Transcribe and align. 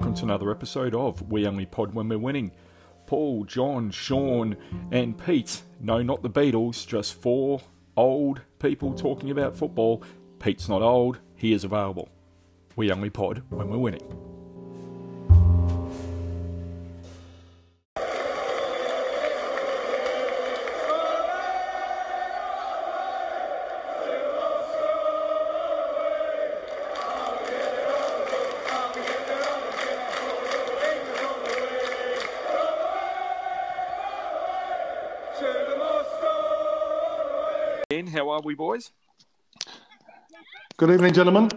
Welcome 0.00 0.14
to 0.14 0.24
another 0.24 0.50
episode 0.50 0.94
of 0.94 1.30
We 1.30 1.46
Only 1.46 1.66
Pod 1.66 1.92
When 1.92 2.08
We're 2.08 2.16
Winning. 2.16 2.52
Paul, 3.04 3.44
John, 3.44 3.90
Sean, 3.90 4.56
and 4.90 5.18
Pete. 5.18 5.60
No, 5.78 6.00
not 6.00 6.22
the 6.22 6.30
Beatles, 6.30 6.86
just 6.86 7.20
four 7.20 7.60
old 7.98 8.40
people 8.58 8.94
talking 8.94 9.30
about 9.30 9.54
football. 9.54 10.02
Pete's 10.38 10.70
not 10.70 10.80
old, 10.80 11.18
he 11.36 11.52
is 11.52 11.64
available. 11.64 12.08
We 12.76 12.90
Only 12.90 13.10
Pod 13.10 13.42
When 13.50 13.68
We're 13.68 13.76
Winning. 13.76 14.29
Are 38.40 38.42
we, 38.42 38.54
boys? 38.54 38.90
Good 40.78 40.90
evening, 40.90 41.12
gentlemen. 41.12 41.50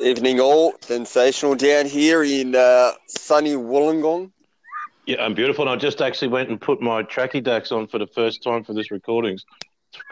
Evening 0.00 0.40
all. 0.40 0.72
Sensational 0.80 1.54
down 1.54 1.84
here 1.84 2.24
in 2.24 2.56
uh, 2.56 2.92
sunny 3.06 3.52
Wollongong. 3.52 4.30
Yeah, 5.06 5.22
I'm 5.22 5.34
beautiful. 5.34 5.68
And 5.68 5.70
I 5.70 5.76
just 5.76 6.00
actually 6.00 6.28
went 6.28 6.48
and 6.48 6.58
put 6.58 6.80
my 6.80 7.02
tracky 7.02 7.42
dacks 7.42 7.70
on 7.70 7.86
for 7.86 7.98
the 7.98 8.06
first 8.06 8.42
time 8.42 8.64
for 8.64 8.72
this 8.72 8.90
recordings. 8.90 9.44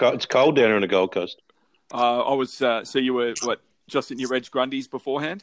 It's 0.00 0.26
cold 0.26 0.56
down 0.56 0.66
here 0.66 0.74
on 0.74 0.82
the 0.82 0.88
Gold 0.88 1.14
Coast. 1.14 1.40
Uh, 1.92 2.20
I 2.20 2.34
was, 2.34 2.60
uh, 2.60 2.84
so 2.84 2.98
you 2.98 3.14
were, 3.14 3.32
what, 3.42 3.62
just 3.88 4.12
in 4.12 4.18
your 4.18 4.28
Reg 4.28 4.44
Grundies 4.44 4.90
beforehand? 4.90 5.42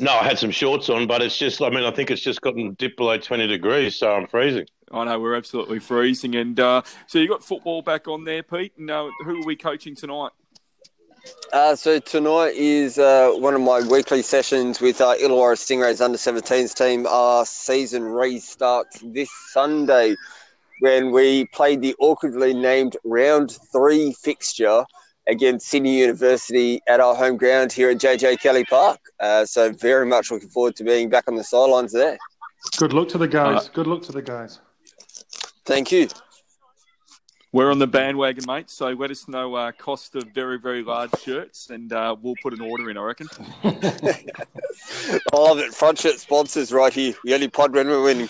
No, 0.00 0.12
I 0.12 0.24
had 0.24 0.38
some 0.38 0.50
shorts 0.50 0.88
on, 0.88 1.06
but 1.06 1.22
it's 1.22 1.38
just, 1.38 1.60
I 1.60 1.70
mean, 1.70 1.84
I 1.84 1.90
think 1.90 2.10
it's 2.10 2.22
just 2.22 2.40
gotten 2.40 2.74
dipped 2.74 2.96
below 2.96 3.18
20 3.18 3.46
degrees, 3.46 3.96
so 3.96 4.12
I'm 4.12 4.26
freezing. 4.26 4.66
I 4.92 5.04
know 5.04 5.20
we're 5.20 5.36
absolutely 5.36 5.78
freezing. 5.78 6.34
And 6.34 6.58
uh, 6.58 6.82
so 7.06 7.18
you 7.18 7.28
got 7.28 7.44
football 7.44 7.82
back 7.82 8.08
on 8.08 8.24
there, 8.24 8.42
Pete. 8.42 8.72
And 8.76 8.90
uh, 8.90 9.08
who 9.24 9.42
are 9.42 9.46
we 9.46 9.56
coaching 9.56 9.94
tonight? 9.94 10.30
Uh, 11.52 11.76
so 11.76 11.98
tonight 11.98 12.54
is 12.54 12.98
uh, 12.98 13.30
one 13.34 13.54
of 13.54 13.60
my 13.60 13.80
weekly 13.80 14.22
sessions 14.22 14.80
with 14.80 15.00
uh, 15.00 15.16
Illawarra 15.16 15.56
Stingrays 15.56 16.00
under 16.00 16.16
17s 16.16 16.74
team. 16.74 17.06
Our 17.06 17.44
season 17.44 18.02
restarts 18.04 19.12
this 19.12 19.30
Sunday 19.48 20.16
when 20.80 21.10
we 21.10 21.44
played 21.46 21.82
the 21.82 21.94
awkwardly 21.98 22.54
named 22.54 22.96
round 23.04 23.58
three 23.72 24.12
fixture 24.14 24.84
against 25.28 25.68
Sydney 25.68 25.98
University 25.98 26.80
at 26.88 27.00
our 27.00 27.14
home 27.14 27.36
ground 27.36 27.72
here 27.72 27.90
at 27.90 27.98
JJ 27.98 28.40
Kelly 28.40 28.64
Park. 28.64 29.00
Uh, 29.18 29.44
so 29.44 29.72
very 29.72 30.06
much 30.06 30.30
looking 30.30 30.48
forward 30.48 30.76
to 30.76 30.84
being 30.84 31.08
back 31.08 31.24
on 31.28 31.36
the 31.36 31.44
sidelines 31.44 31.92
there. 31.92 32.18
Good 32.76 32.92
luck 32.92 33.08
to 33.08 33.18
the 33.18 33.28
guys. 33.28 33.66
Uh, 33.66 33.70
Good 33.72 33.86
luck 33.86 34.02
to 34.02 34.12
the 34.12 34.22
guys. 34.22 34.60
Thank 35.64 35.92
you. 35.92 36.08
We're 37.52 37.72
on 37.72 37.80
the 37.80 37.86
bandwagon, 37.86 38.44
mate. 38.46 38.70
So 38.70 38.90
let 38.90 39.10
us 39.10 39.26
know 39.26 39.54
uh, 39.56 39.72
cost 39.72 40.14
of 40.14 40.22
very, 40.34 40.58
very 40.58 40.84
large 40.84 41.10
shirts, 41.20 41.70
and 41.70 41.92
uh, 41.92 42.14
we'll 42.20 42.36
put 42.42 42.52
an 42.52 42.60
order 42.60 42.90
in. 42.90 42.96
I 42.96 43.02
reckon. 43.02 43.26
I 43.64 43.76
love 45.34 45.58
it. 45.58 45.74
Front 45.74 45.98
shirt 45.98 46.20
sponsors 46.20 46.70
right 46.72 46.92
here. 46.92 47.14
We 47.24 47.34
only 47.34 47.48
pod 47.48 47.74
when 47.74 47.88
we're 47.88 48.04
winning. 48.04 48.28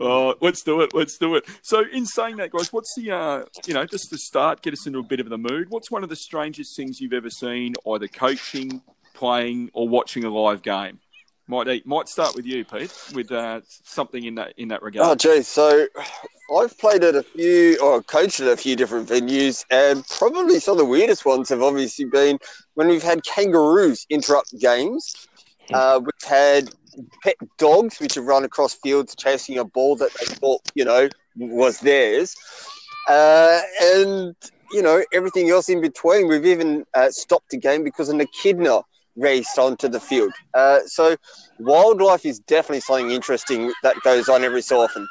Uh, 0.00 0.34
let's 0.40 0.62
do 0.62 0.80
it. 0.80 0.94
Let's 0.94 1.18
do 1.18 1.36
it. 1.36 1.44
So, 1.62 1.84
in 1.92 2.06
saying 2.06 2.36
that, 2.36 2.50
guys, 2.50 2.72
what's 2.72 2.94
the 2.96 3.10
uh, 3.10 3.44
you 3.66 3.74
know 3.74 3.84
just 3.84 4.10
to 4.10 4.18
start, 4.18 4.62
get 4.62 4.72
us 4.72 4.86
into 4.86 4.98
a 4.98 5.02
bit 5.02 5.20
of 5.20 5.28
the 5.28 5.38
mood. 5.38 5.70
What's 5.70 5.90
one 5.90 6.02
of 6.02 6.08
the 6.08 6.16
strangest 6.16 6.76
things 6.76 7.00
you've 7.00 7.12
ever 7.12 7.30
seen, 7.30 7.74
either 7.86 8.08
coaching, 8.08 8.82
playing, 9.14 9.70
or 9.72 9.88
watching 9.88 10.24
a 10.24 10.30
live 10.30 10.62
game? 10.62 11.00
Might 11.46 11.86
might 11.86 12.08
start 12.08 12.34
with 12.34 12.46
you, 12.46 12.64
Pete, 12.64 12.92
with 13.14 13.30
uh, 13.30 13.60
something 13.66 14.24
in 14.24 14.36
that 14.36 14.54
in 14.56 14.68
that 14.68 14.82
regard. 14.82 15.10
Oh, 15.10 15.14
geez. 15.14 15.46
So 15.46 15.86
I've 16.56 16.76
played 16.78 17.04
at 17.04 17.14
a 17.14 17.22
few, 17.22 17.78
or 17.80 18.02
coached 18.02 18.40
at 18.40 18.48
a 18.48 18.56
few 18.56 18.76
different 18.76 19.08
venues, 19.08 19.64
and 19.70 20.06
probably 20.08 20.58
some 20.58 20.72
of 20.72 20.78
the 20.78 20.84
weirdest 20.86 21.26
ones 21.26 21.50
have 21.50 21.62
obviously 21.62 22.06
been 22.06 22.38
when 22.74 22.88
we've 22.88 23.02
had 23.02 23.24
kangaroos 23.24 24.06
interrupt 24.08 24.58
games. 24.58 25.28
Uh, 25.72 26.00
we've 26.00 26.28
had 26.28 26.70
pet 27.22 27.36
dogs 27.58 27.98
which 28.00 28.14
have 28.14 28.24
run 28.24 28.44
across 28.44 28.74
fields 28.74 29.14
chasing 29.16 29.58
a 29.58 29.64
ball 29.64 29.96
that 29.96 30.10
they 30.18 30.26
thought, 30.26 30.60
you 30.74 30.84
know, 30.84 31.08
was 31.36 31.80
theirs. 31.80 32.34
Uh, 33.08 33.60
and, 33.82 34.34
you 34.72 34.82
know, 34.82 35.02
everything 35.12 35.50
else 35.50 35.68
in 35.68 35.80
between. 35.80 36.28
We've 36.28 36.46
even 36.46 36.84
uh, 36.94 37.10
stopped 37.10 37.52
a 37.52 37.56
game 37.56 37.84
because 37.84 38.08
an 38.08 38.20
echidna 38.20 38.82
raced 39.16 39.58
onto 39.58 39.88
the 39.88 40.00
field. 40.00 40.32
Uh, 40.54 40.80
so 40.86 41.16
wildlife 41.58 42.24
is 42.26 42.40
definitely 42.40 42.80
something 42.80 43.10
interesting 43.10 43.72
that 43.82 43.96
goes 44.02 44.28
on 44.28 44.44
every 44.44 44.62
so 44.62 44.80
often. 44.80 45.06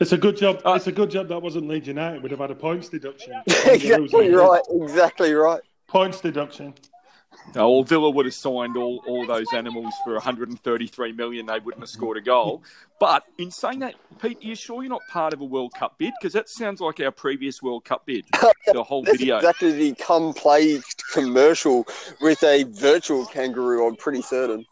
It's 0.00 0.12
a 0.12 0.18
good 0.18 0.36
job. 0.36 0.60
It's 0.66 0.86
a 0.86 0.92
good 0.92 1.10
job 1.10 1.28
that 1.28 1.40
wasn't 1.40 1.68
Leeds 1.68 1.86
United. 1.86 2.20
Would 2.22 2.30
have 2.32 2.40
had 2.40 2.50
a 2.50 2.54
points 2.54 2.88
deduction. 2.88 3.32
exactly 3.46 4.32
right. 4.32 4.62
Exactly 4.70 5.32
right. 5.34 5.60
Points 5.86 6.20
deduction. 6.20 6.74
Well, 7.54 7.84
Villa 7.84 8.10
would 8.10 8.26
have 8.26 8.34
signed 8.34 8.76
all, 8.76 9.02
all 9.06 9.26
those 9.26 9.46
animals 9.52 9.92
for 10.04 10.14
133 10.14 11.12
million. 11.12 11.46
They 11.46 11.58
wouldn't 11.60 11.82
have 11.82 11.88
scored 11.90 12.16
a 12.16 12.20
goal. 12.20 12.62
But 12.98 13.24
in 13.38 13.50
saying 13.50 13.80
that, 13.80 13.94
Pete, 14.20 14.38
are 14.38 14.46
you 14.46 14.54
sure 14.56 14.82
you're 14.82 14.90
not 14.90 15.02
part 15.10 15.32
of 15.32 15.40
a 15.40 15.44
World 15.44 15.72
Cup 15.78 15.96
bid? 15.98 16.14
Because 16.20 16.32
that 16.32 16.48
sounds 16.48 16.80
like 16.80 17.00
our 17.00 17.10
previous 17.10 17.62
World 17.62 17.84
Cup 17.84 18.06
bid. 18.06 18.24
The 18.72 18.82
whole 18.82 19.02
That's 19.02 19.18
video. 19.18 19.36
exactly 19.36 19.72
the 19.72 19.94
come 19.94 20.32
play 20.32 20.80
commercial 21.12 21.86
with 22.22 22.42
a 22.42 22.62
virtual 22.64 23.26
kangaroo. 23.26 23.86
I'm 23.86 23.94
pretty 23.94 24.22
certain. 24.22 24.64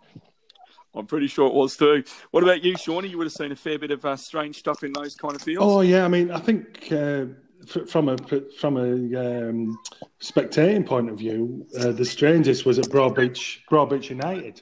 I'm 0.94 1.06
pretty 1.06 1.26
sure 1.26 1.46
it 1.46 1.52
was 1.54 1.76
too. 1.76 2.02
What 2.30 2.42
about 2.42 2.64
you, 2.64 2.76
Shawnee? 2.78 3.08
You 3.08 3.18
would 3.18 3.26
have 3.26 3.32
seen 3.34 3.52
a 3.52 3.56
fair 3.56 3.78
bit 3.78 3.90
of 3.90 4.02
uh, 4.04 4.16
strange 4.16 4.56
stuff 4.56 4.82
in 4.82 4.92
those 4.94 5.14
kind 5.14 5.34
of 5.36 5.42
fields. 5.42 5.66
Oh 5.70 5.82
yeah, 5.82 6.04
I 6.06 6.08
mean, 6.08 6.30
I 6.30 6.38
think 6.38 6.88
uh, 6.90 6.94
f- 6.96 7.28
from 7.66 8.08
a 8.08 8.16
from 8.58 8.76
a 8.76 9.48
um, 9.48 9.78
spectating 10.20 10.84
point 10.84 11.10
of 11.10 11.18
view, 11.18 11.66
uh, 11.78 11.92
the 11.92 12.04
strangest 12.04 12.66
was 12.66 12.78
at 12.78 12.86
Broadbeach 12.86 13.58
Broadbeach 13.70 14.10
United, 14.10 14.60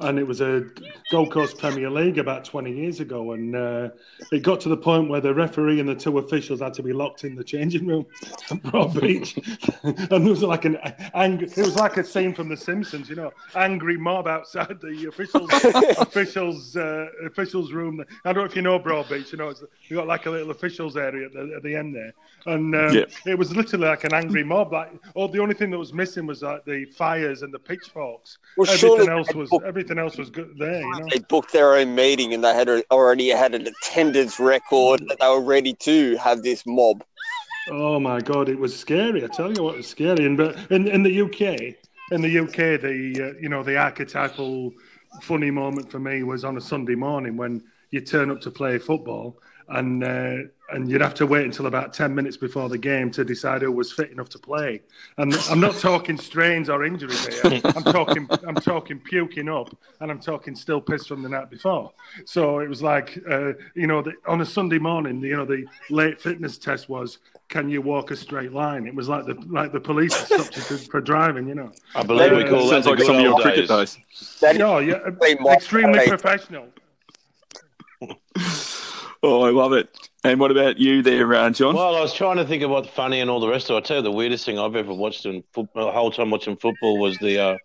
and 0.00 0.18
it 0.18 0.26
was 0.26 0.40
a 0.40 0.66
Gold 1.10 1.30
Coast 1.32 1.58
Premier 1.58 1.90
League 1.90 2.18
about 2.18 2.44
twenty 2.44 2.72
years 2.72 3.00
ago, 3.00 3.32
and 3.32 3.54
uh, 3.56 3.88
it 4.32 4.42
got 4.42 4.60
to 4.60 4.68
the 4.68 4.76
point 4.76 5.08
where 5.08 5.20
the 5.20 5.32
referee 5.34 5.80
and 5.80 5.88
the 5.88 5.94
two 5.94 6.18
officials 6.18 6.60
had 6.60 6.74
to 6.74 6.82
be 6.82 6.92
locked 6.92 7.24
in 7.24 7.34
the 7.34 7.44
changing 7.44 7.86
room 7.86 8.06
at 8.50 8.62
Broadbeach, 8.62 9.36
and 9.82 10.24
there 10.24 10.30
was 10.30 10.42
like 10.42 10.64
an 10.64 10.76
angry. 11.14 11.48
It 11.48 11.56
was 11.58 11.76
like 11.76 11.96
a 11.96 12.04
scene 12.04 12.34
from 12.34 12.48
The 12.48 12.56
Simpsons, 12.56 13.08
you 13.08 13.16
know, 13.16 13.32
angry 13.54 13.96
mob 13.96 14.26
outside 14.26 14.78
the 14.80 15.06
officials 15.08 15.50
officials 15.98 16.76
uh, 16.76 17.06
officials 17.24 17.72
room. 17.72 18.04
I 18.24 18.32
don't 18.32 18.42
know 18.42 18.48
if 18.50 18.56
you 18.56 18.62
know 18.62 18.78
Broadbeach. 18.78 19.32
You 19.32 19.38
know, 19.38 19.48
it's, 19.48 19.62
you 19.88 19.96
got 19.96 20.06
like 20.06 20.26
a 20.26 20.30
little 20.30 20.50
officials 20.50 20.96
area 20.96 21.26
at 21.26 21.32
the, 21.32 21.54
at 21.56 21.62
the 21.62 21.74
end 21.74 21.94
there, 21.94 22.12
and 22.46 22.74
um, 22.74 22.94
Yeah. 22.94 23.04
it 23.26 23.38
was 23.38 23.54
literally 23.54 23.86
like 23.86 24.04
an 24.04 24.14
angry 24.14 24.44
mob. 24.44 24.72
Like, 24.72 24.92
oh, 25.14 25.28
the 25.28 25.38
only 25.40 25.54
thing 25.54 25.70
that 25.70 25.78
was 25.78 25.92
missing 25.92 26.26
was 26.26 26.42
like 26.42 26.64
the 26.64 26.84
fires 26.86 27.42
and 27.42 27.52
the 27.52 27.58
pitchforks. 27.58 28.38
Well, 28.56 28.68
everything 28.70 29.08
else 29.08 29.32
was 29.34 29.50
booked- 29.58 29.66
everything 29.68 29.98
else 29.98 30.16
was 30.16 30.30
good 30.30 30.54
there. 30.58 30.80
You 30.80 30.90
know, 31.00 31.06
They 31.10 31.18
booked 31.28 31.52
their 31.52 31.74
own 31.74 31.94
meeting 31.94 32.32
and 32.34 32.42
they 32.44 32.54
had 32.54 32.68
already 32.90 33.28
had 33.28 33.54
an 33.54 33.66
attendance 33.66 34.38
record 34.40 35.06
that 35.08 35.18
they 35.20 35.28
were 35.28 35.40
ready 35.44 35.74
to 35.80 36.16
have 36.16 36.42
this 36.42 36.64
mob. 36.66 37.02
oh 37.70 37.98
my 37.98 38.20
god, 38.20 38.48
it 38.48 38.58
was 38.58 38.78
scary. 38.78 39.24
I 39.24 39.28
tell 39.28 39.52
you 39.52 39.62
what, 39.62 39.74
it 39.74 39.78
was 39.78 39.88
scary. 39.88 40.24
And 40.26 40.36
but 40.36 40.56
in 40.70 40.86
in 40.88 41.02
the 41.02 41.20
UK, 41.22 41.74
in 42.12 42.20
the 42.22 42.38
UK, 42.38 42.80
the 42.80 43.32
uh, 43.34 43.40
you 43.40 43.48
know 43.48 43.62
the 43.62 43.76
archetypal 43.76 44.72
funny 45.22 45.50
moment 45.50 45.90
for 45.90 45.98
me 45.98 46.22
was 46.22 46.44
on 46.44 46.56
a 46.56 46.60
Sunday 46.60 46.94
morning 46.94 47.36
when 47.36 47.62
you 47.90 48.00
turn 48.00 48.30
up 48.30 48.40
to 48.42 48.50
play 48.50 48.78
football 48.78 49.40
and 49.68 50.02
uh, 50.04 50.36
and 50.72 50.90
you'd 50.90 51.00
have 51.00 51.14
to 51.14 51.26
wait 51.26 51.44
until 51.44 51.66
about 51.66 51.92
ten 51.92 52.14
minutes 52.14 52.36
before 52.36 52.68
the 52.68 52.78
game 52.78 53.10
to 53.12 53.24
decide 53.24 53.62
who 53.62 53.70
was 53.72 53.92
fit 53.92 54.10
enough 54.10 54.28
to 54.30 54.38
play. 54.38 54.82
And 55.18 55.34
I'm 55.50 55.60
not 55.60 55.76
talking 55.76 56.16
strains 56.18 56.68
or 56.68 56.84
injuries 56.84 57.24
here. 57.26 57.60
I'm 57.64 57.84
talking 57.84 58.28
I'm 58.46 58.54
talking 58.56 58.98
puking 59.00 59.48
up, 59.48 59.76
and 60.00 60.10
I'm 60.10 60.20
talking 60.20 60.54
still 60.54 60.80
pissed 60.80 61.08
from 61.08 61.22
the 61.22 61.28
night 61.28 61.50
before. 61.50 61.92
So 62.24 62.60
it 62.60 62.68
was 62.68 62.82
like 62.82 63.18
uh, 63.30 63.52
you 63.74 63.86
know 63.86 64.02
the, 64.02 64.12
on 64.26 64.40
a 64.40 64.46
Sunday 64.46 64.78
morning, 64.78 65.20
you 65.20 65.36
know 65.36 65.44
the 65.44 65.64
late 65.90 66.20
fitness 66.20 66.58
test 66.58 66.88
was. 66.88 67.18
Can 67.48 67.68
you 67.70 67.80
walk 67.80 68.10
a 68.10 68.16
straight 68.16 68.52
line? 68.52 68.88
It 68.88 68.94
was 68.96 69.08
like 69.08 69.24
the 69.24 69.34
like 69.46 69.70
the 69.72 69.78
police 69.78 70.12
stopped 70.16 70.56
you 70.56 70.62
for, 70.62 70.78
for 70.78 71.00
driving, 71.00 71.46
you 71.46 71.54
know. 71.54 71.70
I 71.94 72.02
believe 72.02 72.32
we 72.32 72.42
Uh, 72.42 72.48
call 72.50 72.68
that 72.70 72.84
like 72.84 72.98
some 73.00 73.16
of 73.16 73.22
your 73.22 73.34
old 73.34 73.42
cricket 73.42 73.68
days. 73.68 73.94
days. 73.94 74.36
That 74.40 74.56
Yeah, 74.58 74.80
yeah, 74.80 75.10
They 75.20 75.36
mock- 75.36 75.58
extremely 75.58 76.08
professional. 76.08 76.66
Oh, 79.26 79.42
I 79.42 79.50
love 79.50 79.72
it. 79.72 79.88
And 80.22 80.38
what 80.38 80.52
about 80.52 80.78
you 80.78 81.02
there, 81.02 81.34
uh, 81.34 81.50
John? 81.50 81.74
Well, 81.74 81.96
I 81.96 82.00
was 82.00 82.14
trying 82.14 82.36
to 82.36 82.44
think 82.44 82.62
of 82.62 82.70
what's 82.70 82.88
funny 82.88 83.20
and 83.20 83.28
all 83.28 83.40
the 83.40 83.48
rest 83.48 83.68
of 83.68 83.74
it. 83.74 83.78
I 83.78 83.80
tell 83.80 83.96
you, 83.96 84.02
the 84.04 84.12
weirdest 84.12 84.46
thing 84.46 84.56
I've 84.56 84.76
ever 84.76 84.94
watched 84.94 85.26
in 85.26 85.42
football, 85.52 85.86
the 85.86 85.90
whole 85.92 86.12
time 86.12 86.30
watching 86.30 86.56
football 86.56 87.00
was 87.00 87.18
the 87.18 87.40
uh, 87.40 87.56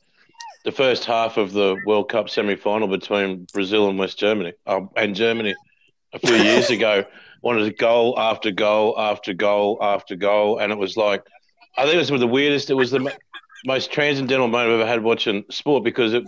the 0.65 0.71
first 0.71 1.05
half 1.05 1.37
of 1.37 1.53
the 1.53 1.77
World 1.85 2.09
Cup 2.09 2.31
semi 2.31 2.55
final 2.55 2.87
between 2.87 3.45
Brazil 3.53 3.89
and 3.89 3.99
West 3.99 4.17
Germany, 4.17 4.53
uh, 4.65 4.81
and 4.95 5.15
Germany 5.15 5.53
a 6.13 6.17
few 6.17 6.33
years 6.33 6.69
ago. 6.71 7.05
Wanted 7.43 7.77
goal 7.77 8.17
after 8.17 8.49
goal 8.49 8.99
after 8.99 9.35
goal 9.35 9.77
after 9.83 10.15
goal, 10.15 10.57
and 10.57 10.71
it 10.71 10.79
was 10.79 10.97
like, 10.97 11.23
I 11.77 11.83
think 11.83 11.93
it 11.93 12.11
was 12.11 12.19
the 12.19 12.25
weirdest. 12.25 12.71
It 12.71 12.75
was 12.75 12.89
the 12.89 13.15
most 13.65 13.91
transcendental 13.91 14.47
moment 14.47 14.73
I've 14.73 14.79
ever 14.79 14.89
had 14.89 15.03
watching 15.03 15.45
sport 15.51 15.83
because 15.83 16.13
it 16.13 16.23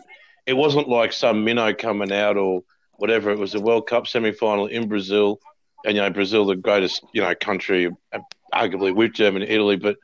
it 0.46 0.54
wasn't 0.54 0.90
like 0.90 1.12
some 1.12 1.44
minnow 1.44 1.74
coming 1.74 2.12
out 2.12 2.38
or 2.38 2.62
whatever. 2.98 3.32
It 3.32 3.40
was 3.40 3.56
a 3.56 3.60
World 3.62 3.88
Cup 3.88 4.08
semi 4.08 4.32
final 4.32 4.68
in 4.68 4.88
Brazil, 4.88 5.40
and 5.86 5.96
you 5.96 6.02
know 6.02 6.10
Brazil, 6.10 6.46
the 6.46 6.56
greatest 6.56 7.04
you 7.14 7.22
know 7.22 7.34
country, 7.36 7.90
uh, 8.12 8.20
arguably 8.54 8.94
with 8.96 9.14
Germany, 9.14 9.46
Italy. 9.48 9.76
But 9.78 9.98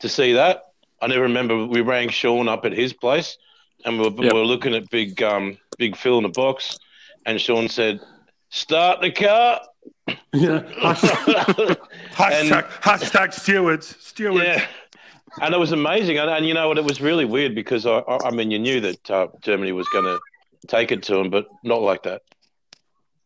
to 0.00 0.08
see 0.08 0.32
that, 0.34 0.64
I 1.00 1.06
never 1.08 1.22
remember. 1.22 1.66
We 1.66 1.80
rang 1.80 2.08
Sean 2.08 2.48
up 2.48 2.64
at 2.64 2.72
his 2.72 2.92
place, 2.92 3.36
and 3.84 3.98
we 4.00 4.08
were, 4.08 4.22
Yep. 4.24 4.32
we 4.32 4.38
were 4.40 4.46
looking 4.46 4.74
at 4.74 4.88
big 4.90 5.22
um, 5.22 5.58
big 5.78 5.96
Phil 5.96 6.16
in 6.18 6.22
the 6.24 6.28
box, 6.30 6.78
and 7.26 7.40
Sean 7.40 7.68
said, 7.68 8.00
"Start 8.50 9.00
the 9.00 9.10
car." 9.10 9.60
Yeah. 10.32 10.60
Hashtag, 10.80 11.76
And- 12.18 12.50
hashtag, 12.50 12.70
hashtag 12.80 13.32
stewards. 13.32 13.96
Stewards. 14.00 14.44
Yeah. 14.44 14.66
And 15.42 15.54
it 15.54 15.58
was 15.58 15.72
amazing, 15.72 16.16
and, 16.18 16.30
and 16.30 16.46
you 16.46 16.54
know 16.54 16.68
what? 16.68 16.78
It 16.78 16.84
was 16.84 17.00
really 17.00 17.24
weird 17.26 17.54
because 17.54 17.84
I, 17.84 17.98
I 17.98 18.28
I 18.28 18.30
mean, 18.30 18.50
you 18.50 18.58
knew 18.58 18.80
that 18.80 19.10
uh, 19.10 19.26
Germany 19.42 19.72
was 19.72 19.86
going 19.90 20.04
to 20.04 20.18
take 20.66 20.92
it 20.92 21.02
to 21.04 21.16
him, 21.16 21.28
but 21.30 21.46
not 21.62 21.82
like 21.82 22.04
that. 22.04 22.22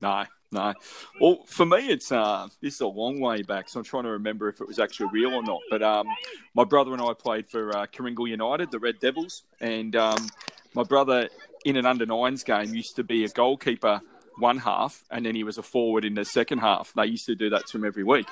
No, 0.00 0.25
no. 0.50 0.75
Well, 1.20 1.41
for 1.47 1.67
me, 1.67 1.88
it's 1.88 2.11
uh, 2.11 2.49
this 2.61 2.75
is 2.75 2.81
a 2.81 2.87
long 2.87 3.20
way 3.20 3.43
back, 3.43 3.69
so 3.69 3.81
I'm 3.81 3.85
trying 3.85 4.05
to 4.05 4.11
remember 4.11 4.49
if 4.49 4.61
it 4.61 4.67
was 4.67 4.79
actually 4.79 5.11
real 5.12 5.35
or 5.35 5.43
not. 5.43 5.61
But 5.70 5.82
um, 5.82 6.06
my 6.55 6.64
brother 6.64 6.93
and 6.93 7.02
I 7.02 7.12
played 7.12 7.47
for 7.47 7.76
uh, 7.76 7.87
United, 7.99 8.70
the 8.70 8.79
Red 8.79 8.99
Devils, 9.00 9.44
and 9.61 9.94
um, 9.97 10.29
my 10.75 10.82
brother 10.82 11.29
in 11.64 11.76
an 11.76 11.87
under 11.87 12.06
nines 12.06 12.43
game 12.43 12.75
used 12.75 12.97
to 12.97 13.05
be 13.05 13.25
a 13.25 13.29
goalkeeper 13.29 14.00
one 14.38 14.58
half, 14.58 15.05
and 15.11 15.26
then 15.26 15.35
he 15.35 15.44
was 15.44 15.58
a 15.58 15.62
forward 15.62 16.05
in 16.05 16.14
the 16.14 16.25
second 16.25 16.58
half. 16.58 16.93
They 16.94 17.06
used 17.06 17.26
to 17.26 17.35
do 17.35 17.50
that 17.50 17.67
to 17.69 17.76
him 17.76 17.85
every 17.85 18.05
week, 18.05 18.26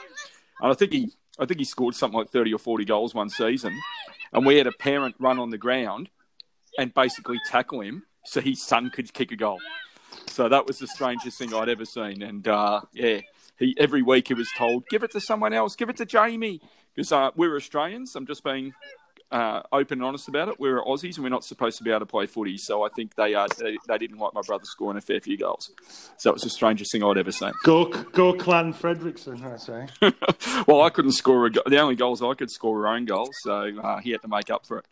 and 0.60 0.72
I 0.72 0.74
think 0.74 0.92
he, 0.92 1.12
I 1.38 1.44
think 1.44 1.60
he 1.60 1.66
scored 1.66 1.94
something 1.94 2.18
like 2.18 2.30
thirty 2.30 2.52
or 2.54 2.58
forty 2.58 2.86
goals 2.86 3.14
one 3.14 3.28
season, 3.28 3.78
and 4.32 4.46
we 4.46 4.56
had 4.56 4.66
a 4.66 4.72
parent 4.72 5.16
run 5.18 5.38
on 5.38 5.50
the 5.50 5.58
ground 5.58 6.08
and 6.78 6.94
basically 6.94 7.38
tackle 7.46 7.80
him 7.80 8.04
so 8.24 8.40
his 8.40 8.64
son 8.64 8.90
could 8.90 9.12
kick 9.12 9.32
a 9.32 9.36
goal. 9.36 9.58
So 10.26 10.48
that 10.48 10.66
was 10.66 10.78
the 10.78 10.86
strangest 10.86 11.38
thing 11.38 11.54
I'd 11.54 11.68
ever 11.68 11.84
seen. 11.84 12.22
And 12.22 12.46
uh, 12.46 12.82
yeah, 12.92 13.20
he 13.58 13.74
every 13.78 14.02
week 14.02 14.28
he 14.28 14.34
was 14.34 14.48
told, 14.56 14.86
"Give 14.88 15.02
it 15.02 15.10
to 15.12 15.20
someone 15.20 15.52
else. 15.52 15.76
Give 15.76 15.88
it 15.88 15.96
to 15.96 16.06
Jamie," 16.06 16.60
because 16.94 17.12
uh, 17.12 17.30
we're 17.36 17.56
Australians. 17.56 18.14
I'm 18.14 18.26
just 18.26 18.44
being 18.44 18.72
uh, 19.30 19.62
open 19.72 19.98
and 19.98 20.04
honest 20.04 20.28
about 20.28 20.48
it. 20.48 20.58
We're 20.58 20.82
Aussies, 20.82 21.16
and 21.16 21.24
we're 21.24 21.28
not 21.28 21.44
supposed 21.44 21.76
to 21.78 21.84
be 21.84 21.90
able 21.90 22.00
to 22.00 22.06
play 22.06 22.26
footy. 22.26 22.56
So 22.56 22.82
I 22.82 22.88
think 22.88 23.14
they 23.14 23.34
uh, 23.34 23.48
they, 23.58 23.76
they 23.86 23.98
didn't 23.98 24.18
like 24.18 24.32
my 24.34 24.40
brother 24.40 24.64
scoring 24.64 24.96
a 24.96 25.00
fair 25.00 25.20
few 25.20 25.36
goals. 25.36 25.70
So 26.16 26.30
it 26.30 26.34
was 26.34 26.42
the 26.42 26.50
strangest 26.50 26.92
thing 26.92 27.02
I'd 27.02 27.18
ever 27.18 27.32
seen. 27.32 27.52
Go, 27.62 27.86
go, 27.86 28.32
Clan 28.32 28.72
Fredrickson, 28.72 29.42
I 29.44 29.56
say. 29.56 29.86
well, 30.66 30.82
I 30.82 30.90
couldn't 30.90 31.12
score 31.12 31.46
a 31.46 31.50
go- 31.50 31.62
the 31.66 31.78
only 31.78 31.96
goals 31.96 32.22
I 32.22 32.34
could 32.34 32.50
score 32.50 32.74
were 32.74 32.88
own 32.88 33.04
goals, 33.04 33.34
so 33.42 33.78
uh, 33.78 33.98
he 33.98 34.10
had 34.10 34.22
to 34.22 34.28
make 34.28 34.50
up 34.50 34.66
for 34.66 34.78
it. 34.78 34.86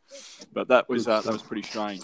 But 0.53 0.69
that 0.69 0.89
was 0.89 1.09
uh, 1.09 1.23
that 1.23 1.33
was 1.33 1.43
pretty 1.43 1.63
strange. 1.63 2.03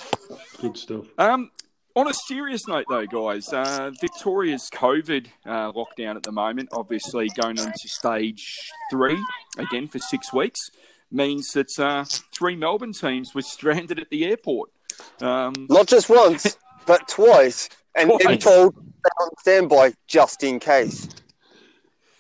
Good 0.61 0.77
stuff. 0.77 1.07
Um, 1.19 1.51
on 1.95 2.09
a 2.09 2.15
serious 2.15 2.67
note, 2.67 2.87
though, 2.89 3.07
guys, 3.07 3.53
uh, 3.53 3.91
Victoria's 4.01 4.69
COVID 4.73 5.27
uh, 5.47 5.73
lockdown 5.73 6.17
at 6.17 6.23
the 6.23 6.33
moment, 6.33 6.69
obviously 6.73 7.29
going 7.41 7.59
into 7.59 7.73
stage 7.87 8.71
three 8.91 9.23
again 9.59 9.89
for 9.89 9.99
six 9.99 10.33
weeks, 10.33 10.59
means 11.11 11.53
that 11.53 11.69
uh, 11.79 12.05
three 12.37 12.57
Melbourne 12.57 12.93
teams 12.93 13.35
were 13.35 13.43
stranded 13.43 13.99
at 13.99 14.11
the 14.11 14.25
airport. 14.25 14.71
Um, 15.21 15.53
Not 15.69 15.87
just 15.87 16.09
once, 16.09 16.57
but 16.87 17.09
twice, 17.09 17.69
and 17.95 18.11
then 18.25 18.39
told 18.39 18.75
on 18.77 19.29
standby 19.41 19.93
just 20.07 20.43
in 20.45 20.61
case. 20.61 21.09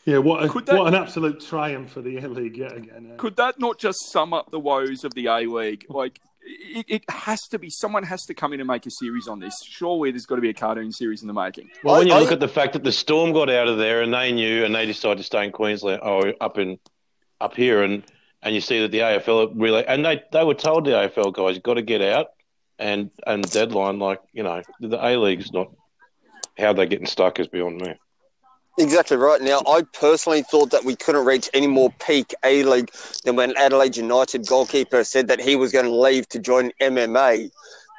Yeah, 0.04 0.18
what, 0.18 0.42
a, 0.42 0.48
Could 0.48 0.66
that- 0.66 0.78
what 0.78 0.88
an 0.88 0.94
absolute 0.94 1.40
triumph 1.40 1.92
for 1.92 2.02
the 2.02 2.18
A 2.18 2.28
League 2.28 2.56
yet 2.56 2.76
again. 2.76 3.10
eh? 3.12 3.16
could 3.16 3.36
that 3.36 3.60
not 3.60 3.78
just 3.78 4.10
sum 4.10 4.32
up 4.34 4.50
the 4.50 4.58
woes 4.58 5.04
of 5.04 5.14
the 5.14 5.26
A 5.26 5.46
League? 5.46 5.86
Like, 5.88 6.20
it, 6.44 6.86
it 6.88 7.10
has 7.10 7.48
to 7.48 7.58
be 7.58 7.70
someone 7.70 8.02
has 8.02 8.24
to 8.26 8.34
come 8.34 8.52
in 8.52 8.60
and 8.60 8.66
make 8.66 8.86
a 8.86 8.90
series 8.90 9.28
on 9.28 9.38
this. 9.40 9.62
Surely 9.64 10.10
there's 10.10 10.26
got 10.26 10.36
to 10.36 10.40
be 10.40 10.50
a 10.50 10.54
cartoon 10.54 10.92
series 10.92 11.22
in 11.22 11.28
the 11.28 11.34
making. 11.34 11.70
Well, 11.84 11.98
when 11.98 12.06
you 12.08 12.14
I- 12.14 12.20
look 12.20 12.30
I- 12.30 12.34
at 12.34 12.40
the 12.40 12.48
fact 12.48 12.72
that 12.74 12.84
the 12.84 12.92
storm 12.92 13.32
got 13.32 13.48
out 13.50 13.68
of 13.68 13.78
there 13.78 14.02
and 14.02 14.12
they 14.12 14.32
knew 14.32 14.64
and 14.64 14.74
they 14.74 14.86
decided 14.86 15.18
to 15.18 15.24
stay 15.24 15.44
in 15.44 15.52
Queensland 15.52 16.00
or 16.02 16.34
up 16.40 16.58
in 16.58 16.78
up 17.40 17.54
here 17.54 17.82
and 17.82 18.02
and 18.42 18.54
you 18.54 18.60
see 18.60 18.80
that 18.80 18.90
the 18.90 18.98
AFL 19.00 19.52
really 19.54 19.86
and 19.86 20.04
they 20.04 20.22
they 20.32 20.44
were 20.44 20.54
told 20.54 20.84
the 20.84 20.92
AFL 20.92 21.32
guys 21.32 21.58
got 21.58 21.74
to 21.74 21.82
get 21.82 22.00
out 22.02 22.28
and 22.78 23.10
and 23.26 23.48
deadline 23.50 23.98
like 23.98 24.20
you 24.32 24.42
know 24.42 24.62
the 24.80 24.96
A 25.04 25.16
League's 25.16 25.52
not 25.52 25.70
how 26.58 26.72
they're 26.72 26.86
getting 26.86 27.06
stuck 27.06 27.40
is 27.40 27.48
beyond 27.48 27.80
me. 27.80 27.94
Exactly 28.78 29.18
right. 29.18 29.40
Now, 29.40 29.60
I 29.66 29.82
personally 29.92 30.42
thought 30.42 30.70
that 30.70 30.84
we 30.84 30.96
couldn't 30.96 31.26
reach 31.26 31.50
any 31.52 31.66
more 31.66 31.90
peak 31.98 32.34
A 32.42 32.62
League 32.62 32.90
than 33.24 33.36
when 33.36 33.54
Adelaide 33.56 33.96
United 33.96 34.46
goalkeeper 34.46 35.04
said 35.04 35.28
that 35.28 35.40
he 35.40 35.56
was 35.56 35.72
going 35.72 35.84
to 35.84 35.94
leave 35.94 36.26
to 36.30 36.38
join 36.38 36.72
MMA. 36.80 37.50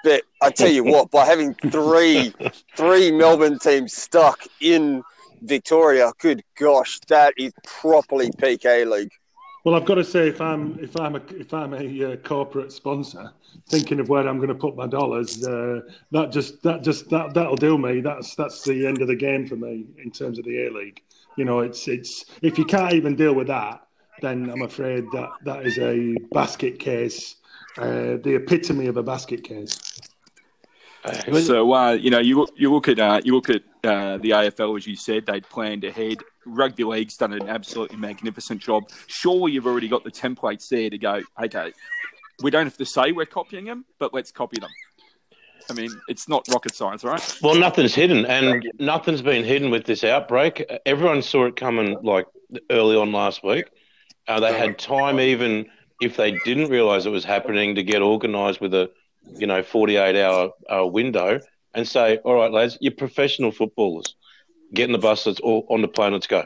But 0.03 0.23
I 0.41 0.49
tell 0.49 0.71
you 0.71 0.83
what, 0.83 1.11
by 1.11 1.25
having 1.25 1.53
three 1.71 2.33
three 2.75 3.11
Melbourne 3.11 3.59
teams 3.59 3.93
stuck 3.93 4.39
in 4.59 5.03
Victoria, 5.43 6.11
good 6.19 6.43
gosh, 6.57 6.99
that 7.07 7.33
is 7.37 7.53
properly 7.63 8.31
peak 8.37 8.65
A 8.65 8.83
League. 8.85 9.11
Well, 9.63 9.75
I've 9.75 9.85
got 9.85 9.95
to 9.95 10.03
say, 10.03 10.27
if 10.27 10.41
I'm 10.41 10.77
if 10.79 10.99
I'm 10.99 11.15
a 11.15 11.21
if 11.29 11.53
I'm 11.53 11.73
a 11.73 12.13
uh, 12.13 12.15
corporate 12.17 12.71
sponsor, 12.71 13.31
thinking 13.69 14.01
of 14.01 14.09
where 14.09 14.27
I'm 14.27 14.37
going 14.37 14.49
to 14.49 14.55
put 14.55 14.75
my 14.75 14.87
dollars, 14.87 15.45
uh, 15.45 15.81
that 16.11 16.31
just 16.31 16.61
that 16.63 16.83
just 16.83 17.09
that 17.11 17.33
that'll 17.33 17.55
do 17.55 17.77
me. 17.77 18.01
That's 18.01 18.35
that's 18.35 18.63
the 18.63 18.85
end 18.85 19.01
of 19.01 19.07
the 19.07 19.15
game 19.15 19.47
for 19.47 19.55
me 19.55 19.85
in 20.03 20.11
terms 20.11 20.37
of 20.37 20.43
the 20.43 20.67
A 20.67 20.69
League. 20.69 21.01
You 21.37 21.45
know, 21.45 21.59
it's 21.59 21.87
it's 21.87 22.25
if 22.41 22.57
you 22.57 22.65
can't 22.65 22.93
even 22.93 23.15
deal 23.15 23.33
with 23.33 23.47
that, 23.47 23.87
then 24.21 24.49
I'm 24.49 24.63
afraid 24.63 25.05
that 25.13 25.29
that 25.45 25.65
is 25.65 25.77
a 25.79 26.13
basket 26.33 26.77
case, 26.77 27.37
uh, 27.77 28.17
the 28.21 28.35
epitome 28.35 28.87
of 28.87 28.97
a 28.97 29.03
basket 29.03 29.45
case. 29.45 29.79
So 31.41 31.73
uh, 31.73 31.91
you 31.93 32.09
know, 32.09 32.19
you 32.19 32.37
look, 32.37 32.51
you 32.57 32.69
look 32.69 32.89
at 32.89 32.99
uh, 32.99 33.21
you 33.23 33.33
look 33.33 33.49
at 33.49 33.61
uh, 33.85 34.17
the 34.17 34.31
AFL 34.31 34.77
as 34.77 34.87
you 34.87 34.97
said 34.97 35.25
they'd 35.25 35.47
planned 35.47 35.85
ahead. 35.85 36.17
Rugby 36.45 36.83
league's 36.83 37.15
done 37.17 37.33
an 37.33 37.49
absolutely 37.49 37.97
magnificent 37.97 38.61
job. 38.61 38.83
Surely 39.07 39.53
you've 39.53 39.67
already 39.67 39.87
got 39.87 40.03
the 40.03 40.11
templates 40.11 40.67
there 40.69 40.89
to 40.89 40.97
go. 40.97 41.21
Okay, 41.41 41.73
we 42.41 42.51
don't 42.51 42.65
have 42.65 42.77
to 42.77 42.85
say 42.85 43.11
we're 43.11 43.25
copying 43.25 43.65
them, 43.65 43.85
but 43.99 44.13
let's 44.13 44.31
copy 44.31 44.59
them. 44.59 44.69
I 45.69 45.73
mean, 45.73 45.91
it's 46.09 46.27
not 46.27 46.45
rocket 46.49 46.75
science, 46.75 47.03
right? 47.03 47.37
Well, 47.41 47.55
nothing's 47.55 47.95
hidden, 47.95 48.25
and 48.25 48.69
nothing's 48.79 49.21
been 49.21 49.45
hidden 49.45 49.71
with 49.71 49.85
this 49.85 50.03
outbreak. 50.03 50.69
Everyone 50.85 51.21
saw 51.21 51.45
it 51.45 51.55
coming 51.55 51.97
like 52.03 52.25
early 52.69 52.97
on 52.97 53.11
last 53.11 53.43
week. 53.43 53.65
Uh, 54.27 54.39
they 54.39 54.53
had 54.53 54.77
time, 54.77 55.19
even 55.19 55.65
if 56.01 56.17
they 56.17 56.37
didn't 56.43 56.69
realise 56.69 57.05
it 57.05 57.11
was 57.11 57.23
happening, 57.23 57.75
to 57.75 57.83
get 57.83 58.01
organised 58.01 58.59
with 58.59 58.73
a, 58.73 58.91
you 59.37 59.47
know, 59.47 59.63
forty-eight 59.63 60.21
hour 60.21 60.51
uh, 60.69 60.85
window 60.85 61.39
and 61.73 61.87
say, 61.87 62.17
"All 62.17 62.35
right, 62.35 62.51
lads, 62.51 62.77
you're 62.81 62.91
professional 62.91 63.51
footballers. 63.51 64.15
Get 64.73 64.85
in 64.85 64.91
the 64.91 64.97
bus. 64.97 65.25
Let's 65.25 65.39
all 65.39 65.65
on 65.69 65.81
the 65.81 65.87
plane. 65.87 66.13
Let's 66.13 66.27
go." 66.27 66.45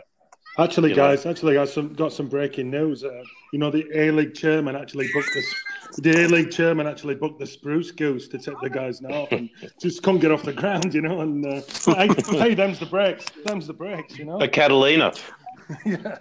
Actually, 0.60 0.90
You 0.90 0.96
know. 0.96 1.10
guys, 1.10 1.26
actually, 1.28 1.54
got 1.54 1.70
some 1.70 1.94
got 1.94 2.12
some 2.12 2.28
breaking 2.28 2.72
news. 2.72 3.04
Uh, 3.04 3.24
you 3.54 3.60
know, 3.60 3.70
the 3.70 3.86
A 3.94 4.12
League 4.12 4.34
chairman 4.34 4.76
actually 4.76 5.08
booked 5.14 5.30
this. 5.34 5.56
The 6.00 6.26
A 6.26 6.28
League 6.28 6.52
chairman 6.52 6.88
actually 6.88 7.14
booked 7.14 7.40
the 7.40 7.46
Spruce 7.46 7.92
Goose 7.92 8.28
to 8.30 8.40
take 8.40 8.60
the 8.62 8.70
guys 8.70 9.00
north 9.02 9.32
and 9.32 9.50
just 9.82 10.02
couldn't 10.02 10.20
get 10.20 10.32
off 10.32 10.44
the 10.44 10.54
ground. 10.54 10.96
You 10.96 11.02
know, 11.02 11.22
and 11.22 11.46
uh, 11.46 11.62
hey, 11.86 12.10
hey, 12.32 12.56
them's 12.56 12.80
the 12.80 12.88
breaks. 12.88 13.26
Them's 13.46 13.68
the 13.68 13.74
breaks. 13.74 14.18
You 14.18 14.26
know. 14.26 14.42
A 14.42 14.48
Catalina. 14.48 15.14
yeah. 15.86 16.18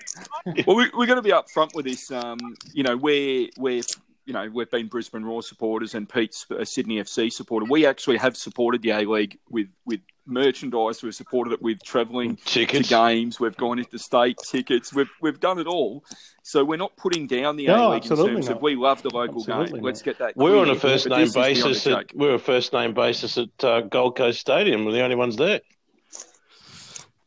well, 0.67 0.77
we, 0.77 0.91
we're 0.95 1.07
going 1.07 1.17
to 1.17 1.23
be 1.23 1.33
up 1.33 1.49
front 1.49 1.75
with 1.75 1.87
this. 1.87 2.11
Um, 2.11 2.39
you 2.73 2.83
know, 2.83 2.97
we're, 2.97 3.49
we're, 3.57 3.83
you 4.25 4.33
know, 4.33 4.51
we've 4.53 4.71
been 4.71 4.89
Brisbane 4.89 5.25
Roar 5.25 5.43
supporters 5.43 5.95
and 5.95 6.09
Pete's 6.09 6.47
a 6.51 6.67
Sydney 6.67 6.97
FC 6.97 7.33
supporter. 7.33 7.65
We 7.65 7.87
actually 7.87 8.17
have 8.19 8.37
supported 8.37 8.83
the 8.83 8.91
A 8.91 9.05
League 9.07 9.39
with, 9.49 9.69
with 9.85 10.01
merchandise. 10.27 11.03
We've 11.03 11.15
supported 11.15 11.53
it 11.53 11.63
with 11.63 11.83
travelling 11.83 12.37
to 12.37 12.67
games. 12.67 13.41
We've 13.41 13.57
gone 13.57 13.79
into 13.79 13.99
state 13.99 14.39
tickets. 14.49 14.93
We've, 14.93 15.11
we've 15.21 15.41
done 15.41 15.59
it 15.59 15.67
all. 15.67 16.05
So 16.43 16.65
we're 16.65 16.77
not 16.77 16.97
putting 16.97 17.27
down 17.27 17.57
the 17.57 17.67
No, 17.67 17.93
A 17.93 17.95
League 17.95 18.03
in 18.05 18.17
terms 18.17 18.49
not. 18.49 18.57
of 18.57 18.63
we 18.63 18.77
love 18.77 19.03
the 19.03 19.11
local 19.11 19.41
Absolutely 19.41 19.67
game. 19.67 19.77
not. 19.77 19.83
Let's 19.85 20.03
get 20.03 20.19
that. 20.19 20.37
We're 20.37 20.51
clear. 20.51 20.63
on 20.63 20.71
a 20.71 20.77
first 20.77 21.09
name 21.09 21.21
this 21.21 21.29
is 21.31 21.35
beyond 21.35 21.55
basis. 21.55 21.87
At, 21.87 21.91
joke. 21.91 22.11
we're 22.15 22.35
a 22.35 22.39
first 22.39 22.73
name 22.73 22.95
basis 22.95 23.39
at 23.39 23.65
uh, 23.65 23.81
Gold 23.83 24.17
Coast 24.17 24.41
Stadium. 24.41 24.85
We're 24.85 24.93
the 24.93 25.03
only 25.03 25.17
ones 25.17 25.37
there. 25.37 25.61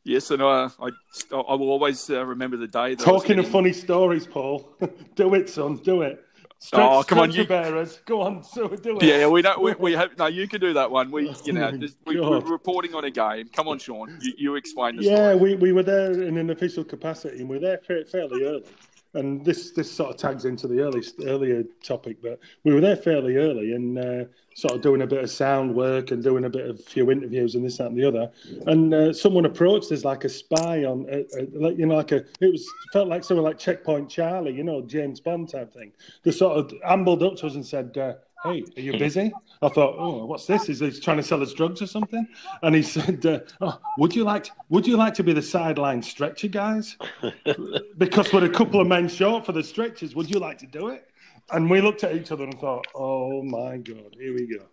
Yes, 0.06 0.32
and 0.32 0.42
uh, 0.42 0.70
I, 0.82 0.90
I 1.32 1.54
will 1.56 1.70
always 1.70 2.10
uh, 2.10 2.26
remember 2.26 2.58
the 2.58 2.68
day. 2.68 2.96
That 2.96 3.08
I 3.08 3.12
was 3.12 3.22
Talking 3.22 3.40
of 3.40 3.48
funny 3.48 3.74
stories, 3.74 4.26
Paul. 4.26 4.68
do 5.16 5.34
it, 5.36 5.50
son. 5.50 5.76
Do 5.78 6.02
it. 6.02 6.24
Stretch, 6.62 6.90
Oh, 6.92 7.04
come 7.04 7.20
on, 7.20 7.32
you- 7.32 7.46
bearers. 7.46 8.02
Go 8.06 8.22
on, 8.22 8.44
so 8.54 8.68
do 8.68 8.98
it. 9.00 9.04
Yeah, 9.04 9.28
we 9.28 9.42
don't. 9.42 9.62
We, 9.62 9.74
we 9.76 9.94
have 9.94 10.18
no. 10.18 10.28
You 10.28 10.46
can 10.46 10.60
do 10.60 10.74
that 10.74 10.92
one. 10.92 11.10
We, 11.10 11.34
you 11.46 11.54
know, 11.54 11.72
just, 11.78 11.98
we, 12.06 12.20
we're 12.20 12.42
reporting 12.42 12.94
on 12.94 13.06
a 13.06 13.10
game. 13.12 13.48
Come 13.54 13.70
on, 13.70 13.80
Sean. 13.80 14.18
You, 14.22 14.34
you 14.38 14.56
explain 14.56 14.98
the 14.98 15.04
Yeah, 15.04 15.16
story. 15.16 15.36
we, 15.38 15.56
we 15.56 15.72
were 15.72 15.84
there 15.84 16.12
in 16.22 16.38
an 16.38 16.50
official 16.50 16.84
capacity, 16.84 17.40
and 17.40 17.48
we 17.50 17.58
were 17.60 17.78
there 17.80 18.04
fairly 18.06 18.44
early. 18.44 18.66
And 19.14 19.44
this 19.44 19.72
this 19.72 19.92
sort 19.92 20.12
of 20.12 20.18
tags 20.18 20.46
into 20.46 20.68
the 20.68 20.82
early 20.82 21.04
earlier 21.26 21.64
topic, 21.84 22.18
but 22.22 22.40
we 22.64 22.74
were 22.74 22.82
there 22.82 22.96
fairly 22.96 23.38
early 23.38 23.74
and 23.74 23.98
uh, 23.98 24.24
sort 24.54 24.76
of 24.76 24.82
doing 24.82 25.02
a 25.02 25.08
bit 25.08 25.24
of 25.24 25.32
sound 25.32 25.74
work 25.74 26.12
and 26.12 26.22
doing 26.22 26.46
a 26.46 26.50
bit 26.50 26.70
of 26.70 26.84
few 26.84 27.10
interviews 27.10 27.56
and 27.56 27.66
this 27.66 27.78
that 27.78 27.88
and 27.88 27.98
the 27.98 28.08
other. 28.08 28.32
And 28.68 28.94
uh, 28.94 29.14
someone 29.14 29.46
approached 29.46 29.92
us 29.92 30.04
like 30.04 30.26
a 30.26 30.30
spy 30.30 30.84
on, 30.84 31.08
uh, 31.12 31.40
uh, 31.40 31.46
like 31.54 31.78
you 31.78 31.88
know, 31.88 31.96
like 31.96 32.12
a 32.12 32.18
it 32.40 32.52
was 32.52 32.70
felt 32.94 33.08
like 33.08 33.24
someone 33.24 33.46
like 33.46 33.58
Checkpoint 33.58 34.10
Charlie, 34.10 34.54
you 34.54 34.64
know, 34.64 34.82
James 34.82 35.20
Bond 35.20 35.50
type 35.50 35.74
thing. 35.74 35.92
They 36.24 36.32
sort 36.32 36.58
of 36.58 36.74
ambled 36.84 37.24
up 37.24 37.36
to 37.38 37.48
us 37.48 37.56
and 37.56 37.66
said, 37.66 37.98
uh, 37.98 38.14
"Hey, 38.44 38.64
are 38.78 38.82
you 38.82 38.98
busy?" 38.98 39.32
I 39.62 39.70
thought, 39.70 39.96
"Oh, 39.98 40.26
what's 40.26 40.46
this? 40.46 40.70
Is 40.70 40.80
he 40.80 40.92
trying 40.92 41.18
to 41.18 41.24
sell 41.24 41.42
us 41.42 41.54
drugs 41.54 41.82
or 41.82 41.88
something?" 41.88 42.28
And 42.62 42.76
he 42.76 42.84
said, 42.84 43.26
uh, 43.26 43.40
"Oh, 43.62 43.80
would 43.98 44.16
you 44.16 44.24
like 44.24 44.46
to, 44.46 44.52
would 44.70 44.88
you 44.88 44.98
like 44.98 45.14
to 45.16 45.24
be 45.24 45.34
the 45.34 45.42
sideline 45.42 46.02
stretcher 46.02 46.48
guys? 46.48 46.98
because 47.98 48.32
we're 48.32 48.46
a 48.46 48.50
couple 48.50 48.80
of 48.80 48.88
men 48.88 49.08
short 49.08 49.46
for 49.46 49.52
the 49.52 49.64
stretchers. 49.64 50.16
Would 50.16 50.30
you 50.30 50.40
like 50.40 50.58
to 50.60 50.68
do 50.68 50.90
it?" 50.90 51.06
And 51.52 51.70
we 51.70 51.82
looked 51.82 52.04
at 52.04 52.16
each 52.16 52.32
other 52.32 52.44
and 52.44 52.60
thought, 52.60 52.86
"Oh 52.96 53.44
my 53.44 53.78
god, 53.78 54.16
here 54.20 54.34
we 54.34 54.48
go." 54.48 54.66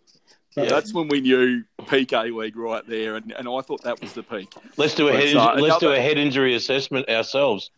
Yeah, 0.57 0.65
that's 0.71 0.95
when 0.95 1.09
we 1.09 1.21
knew 1.21 1.65
peak 1.87 2.13
A 2.13 2.23
League 2.23 2.57
right 2.57 2.87
there, 2.87 3.17
and, 3.17 3.31
and 3.33 3.47
I 3.47 3.61
thought 3.61 3.83
that 3.83 4.01
was 4.01 4.15
the 4.15 4.23
peak. 4.23 4.55
Let's 4.79 4.95
do 4.95 5.09
a 5.09 5.13
head. 5.13 5.37
inju- 5.37 5.61
let's 5.61 5.79
do 5.79 5.93
a 5.93 6.01
head 6.01 6.17
injury 6.17 6.55
assessment 6.55 7.11
ourselves. 7.11 7.71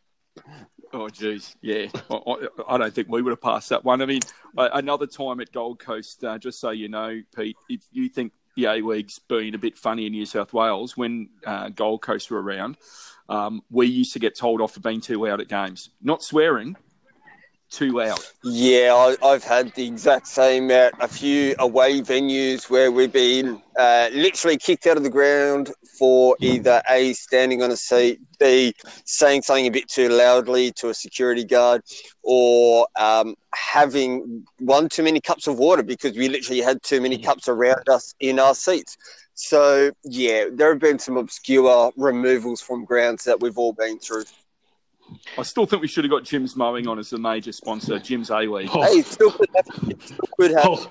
Oh, 0.93 1.09
geez, 1.09 1.55
yeah. 1.61 1.87
I, 2.11 2.49
I, 2.67 2.79
don't 2.79 2.95
think 2.95 3.09
we 3.09 3.21
would 3.21 3.31
have 3.31 3.43
passed 3.43 3.69
that 3.69 3.85
one. 3.85 4.01
I 4.01 4.07
mean, 4.07 4.23
another 4.57 5.07
time 5.07 5.41
at 5.41 5.53
Gold 5.53 5.79
Coast, 5.79 6.25
uh, 6.25 6.39
just 6.39 6.61
so 6.61 6.71
you 6.71 6.89
know, 6.89 7.21
Pete, 7.37 7.57
if 7.69 7.83
you 7.93 8.09
think 8.09 8.33
the 8.57 8.65
A 8.67 8.81
League's 8.81 9.19
been 9.19 9.55
a 9.55 9.59
bit 9.59 9.77
funny 9.77 10.07
in 10.07 10.13
New 10.13 10.25
South 10.25 10.53
Wales, 10.53 10.97
when 10.97 11.29
uh, 11.47 11.69
Gold 11.69 12.01
Coast 12.01 12.31
were 12.31 12.41
around, 12.41 12.79
um, 13.29 13.63
we 13.71 13.87
used 13.87 14.15
to 14.15 14.19
get 14.19 14.35
told 14.35 14.61
off 14.61 14.73
for 14.73 14.81
being 14.81 15.01
too 15.01 15.23
loud 15.23 15.41
at 15.41 15.49
games. 15.49 15.91
Not 16.01 16.23
swearing, 16.23 16.77
too 17.71 18.01
out. 18.01 18.21
Yeah, 18.45 18.95
I, 18.95 19.27
I've 19.27 19.45
had 19.45 19.75
the 19.75 19.87
exact 19.87 20.27
same 20.27 20.71
at 20.71 20.93
a 21.01 21.09
few 21.09 21.55
away 21.59 22.01
venues 22.01 22.71
where 22.71 22.91
we've 22.91 23.13
been 23.13 23.61
uh, 23.79 24.09
literally 24.13 24.57
kicked 24.57 24.87
out 24.87 24.97
of 24.97 25.03
the 25.03 25.11
ground 25.11 25.73
for 25.99 26.37
either 26.41 26.83
A, 26.89 27.13
standing 27.13 27.63
on 27.63 27.71
a 27.71 27.77
seat, 27.77 28.21
B, 28.39 28.75
saying 29.05 29.43
something 29.43 29.67
a 29.67 29.71
bit 29.71 29.89
too 29.89 30.09
loudly 30.09 30.73
to 30.73 30.91
a 30.91 30.95
security 30.95 31.45
guard, 31.45 31.83
or 32.23 32.87
um, 32.97 33.35
having 33.55 34.45
one 34.59 34.89
too 34.89 35.03
many 35.03 35.21
cups 35.21 35.47
of 35.47 35.59
water 35.59 35.83
because 35.83 36.17
we 36.17 36.29
literally 36.29 36.61
had 36.61 36.83
too 36.83 37.01
many 37.01 37.19
cups 37.19 37.49
around 37.49 37.89
us 37.89 38.15
in 38.21 38.39
our 38.39 38.55
seats. 38.55 38.97
So, 39.35 39.93
yeah, 40.05 40.47
there 40.53 40.71
have 40.71 40.81
been 40.81 40.99
some 40.99 41.17
obscure 41.17 41.93
removals 41.97 42.61
from 42.61 42.85
grounds 42.85 43.25
that 43.25 43.41
we've 43.41 43.57
all 43.57 43.73
been 43.73 43.99
through. 43.99 44.25
I 45.37 45.43
still 45.43 45.67
think 45.67 45.83
we 45.83 45.89
should 45.89 46.05
have 46.05 46.11
got 46.11 46.25
Jim's 46.25 46.57
Mowing 46.57 46.87
on 46.89 46.99
as 46.99 47.11
the 47.11 47.19
major 47.19 47.53
sponsor, 47.53 47.99
Jim's 47.99 48.31
A 48.31 48.41
League. 48.41 48.71
Oh, 48.73 48.83
Hey, 48.83 49.03
still 49.03 49.31
could 49.31 49.49
happen. 49.55 50.01
Still 50.01 50.19
could 50.39 50.51
happen. 50.53 50.63
Paul, 50.77 50.87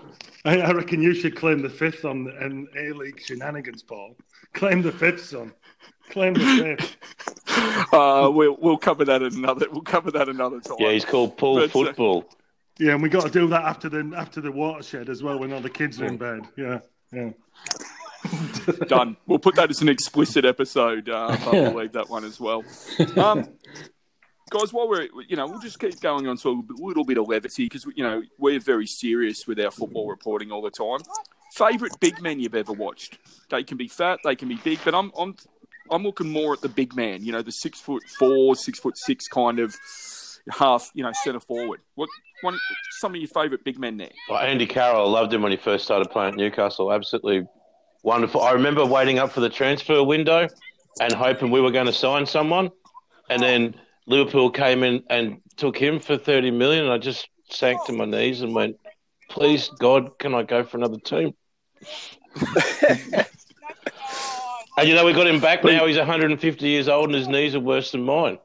I, 0.46 0.60
I 0.60 0.72
reckon 0.72 1.02
you 1.02 1.14
should 1.14 1.36
claim 1.36 1.62
the 1.62 1.70
fifth 1.70 2.06
on 2.06 2.24
the 2.26 2.32
on 2.44 2.68
A 2.78 2.92
League 2.94 3.20
shenanigans, 3.24 3.84
Paul. 3.84 4.16
Claim 4.54 4.82
the 4.82 4.92
fifth, 4.92 5.26
son. 5.26 5.54
Claim 6.10 6.34
the 6.34 6.76
fifth. 6.78 6.98
Uh, 7.92 8.30
we'll 8.32 8.56
we'll 8.60 8.78
cover 8.78 9.04
that 9.04 9.24
another 9.24 9.66
we'll 9.72 9.82
cover 9.82 10.12
that 10.12 10.30
another 10.30 10.60
time. 10.60 10.76
Yeah, 10.80 10.92
he's 10.92 11.06
called 11.06 11.38
Paul 11.38 11.56
But, 11.56 11.64
uh, 11.64 11.68
Football. 11.70 12.30
Yeah, 12.78 12.92
and 12.94 13.02
we 13.02 13.10
got 13.10 13.24
to 13.24 13.32
do 13.32 13.48
that 13.48 13.64
after 13.64 13.90
the 13.90 14.14
after 14.16 14.42
the 14.42 14.52
watershed 14.52 15.10
as 15.10 15.24
well 15.24 15.40
when 15.40 15.52
all 15.52 15.62
the 15.62 15.70
kids 15.70 16.00
are 16.00 16.06
in 16.06 16.18
bed. 16.18 16.42
Yeah, 16.56 16.80
yeah. 17.12 17.32
Done. 18.88 19.18
We'll 19.26 19.40
put 19.40 19.56
that 19.56 19.70
as 19.72 19.82
an 19.82 19.90
explicit 19.90 20.46
episode. 20.46 21.10
Uh, 21.10 21.36
but 21.46 21.54
we'll 21.54 21.74
leave 21.74 21.94
that 21.94 22.10
one 22.10 22.24
as 22.26 22.40
well. 22.40 22.64
Um, 23.16 23.48
guys, 24.50 24.74
while 24.74 24.88
we're 24.88 25.08
you 25.28 25.36
know 25.36 25.48
we'll 25.48 25.60
just 25.60 25.80
keep 25.80 26.00
going 26.00 26.28
on 26.28 26.38
to 26.38 26.50
a 26.50 26.84
little 26.84 27.06
bit 27.06 27.18
of 27.18 27.28
levity 27.28 27.66
because 27.66 27.86
you 27.96 28.04
know 28.04 28.22
we're 28.38 28.60
very 28.60 28.88
serious 28.88 29.48
with 29.48 29.60
our 29.60 29.72
football 29.72 30.08
reporting 30.10 30.52
all 30.52 30.62
the 30.62 30.72
time. 30.72 31.00
Favorite 31.54 31.94
big 32.00 32.22
men 32.22 32.40
you've 32.40 32.56
ever 32.56 32.74
watched? 32.74 33.18
They 33.50 33.64
can 33.64 33.78
be 33.78 33.88
fat, 33.88 34.20
they 34.24 34.36
can 34.36 34.48
be 34.48 34.56
big, 34.56 34.80
but 34.84 34.94
I'm 34.94 35.12
I'm 35.18 35.36
I'm 35.90 36.04
looking 36.04 36.30
more 36.30 36.54
at 36.54 36.62
the 36.62 36.70
big 36.70 36.96
man. 36.96 37.24
You 37.24 37.32
know, 37.32 37.42
the 37.42 37.52
six 37.52 37.80
foot 37.80 38.04
four, 38.20 38.56
six 38.56 38.80
foot 38.80 38.98
six 38.98 39.28
kind 39.28 39.60
of 39.60 39.76
half. 40.50 40.92
You 40.94 41.04
know, 41.04 41.12
centre 41.24 41.40
forward. 41.40 41.82
What 41.96 42.10
one? 42.42 42.58
Some 43.00 43.14
of 43.14 43.22
your 43.22 43.30
favourite 43.30 43.64
big 43.64 43.80
men 43.80 43.98
there? 43.98 44.12
Well, 44.30 44.40
Andy 44.40 44.66
Carroll, 44.66 45.08
I 45.08 45.20
loved 45.20 45.34
him 45.34 45.42
when 45.42 45.52
he 45.52 45.58
first 45.58 45.86
started 45.86 46.10
playing 46.10 46.34
at 46.34 46.38
Newcastle. 46.38 46.92
Absolutely 46.92 47.48
wonderful. 48.04 48.42
I 48.42 48.52
remember 48.52 48.86
waiting 48.86 49.20
up 49.20 49.32
for 49.32 49.42
the 49.42 49.50
transfer 49.50 50.04
window 50.04 50.48
and 51.00 51.14
hoping 51.14 51.52
we 51.52 51.62
were 51.62 51.72
going 51.72 51.86
to 51.86 51.94
sign 51.94 52.26
someone, 52.26 52.72
and 53.30 53.42
then 53.42 53.76
Liverpool 54.08 54.50
came 54.50 54.84
in 54.84 55.04
and 55.10 55.42
took 55.58 55.78
him 55.78 56.00
for 56.00 56.18
thirty 56.18 56.50
million. 56.50 56.86
And 56.86 56.94
I 56.94 56.98
just 56.98 57.28
sank 57.50 57.86
to 57.86 57.94
my 57.94 58.06
knees 58.06 58.42
and 58.42 58.56
went, 58.56 58.78
"Please, 59.30 59.70
God, 59.80 60.18
can 60.18 60.34
I 60.34 60.44
go 60.44 60.64
for 60.64 60.78
another 60.78 60.98
team?" 60.98 61.34
and 64.78 64.88
you 64.88 64.96
know, 64.96 65.06
we 65.06 65.14
got 65.14 65.28
him 65.28 65.40
back 65.40 65.64
now. 65.64 65.86
He's 65.86 65.98
150 65.98 66.68
years 66.68 66.88
old, 66.88 67.06
and 67.06 67.16
his 67.16 67.28
knees 67.28 67.56
are 67.56 67.60
worse 67.60 67.92
than 67.92 68.04
mine. 68.04 68.40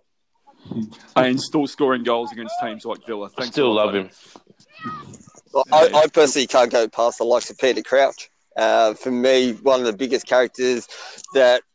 And 1.17 1.41
still 1.41 1.67
scoring 1.67 2.03
goals 2.05 2.33
against 2.33 2.55
teams 2.61 2.85
like 2.85 3.05
Villa. 3.07 3.31
I 3.39 3.47
still 3.47 3.73
lot, 3.73 3.87
love 3.87 3.95
buddy. 3.95 4.05
him. 4.05 4.11
Well, 5.53 5.65
I, 5.73 5.91
I 5.95 6.07
personally 6.07 6.47
can't 6.47 6.71
go 6.71 6.89
past 6.89 7.19
the 7.19 7.25
likes 7.25 7.51
of 7.51 7.59
Peter 7.59 7.83
Crouch. 7.83 8.31
Uh, 8.57 8.95
for 8.95 9.11
me, 9.11 9.53
one 9.63 9.81
of 9.81 9.87
the 9.87 9.93
biggest 9.93 10.27
characters 10.27 10.89
that 11.35 11.63
y- 11.63 11.72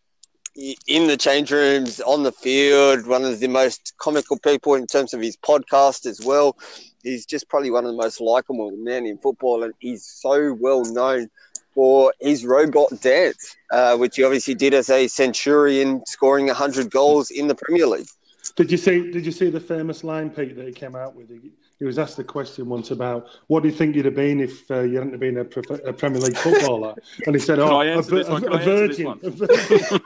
in 0.87 1.07
the 1.07 1.17
change 1.17 1.51
rooms, 1.51 2.01
on 2.01 2.23
the 2.23 2.31
field, 2.31 3.05
one 3.05 3.23
of 3.23 3.39
the 3.39 3.47
most 3.47 3.93
comical 3.99 4.37
people 4.39 4.73
in 4.73 4.87
terms 4.87 5.13
of 5.13 5.21
his 5.21 5.37
podcast 5.37 6.05
as 6.05 6.21
well. 6.21 6.57
He's 7.03 7.25
just 7.25 7.47
probably 7.47 7.69
one 7.69 7.85
of 7.85 7.91
the 7.91 7.97
most 7.97 8.19
likable 8.19 8.71
men 8.71 9.05
in 9.05 9.17
football, 9.19 9.63
and 9.63 9.73
he's 9.79 10.05
so 10.05 10.53
well 10.53 10.83
known 10.83 11.29
for 11.75 12.11
his 12.19 12.43
robot 12.43 12.89
dance, 13.01 13.55
uh, 13.71 13.95
which 13.97 14.15
he 14.15 14.23
obviously 14.23 14.55
did 14.55 14.73
as 14.73 14.89
a 14.89 15.07
Centurion, 15.07 16.03
scoring 16.07 16.47
100 16.47 16.89
goals 16.89 17.29
in 17.29 17.47
the 17.47 17.55
Premier 17.55 17.85
League. 17.85 18.07
Did 18.55 18.71
you 18.71 18.77
see? 18.77 19.11
Did 19.11 19.25
you 19.25 19.31
see 19.31 19.51
the 19.51 19.59
famous 19.59 20.03
line, 20.03 20.31
Pete, 20.31 20.55
that 20.55 20.65
he 20.65 20.73
came 20.73 20.95
out 20.95 21.15
with? 21.15 21.29
He, 21.29 21.51
he 21.79 21.86
was 21.86 22.00
asked 22.00 22.17
the 22.17 22.24
question 22.24 22.67
once 22.67 22.89
about 22.91 23.27
what 23.48 23.62
do 23.63 23.69
you 23.69 23.75
think 23.75 23.96
you'd 23.96 24.05
have 24.05 24.15
been 24.15 24.39
if 24.39 24.69
uh, 24.72 24.79
you 24.81 24.98
hadn't 24.98 25.17
been 25.19 25.38
a, 25.38 25.46
prof- 25.46 25.79
a 25.86 25.93
Premier 25.93 26.19
League 26.19 26.36
footballer, 26.38 26.96
and 27.25 27.36
he 27.36 27.39
said, 27.39 27.60
Can 27.60 27.67
"Oh, 27.69 27.77
I 27.77 27.86
a, 27.86 27.98
answer 27.98 28.15
this 28.15 28.27
one? 28.27 28.43
a- 28.43 28.46
Can 28.50 28.53
a 28.53 28.55
I 28.55 28.60
answer 28.60 28.88
this 28.88 28.98
virgin." 28.98 29.05
one? 29.05 29.19
a 29.24 29.29
virgin." 29.29 30.01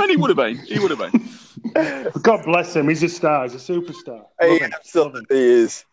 And 0.00 0.10
he 0.10 0.16
would 0.16 0.30
have 0.30 0.36
been. 0.36 0.56
He 0.66 0.78
would 0.78 0.90
have 0.90 0.98
been. 1.12 2.10
God 2.22 2.44
bless 2.44 2.74
him. 2.74 2.88
He's 2.88 3.02
a 3.02 3.08
star. 3.08 3.44
He's 3.48 3.54
a 3.54 3.72
superstar. 3.72 4.24
Love 4.40 4.50
He 4.50 4.58
him. 4.58 4.72
absolutely 4.74 5.38
is. 5.38 5.84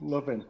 Love 0.00 0.28
him. 0.28 0.44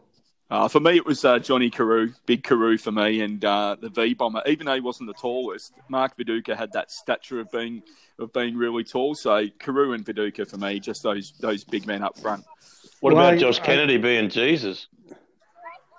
Uh, 0.50 0.68
for 0.68 0.78
me, 0.80 0.96
it 0.96 1.06
was 1.06 1.24
uh, 1.24 1.38
Johnny 1.38 1.70
Carew, 1.70 2.12
big 2.26 2.44
Carew 2.44 2.76
for 2.76 2.92
me, 2.92 3.22
and 3.22 3.44
uh, 3.44 3.76
the 3.80 3.88
V 3.88 4.14
bomber. 4.14 4.42
Even 4.46 4.66
though 4.66 4.74
he 4.74 4.80
wasn't 4.80 5.08
the 5.08 5.14
tallest, 5.14 5.72
Mark 5.88 6.16
Viduka 6.16 6.54
had 6.56 6.72
that 6.72 6.90
stature 6.90 7.40
of 7.40 7.50
being 7.50 7.82
of 8.18 8.32
being 8.32 8.56
really 8.56 8.84
tall. 8.84 9.14
So 9.14 9.46
Carew 9.58 9.94
and 9.94 10.04
Viduka 10.04 10.48
for 10.48 10.58
me, 10.58 10.80
just 10.80 11.02
those 11.02 11.32
those 11.40 11.64
big 11.64 11.86
men 11.86 12.02
up 12.02 12.18
front. 12.18 12.44
What 13.00 13.14
Well, 13.14 13.26
about 13.26 13.38
Josh 13.40 13.58
I- 13.60 13.64
Kennedy 13.66 13.96
being 13.96 14.28
Jesus? 14.28 14.86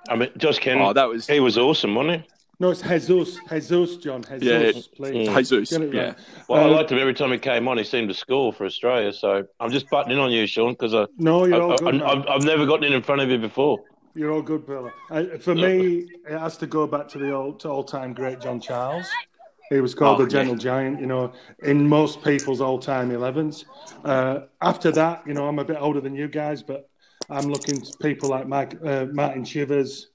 I 0.08 0.16
mean, 0.16 0.30
Josh 0.38 0.60
Kennedy. 0.60 0.86
Oh, 0.86 0.94
that 0.94 1.10
was 1.10 1.26
he 1.28 1.40
was 1.40 1.58
awesome, 1.58 1.96
wasn't 1.96 2.22
he? 2.22 2.28
No, 2.60 2.70
it's 2.70 2.82
Jesus. 2.82 3.38
Jesus, 3.50 3.98
John. 3.98 4.22
Jesus, 4.24 4.44
Yeah. 4.44 4.72
please. 4.96 5.28
Jesus. 5.50 5.78
Get 5.78 5.94
Yeah, 5.94 6.02
right. 6.06 6.16
Well, 6.48 6.62
I 6.62 6.66
Uh, 6.70 6.76
liked 6.76 6.92
him 6.92 7.00
every 7.00 7.14
time 7.16 7.32
he 7.32 7.38
came 7.40 7.68
on. 7.68 7.78
He 7.78 7.84
seemed 7.84 8.08
to 8.08 8.14
score 8.14 8.54
for 8.54 8.66
Australia. 8.66 9.12
So 9.12 9.46
I'm 9.60 9.72
just 9.72 9.90
butting 9.90 10.14
in 10.14 10.20
on 10.20 10.32
you, 10.32 10.48
Sean, 10.48 10.72
because 10.72 10.94
I, 10.94 11.08
No, 11.18 11.46
you're 11.46 11.62
all 11.62 11.74
I, 11.74 11.78
good. 11.78 11.96
man. 11.96 12.00
have 12.00 12.28
I've 12.30 12.44
never 12.46 12.66
gotten 12.66 12.86
in 12.86 12.94
in 12.94 13.02
front 13.02 13.22
of 13.22 13.30
you 13.30 13.40
before. 13.40 13.80
You're 14.16 14.32
all 14.32 14.42
good, 14.42 14.66
brother. 14.66 14.94
Uh, 15.12 15.38
for 15.40 15.54
me, 15.54 16.08
it 16.28 16.38
has 16.40 16.58
to 16.58 16.68
go 16.68 16.88
back 16.88 17.08
to 17.10 17.18
the 17.20 17.34
old, 17.34 17.60
to 17.62 17.70
all-time 17.70 18.14
great 18.14 18.40
John 18.40 18.62
Charles. 18.62 19.06
He 19.70 19.82
was 19.82 19.94
called 19.94 20.22
Oh, 20.22 20.24
the 20.24 20.30
Gentle 20.32 20.56
Giant, 20.56 21.02
you 21.02 21.06
know, 21.06 21.34
in 21.64 21.88
most 21.88 22.24
people's 22.24 22.62
all-time 22.62 23.12
11s. 23.12 23.66
Uh, 24.06 24.42
after 24.62 24.92
that, 24.92 25.28
you 25.28 25.34
know, 25.34 25.48
I'm 25.48 25.60
a 25.60 25.66
bit 25.66 25.78
older 25.80 26.00
than 26.00 26.16
you 26.16 26.30
guys, 26.30 26.64
but 26.64 26.90
I'm 27.30 27.52
looking 27.52 27.82
to 27.82 27.94
people 27.98 28.30
like 28.30 28.48
Mike, 28.48 28.78
uh, 28.86 29.08
Martin 29.12 29.44
Chivers, 29.44 30.12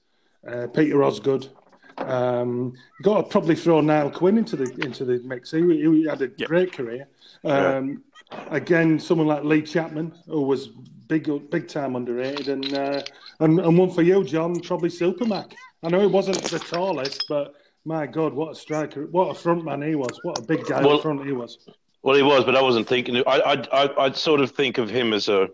uh, 0.47 0.67
Peter 0.73 1.03
Osgood. 1.03 1.49
Um, 1.97 2.73
got 3.03 3.17
to 3.17 3.23
probably 3.23 3.55
throw 3.55 3.81
Niall 3.81 4.09
Quinn 4.09 4.37
into 4.37 4.55
the 4.55 4.63
into 4.83 5.05
the 5.05 5.19
mix. 5.19 5.51
He, 5.51 5.59
he 5.61 6.05
had 6.05 6.21
a 6.23 6.27
Yep. 6.27 6.47
great 6.47 6.73
career. 6.73 7.07
Um, 7.43 8.03
Again, 8.49 8.97
someone 8.97 9.27
like 9.27 9.43
Lee 9.43 9.61
Chapman, 9.61 10.13
who 10.25 10.43
was 10.43 10.67
big 10.67 11.29
big 11.49 11.67
time 11.67 11.97
underrated, 11.97 12.47
and 12.47 12.73
uh, 12.73 13.01
and 13.41 13.59
and 13.59 13.77
one 13.77 13.91
for 13.91 14.01
you, 14.01 14.23
John, 14.23 14.59
probably 14.61 14.89
Supermac. 14.89 15.53
I 15.83 15.89
know 15.89 15.99
he 15.99 16.07
wasn't 16.07 16.41
the 16.43 16.59
tallest, 16.59 17.25
but 17.27 17.53
my 17.85 18.05
God, 18.07 18.33
what 18.33 18.51
a 18.51 18.55
striker! 18.55 19.07
What 19.07 19.29
a 19.29 19.33
front 19.33 19.65
man 19.65 19.81
he 19.81 19.95
was! 19.95 20.17
What 20.23 20.39
a 20.39 20.41
big 20.43 20.65
guy 20.65 20.81
Well- 20.81 20.95
up 20.97 21.01
front 21.01 21.25
he 21.25 21.33
was. 21.33 21.57
Well, 22.03 22.15
he 22.15 22.23
was, 22.23 22.43
but 22.45 22.55
I 22.55 22.61
wasn't 22.63 22.87
thinking. 22.87 23.17
I, 23.17 23.21
I, 23.27 23.53
I, 23.83 24.05
I'd 24.05 24.15
sort 24.15 24.41
of 24.41 24.49
think 24.49 24.79
of 24.79 24.89
him 24.89 25.13
as 25.13 25.29
a 25.29 25.49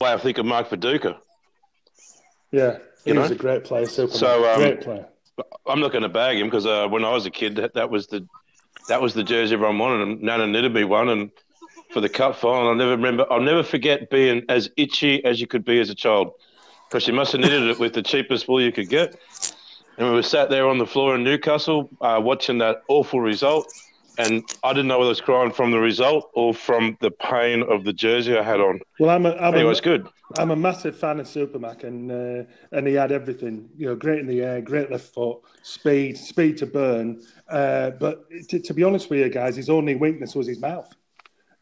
way 0.00 0.12
I 0.12 0.16
think 0.16 0.38
of 0.38 0.46
Mark 0.46 0.70
Viduka. 0.70 1.16
Yeah, 2.52 2.78
he 3.04 3.10
You 3.12 3.18
was 3.18 3.30
know? 3.30 3.34
a 3.34 3.38
great 3.38 3.64
player. 3.64 3.86
Supermac, 3.86 4.12
So, 4.12 4.48
um, 4.48 4.60
great 4.60 4.80
player. 4.80 5.06
I'm 5.66 5.80
not 5.80 5.90
going 5.90 6.02
to 6.02 6.08
bag 6.08 6.38
him 6.38 6.46
because 6.46 6.66
uh, 6.66 6.86
when 6.86 7.04
I 7.04 7.10
was 7.12 7.26
a 7.26 7.30
kid, 7.30 7.56
that, 7.56 7.74
that 7.74 7.90
was 7.90 8.06
the 8.06 8.26
that 8.88 9.02
was 9.02 9.12
the 9.12 9.24
jersey 9.24 9.54
everyone 9.54 9.78
wanted, 9.78 10.06
and 10.08 10.22
Nana 10.22 10.44
Nidderby 10.44 10.88
won, 10.88 11.08
and 11.08 11.30
for 11.98 12.02
the 12.02 12.08
cup 12.08 12.36
final, 12.36 12.68
I'll 12.68 12.76
never 12.76 12.92
remember. 12.92 13.26
I'll 13.28 13.40
never 13.40 13.64
forget 13.64 14.08
being 14.08 14.44
as 14.48 14.70
itchy 14.76 15.24
as 15.24 15.40
you 15.40 15.48
could 15.48 15.64
be 15.64 15.80
as 15.80 15.90
a 15.90 15.96
child, 15.96 16.32
because 16.88 17.08
you 17.08 17.12
must 17.12 17.32
have 17.32 17.40
knitted 17.40 17.64
it 17.64 17.80
with 17.80 17.92
the 17.92 18.02
cheapest 18.02 18.46
wool 18.46 18.62
you 18.62 18.70
could 18.70 18.88
get. 18.88 19.18
And 19.96 20.06
we 20.06 20.14
were 20.14 20.22
sat 20.22 20.48
there 20.48 20.68
on 20.68 20.78
the 20.78 20.86
floor 20.86 21.16
in 21.16 21.24
Newcastle 21.24 21.90
uh, 22.00 22.20
watching 22.22 22.58
that 22.58 22.82
awful 22.86 23.20
result, 23.20 23.66
and 24.16 24.44
I 24.62 24.72
didn't 24.72 24.86
know 24.86 24.98
whether 24.98 25.08
I 25.08 25.10
was 25.10 25.20
crying 25.20 25.50
from 25.50 25.72
the 25.72 25.80
result 25.80 26.30
or 26.34 26.54
from 26.54 26.96
the 27.00 27.10
pain 27.10 27.64
of 27.64 27.82
the 27.82 27.92
jersey 27.92 28.38
I 28.38 28.44
had 28.44 28.60
on. 28.60 28.78
Well, 29.00 29.10
I'm 29.10 29.26
a, 29.26 29.32
I'm 29.32 29.54
Anyway, 29.54 29.70
a, 29.70 29.72
it's 29.72 29.80
good. 29.80 30.06
I'm 30.36 30.52
a 30.52 30.56
massive 30.56 30.96
fan 30.96 31.18
of 31.18 31.26
Supermac, 31.26 31.82
and 31.82 32.12
uh, 32.12 32.44
and 32.70 32.86
he 32.86 32.94
had 32.94 33.10
everything. 33.10 33.70
You 33.76 33.88
know, 33.88 33.96
great 33.96 34.20
in 34.20 34.28
the 34.28 34.42
air, 34.42 34.60
great 34.60 34.88
left 34.88 35.12
foot, 35.12 35.38
speed, 35.62 36.16
speed 36.16 36.58
to 36.58 36.66
burn. 36.66 37.20
Uh, 37.48 37.90
but 37.90 38.24
to 38.50 38.72
be 38.72 38.84
honest 38.84 39.10
with 39.10 39.18
you 39.18 39.28
guys, 39.30 39.56
his 39.56 39.68
only 39.68 39.96
weakness 39.96 40.36
was 40.36 40.46
his 40.46 40.60
mouth. 40.60 40.94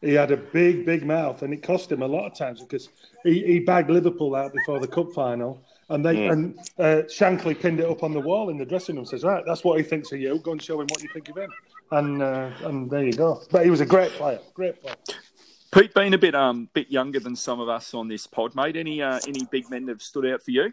He 0.01 0.13
had 0.13 0.31
a 0.31 0.37
big, 0.37 0.85
big 0.85 1.05
mouth, 1.05 1.41
and 1.41 1.53
it 1.53 1.63
cost 1.63 1.91
him 1.91 2.03
a 2.03 2.07
lot 2.07 2.25
of 2.27 2.37
times 2.37 2.61
because 2.61 2.89
he, 3.23 3.43
he 3.43 3.59
bagged 3.59 3.89
Liverpool 3.89 4.35
out 4.35 4.53
before 4.53 4.79
the 4.79 4.87
cup 4.87 5.11
final, 5.13 5.63
and 5.89 6.05
they 6.05 6.27
and 6.27 6.59
uh, 6.77 7.01
Shankly 7.07 7.59
pinned 7.59 7.79
it 7.79 7.89
up 7.89 8.03
on 8.03 8.13
the 8.13 8.19
wall 8.19 8.49
in 8.49 8.57
the 8.57 8.65
dressing 8.65 8.95
room. 8.95 9.05
Says, 9.05 9.23
"Right, 9.23 9.43
that's 9.45 9.63
what 9.63 9.77
he 9.79 9.83
thinks 9.83 10.11
of 10.11 10.19
you. 10.19 10.37
Go 10.39 10.51
and 10.51 10.61
show 10.61 10.79
him 10.79 10.87
what 10.87 11.01
you 11.01 11.09
think 11.13 11.29
of 11.29 11.37
him." 11.37 11.51
And 11.91 12.21
uh, 12.21 12.51
and 12.63 12.89
there 12.91 13.05
you 13.05 13.13
go. 13.13 13.41
But 13.49 13.63
he 13.63 13.71
was 13.71 13.81
a 13.81 13.85
great 13.85 14.11
player, 14.11 14.39
great 14.53 14.79
player. 14.79 14.95
Pete, 15.71 15.93
being 15.93 16.13
a 16.13 16.17
bit 16.17 16.33
um 16.33 16.69
bit 16.73 16.89
younger 16.89 17.19
than 17.19 17.35
some 17.35 17.59
of 17.59 17.67
us 17.67 17.93
on 17.93 18.07
this 18.07 18.25
pod, 18.25 18.55
mate. 18.55 18.77
Any 18.77 19.01
uh, 19.01 19.19
any 19.27 19.45
big 19.51 19.69
men 19.69 19.85
that 19.85 19.93
have 19.93 20.01
stood 20.01 20.25
out 20.25 20.41
for 20.41 20.51
you? 20.51 20.71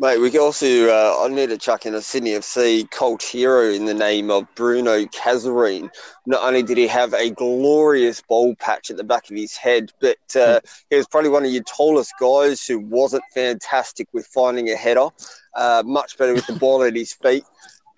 Mate, 0.00 0.18
we 0.18 0.30
can 0.30 0.40
also, 0.40 0.88
uh, 0.88 1.24
I 1.24 1.28
need 1.28 1.50
to 1.50 1.58
chuck 1.58 1.86
in 1.86 1.94
a 1.94 2.02
Sydney 2.02 2.32
FC 2.32 2.90
cult 2.90 3.22
hero 3.22 3.70
in 3.70 3.84
the 3.84 3.94
name 3.94 4.30
of 4.30 4.52
Bruno 4.56 5.04
Cazarine. 5.04 5.90
Not 6.26 6.42
only 6.42 6.62
did 6.64 6.76
he 6.76 6.88
have 6.88 7.14
a 7.14 7.30
glorious 7.30 8.20
bowl 8.20 8.56
patch 8.56 8.90
at 8.90 8.96
the 8.96 9.04
back 9.04 9.30
of 9.30 9.36
his 9.36 9.56
head, 9.56 9.92
but 10.00 10.18
uh, 10.34 10.60
he 10.90 10.96
was 10.96 11.06
probably 11.06 11.30
one 11.30 11.44
of 11.44 11.52
your 11.52 11.62
tallest 11.62 12.12
guys 12.18 12.66
who 12.66 12.80
wasn't 12.80 13.22
fantastic 13.32 14.08
with 14.12 14.26
finding 14.26 14.70
a 14.70 14.76
header, 14.76 15.08
uh, 15.54 15.84
much 15.86 16.18
better 16.18 16.34
with 16.34 16.46
the 16.46 16.54
ball 16.54 16.82
at 16.82 16.96
his 16.96 17.12
feet, 17.12 17.44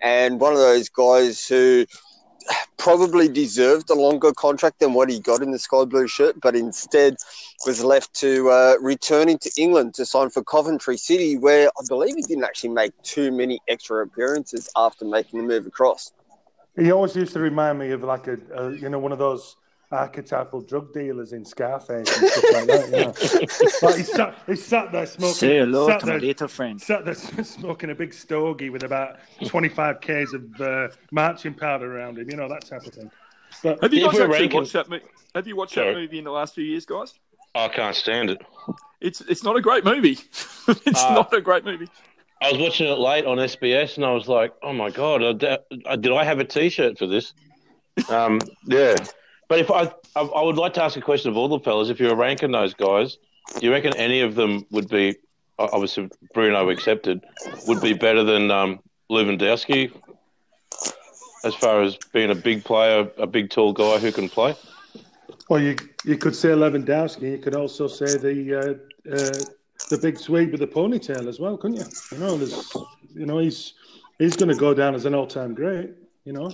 and 0.01 0.39
one 0.39 0.53
of 0.53 0.59
those 0.59 0.89
guys 0.89 1.47
who 1.47 1.85
probably 2.77 3.27
deserved 3.27 3.89
a 3.89 3.95
longer 3.95 4.31
contract 4.31 4.79
than 4.79 4.93
what 4.93 5.09
he 5.09 5.19
got 5.19 5.41
in 5.41 5.51
the 5.51 5.59
sky 5.59 5.85
blue 5.85 6.07
shirt, 6.07 6.39
but 6.41 6.55
instead 6.55 7.15
was 7.65 7.83
left 7.83 8.13
to 8.15 8.49
uh, 8.49 8.75
returning 8.81 9.37
to 9.39 9.51
England 9.57 9.93
to 9.95 10.05
sign 10.05 10.29
for 10.29 10.43
Coventry 10.43 10.97
City, 10.97 11.37
where 11.37 11.69
I 11.69 11.81
believe 11.87 12.15
he 12.15 12.21
didn't 12.21 12.43
actually 12.43 12.69
make 12.69 12.93
too 13.03 13.31
many 13.31 13.59
extra 13.67 14.03
appearances 14.03 14.69
after 14.75 15.05
making 15.05 15.41
the 15.41 15.47
move 15.47 15.65
across. 15.65 16.11
He 16.77 16.91
always 16.91 17.15
used 17.15 17.33
to 17.33 17.39
remind 17.39 17.79
me 17.79 17.91
of 17.91 18.03
like 18.03 18.27
a, 18.27 18.37
a 18.53 18.71
you 18.71 18.89
know 18.89 18.99
one 18.99 19.11
of 19.11 19.19
those 19.19 19.55
archetypal 19.95 20.61
drug 20.61 20.93
dealers 20.93 21.33
in 21.33 21.45
Scarface 21.45 22.17
and 22.17 22.29
stuff 22.29 22.43
like 22.53 22.67
that. 22.67 22.85
You 22.85 22.91
know, 22.91 23.87
like 23.87 23.95
he 23.97 24.03
sat, 24.03 24.35
he 24.47 24.55
sat 24.55 24.91
there 24.91 25.05
smoking. 25.05 25.33
Say 25.35 25.57
hello 25.59 25.87
sat 25.87 25.99
to 26.01 26.05
my 26.05 26.11
there, 26.13 26.21
little 26.21 26.47
friend. 26.47 26.81
sat 26.81 27.05
there 27.05 27.13
smoking 27.43 27.89
a 27.89 27.95
big 27.95 28.13
stogie 28.13 28.69
with 28.69 28.83
about 28.83 29.17
twenty 29.45 29.69
five 29.69 30.01
k's 30.01 30.33
of 30.33 30.61
uh, 30.61 30.87
marching 31.11 31.53
powder 31.53 31.97
around 31.97 32.17
him. 32.17 32.29
You 32.29 32.37
know 32.37 32.49
that 32.49 32.65
type 32.65 32.85
of 32.85 32.93
thing. 32.93 33.09
But 33.63 33.81
Have 33.81 33.93
you 33.93 34.05
guys 34.05 34.19
actually 34.19 34.39
ranking- 34.39 34.59
watched 34.59 34.73
that? 34.73 34.89
Mo- 34.89 34.99
have 35.33 35.47
you 35.47 35.55
watched 35.55 35.73
Sorry. 35.75 35.93
that 35.93 35.99
movie 35.99 36.17
in 36.19 36.23
the 36.25 36.31
last 36.31 36.55
few 36.55 36.63
years, 36.63 36.85
guys? 36.85 37.13
I 37.53 37.67
can't 37.69 37.95
stand 37.95 38.29
it. 38.29 38.41
It's 39.01 39.21
it's 39.21 39.43
not 39.43 39.55
a 39.55 39.61
great 39.61 39.85
movie. 39.85 40.17
it's 40.67 41.03
Uh, 41.03 41.13
not 41.13 41.33
a 41.33 41.41
great 41.41 41.63
movie. 41.65 41.87
I 42.41 42.51
was 42.51 42.59
watching 42.61 42.87
it 42.87 42.97
late 42.99 43.25
on 43.25 43.37
SBS, 43.37 43.95
and 43.95 44.05
I 44.05 44.11
was 44.11 44.27
like, 44.27 44.53
"Oh 44.61 44.73
my 44.73 44.89
god, 44.89 45.43
I- 45.43 45.59
I- 45.85 45.95
did 45.95 46.11
I 46.11 46.23
have 46.25 46.39
a 46.39 46.43
T-shirt 46.43 46.97
for 46.97 47.07
this?" 47.07 47.33
Um, 48.09 48.41
yeah, 48.65 48.95
but 49.47 49.59
if 49.59 49.71
I, 49.71 49.91
I, 50.15 50.21
I 50.21 50.41
would 50.43 50.57
like 50.57 50.73
to 50.73 50.83
ask 50.83 50.97
a 50.97 51.01
question 51.01 51.29
of 51.29 51.37
all 51.37 51.47
the 51.47 51.59
fellas. 51.59 51.89
If 51.89 51.99
you 51.99 52.07
were 52.07 52.15
ranking 52.15 52.51
those 52.51 52.73
guys, 52.73 53.17
do 53.59 53.65
you 53.65 53.71
reckon 53.71 53.95
any 53.95 54.21
of 54.21 54.35
them 54.35 54.65
would 54.71 54.89
be, 54.89 55.15
obviously 55.59 56.09
Bruno 56.33 56.69
accepted, 56.69 57.23
would 57.67 57.81
be 57.81 57.93
better 57.93 58.23
than 58.23 58.51
um, 58.51 58.79
Lewandowski 59.09 59.91
as 61.43 61.53
far 61.53 61.81
as 61.83 61.97
being 62.11 62.31
a 62.31 62.35
big 62.35 62.63
player, 62.63 63.09
a 63.17 63.27
big 63.27 63.49
tall 63.49 63.71
guy 63.71 63.99
who 63.99 64.11
can 64.11 64.29
play? 64.29 64.55
well, 65.49 65.61
you 65.61 65.75
you 66.03 66.17
could 66.17 66.35
say 66.35 66.49
Lewandowski. 66.49 67.31
You 67.31 67.37
could 67.37 67.55
also 67.55 67.87
say 67.87 68.17
the 68.17 68.55
uh, 68.55 69.13
uh, 69.13 69.45
the 69.89 69.97
big 69.97 70.17
Swede 70.17 70.51
with 70.51 70.59
the 70.59 70.67
ponytail 70.67 71.27
as 71.27 71.39
well, 71.39 71.57
couldn't 71.57 71.77
you? 71.77 71.85
You 72.11 72.17
know, 72.17 72.37
there's 72.37 72.73
you 73.13 73.25
know 73.25 73.39
he's 73.39 73.73
he's 74.17 74.35
going 74.35 74.49
to 74.49 74.55
go 74.55 74.73
down 74.73 74.95
as 74.95 75.05
an 75.05 75.13
all 75.13 75.27
time 75.27 75.53
great. 75.53 75.91
You 76.25 76.33
know. 76.33 76.51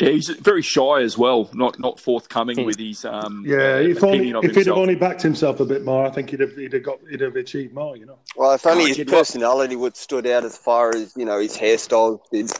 Yeah, 0.00 0.10
he's 0.10 0.28
very 0.28 0.60
shy 0.60 1.00
as 1.00 1.16
well. 1.16 1.48
Not 1.54 1.78
not 1.78 1.98
forthcoming 1.98 2.64
with 2.66 2.78
his 2.78 3.06
um 3.06 3.42
Yeah, 3.46 3.56
uh, 3.56 3.78
if 3.78 4.04
only 4.04 4.32
of 4.32 4.44
if 4.44 4.54
he'd 4.54 4.66
have 4.66 4.76
only 4.76 4.94
backed 4.94 5.22
himself 5.22 5.60
a 5.60 5.64
bit 5.64 5.82
more, 5.82 6.04
I 6.04 6.10
think 6.10 6.28
he'd 6.30 6.40
have 6.40 6.54
he'd 6.54 6.74
have 6.74 6.82
got 6.82 6.98
he'd 7.10 7.22
have 7.22 7.34
achieved 7.36 7.72
more. 7.74 7.96
You 7.96 8.04
know. 8.06 8.18
Well, 8.36 8.52
if 8.52 8.66
only 8.66 8.84
God, 8.84 8.88
his 8.88 8.98
you'd 8.98 9.08
love- 9.10 9.20
personality 9.20 9.76
would 9.76 9.96
stood 9.96 10.26
out 10.26 10.44
as 10.44 10.58
far 10.58 10.94
as 10.94 11.14
you 11.16 11.24
know 11.24 11.40
his 11.40 11.56
hairstyle 11.56 12.20
did. 12.30 12.52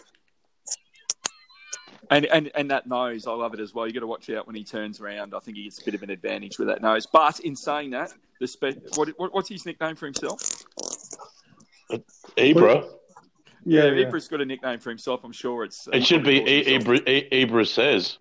And, 2.11 2.24
and 2.24 2.50
and 2.54 2.70
that 2.70 2.87
nose, 2.87 3.26
I 3.26 3.32
love 3.32 3.52
it 3.52 3.61
as 3.61 3.74
well. 3.74 3.87
You 3.87 3.92
got 3.92 4.00
to 4.00 4.06
watch 4.06 4.30
out 4.30 4.46
when 4.46 4.56
he 4.56 4.64
turns 4.64 4.98
around. 4.98 5.34
I 5.34 5.40
think 5.40 5.58
he 5.58 5.64
gets 5.64 5.82
a 5.82 5.84
bit 5.84 5.94
of 5.94 6.02
an 6.02 6.08
advantage 6.08 6.58
with 6.58 6.68
that 6.68 6.80
nose. 6.80 7.06
But 7.06 7.40
in 7.40 7.54
saying 7.54 7.90
that, 7.90 8.14
the 8.40 8.46
spe- 8.48 8.96
what, 8.96 9.11
what 9.18 9.34
what's 9.34 9.50
his 9.50 9.66
nickname 9.66 9.94
for 9.94 10.06
himself? 10.06 10.40
Ibra. 12.38 12.88
Yeah, 13.64 13.84
Yeah, 13.84 13.90
yeah. 13.92 14.06
Ibra's 14.06 14.28
got 14.28 14.40
a 14.40 14.44
nickname 14.44 14.78
for 14.78 14.90
himself. 14.90 15.22
I'm 15.24 15.32
sure 15.32 15.64
it's. 15.64 15.88
It 15.92 16.06
should 16.06 16.24
be 16.24 16.38
probably 16.40 16.64
calls 16.64 16.84
Ibra, 17.04 17.30
Ibra 17.32 17.66
says. 17.66 18.18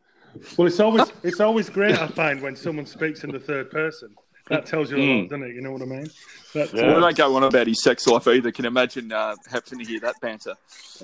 Well, 0.57 0.67
it's 0.67 0.79
always 0.79 1.11
it's 1.23 1.39
always 1.39 1.69
great. 1.69 1.97
I 1.97 2.07
find 2.07 2.41
when 2.41 2.55
someone 2.55 2.85
speaks 2.85 3.23
in 3.23 3.31
the 3.31 3.39
third 3.39 3.71
person, 3.71 4.13
that 4.49 4.65
tells 4.65 4.91
you 4.91 4.97
a 4.97 4.99
lot, 4.99 5.05
Mm. 5.05 5.29
doesn't 5.29 5.43
it? 5.43 5.55
You 5.55 5.61
know 5.61 5.71
what 5.71 5.81
I 5.81 5.85
mean? 5.85 6.07
That, 6.53 6.73
Yeah. 6.73 6.87
Well, 6.87 6.95
we 6.95 7.01
don't 7.01 7.17
go 7.17 7.35
on 7.35 7.43
about 7.43 7.67
his 7.67 7.83
sex 7.83 8.07
life 8.07 8.27
either. 8.27 8.51
Can 8.51 8.65
imagine 8.65 9.11
uh, 9.11 9.35
having 9.49 9.79
to 9.79 9.85
hear 9.85 9.99
that 10.01 10.19
banter. 10.21 10.55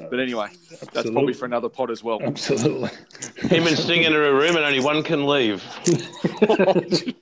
But 0.10 0.20
anyway, 0.20 0.50
that's 0.92 1.10
probably 1.10 1.34
for 1.34 1.46
another 1.46 1.70
pod 1.70 1.92
as 1.92 2.04
well. 2.04 2.22
Absolutely. 2.22 2.90
Him 3.36 3.68
and 3.68 3.78
Sting 3.78 4.06
enter 4.06 4.26
a 4.28 4.34
room, 4.34 4.56
and 4.56 4.66
only 4.66 4.80
one 4.80 5.04
can 5.04 5.28
leave. 5.28 5.64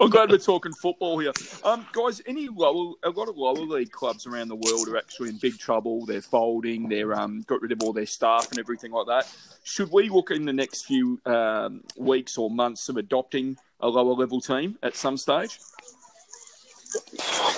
I'm 0.00 0.10
glad 0.10 0.30
we're 0.30 0.38
talking 0.38 0.72
football 0.80 1.18
here. 1.18 1.32
Um, 1.64 1.86
guys, 1.92 2.20
any 2.26 2.48
lower, 2.48 2.94
a 3.02 3.10
lot 3.10 3.28
of 3.28 3.36
lower 3.36 3.54
league 3.54 3.90
clubs 3.90 4.26
around 4.26 4.48
the 4.48 4.56
world 4.56 4.88
are 4.88 4.96
actually 4.96 5.28
in 5.30 5.38
big 5.38 5.58
trouble. 5.58 6.06
They're 6.06 6.22
folding. 6.22 6.88
They're 6.88 7.14
um, 7.14 7.42
got 7.46 7.60
rid 7.62 7.72
of 7.72 7.82
all 7.82 7.92
their 7.92 8.06
staff 8.06 8.50
and 8.50 8.58
everything 8.58 8.92
like 8.92 9.06
that. 9.06 9.32
Should 9.62 9.90
we 9.92 10.08
look 10.08 10.30
in 10.30 10.44
the 10.44 10.52
next 10.52 10.86
few 10.86 11.20
um, 11.26 11.84
weeks 11.96 12.36
or 12.38 12.50
months 12.50 12.88
of 12.88 12.96
adopting 12.96 13.56
a 13.82 13.88
lower 13.88 14.14
level 14.14 14.40
team 14.40 14.78
at 14.82 14.96
some 14.96 15.16
stage? 15.16 15.58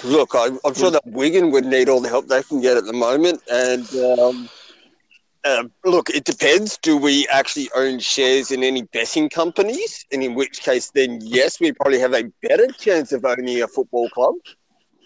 Look, 0.04 0.30
I, 0.34 0.50
I'm 0.64 0.74
sure 0.74 0.90
that 0.90 1.06
Wigan 1.06 1.50
would 1.52 1.64
need 1.64 1.88
all 1.88 2.00
the 2.00 2.08
help 2.08 2.26
they 2.28 2.42
can 2.42 2.60
get 2.60 2.76
at 2.76 2.84
the 2.84 2.92
moment, 2.92 3.42
and 3.50 3.88
um, 4.18 4.48
uh, 5.44 5.64
look, 5.84 6.10
it 6.10 6.24
depends. 6.24 6.78
Do 6.78 6.96
we 6.96 7.26
actually 7.28 7.68
own 7.74 7.98
shares 7.98 8.50
in 8.50 8.62
any 8.62 8.82
betting 8.82 9.28
companies? 9.28 10.04
And 10.12 10.22
in 10.22 10.34
which 10.34 10.60
case, 10.60 10.90
then 10.90 11.18
yes, 11.22 11.60
we 11.60 11.72
probably 11.72 11.98
have 11.98 12.14
a 12.14 12.24
better 12.42 12.68
chance 12.78 13.12
of 13.12 13.24
owning 13.24 13.62
a 13.62 13.68
football 13.68 14.08
club. 14.10 14.34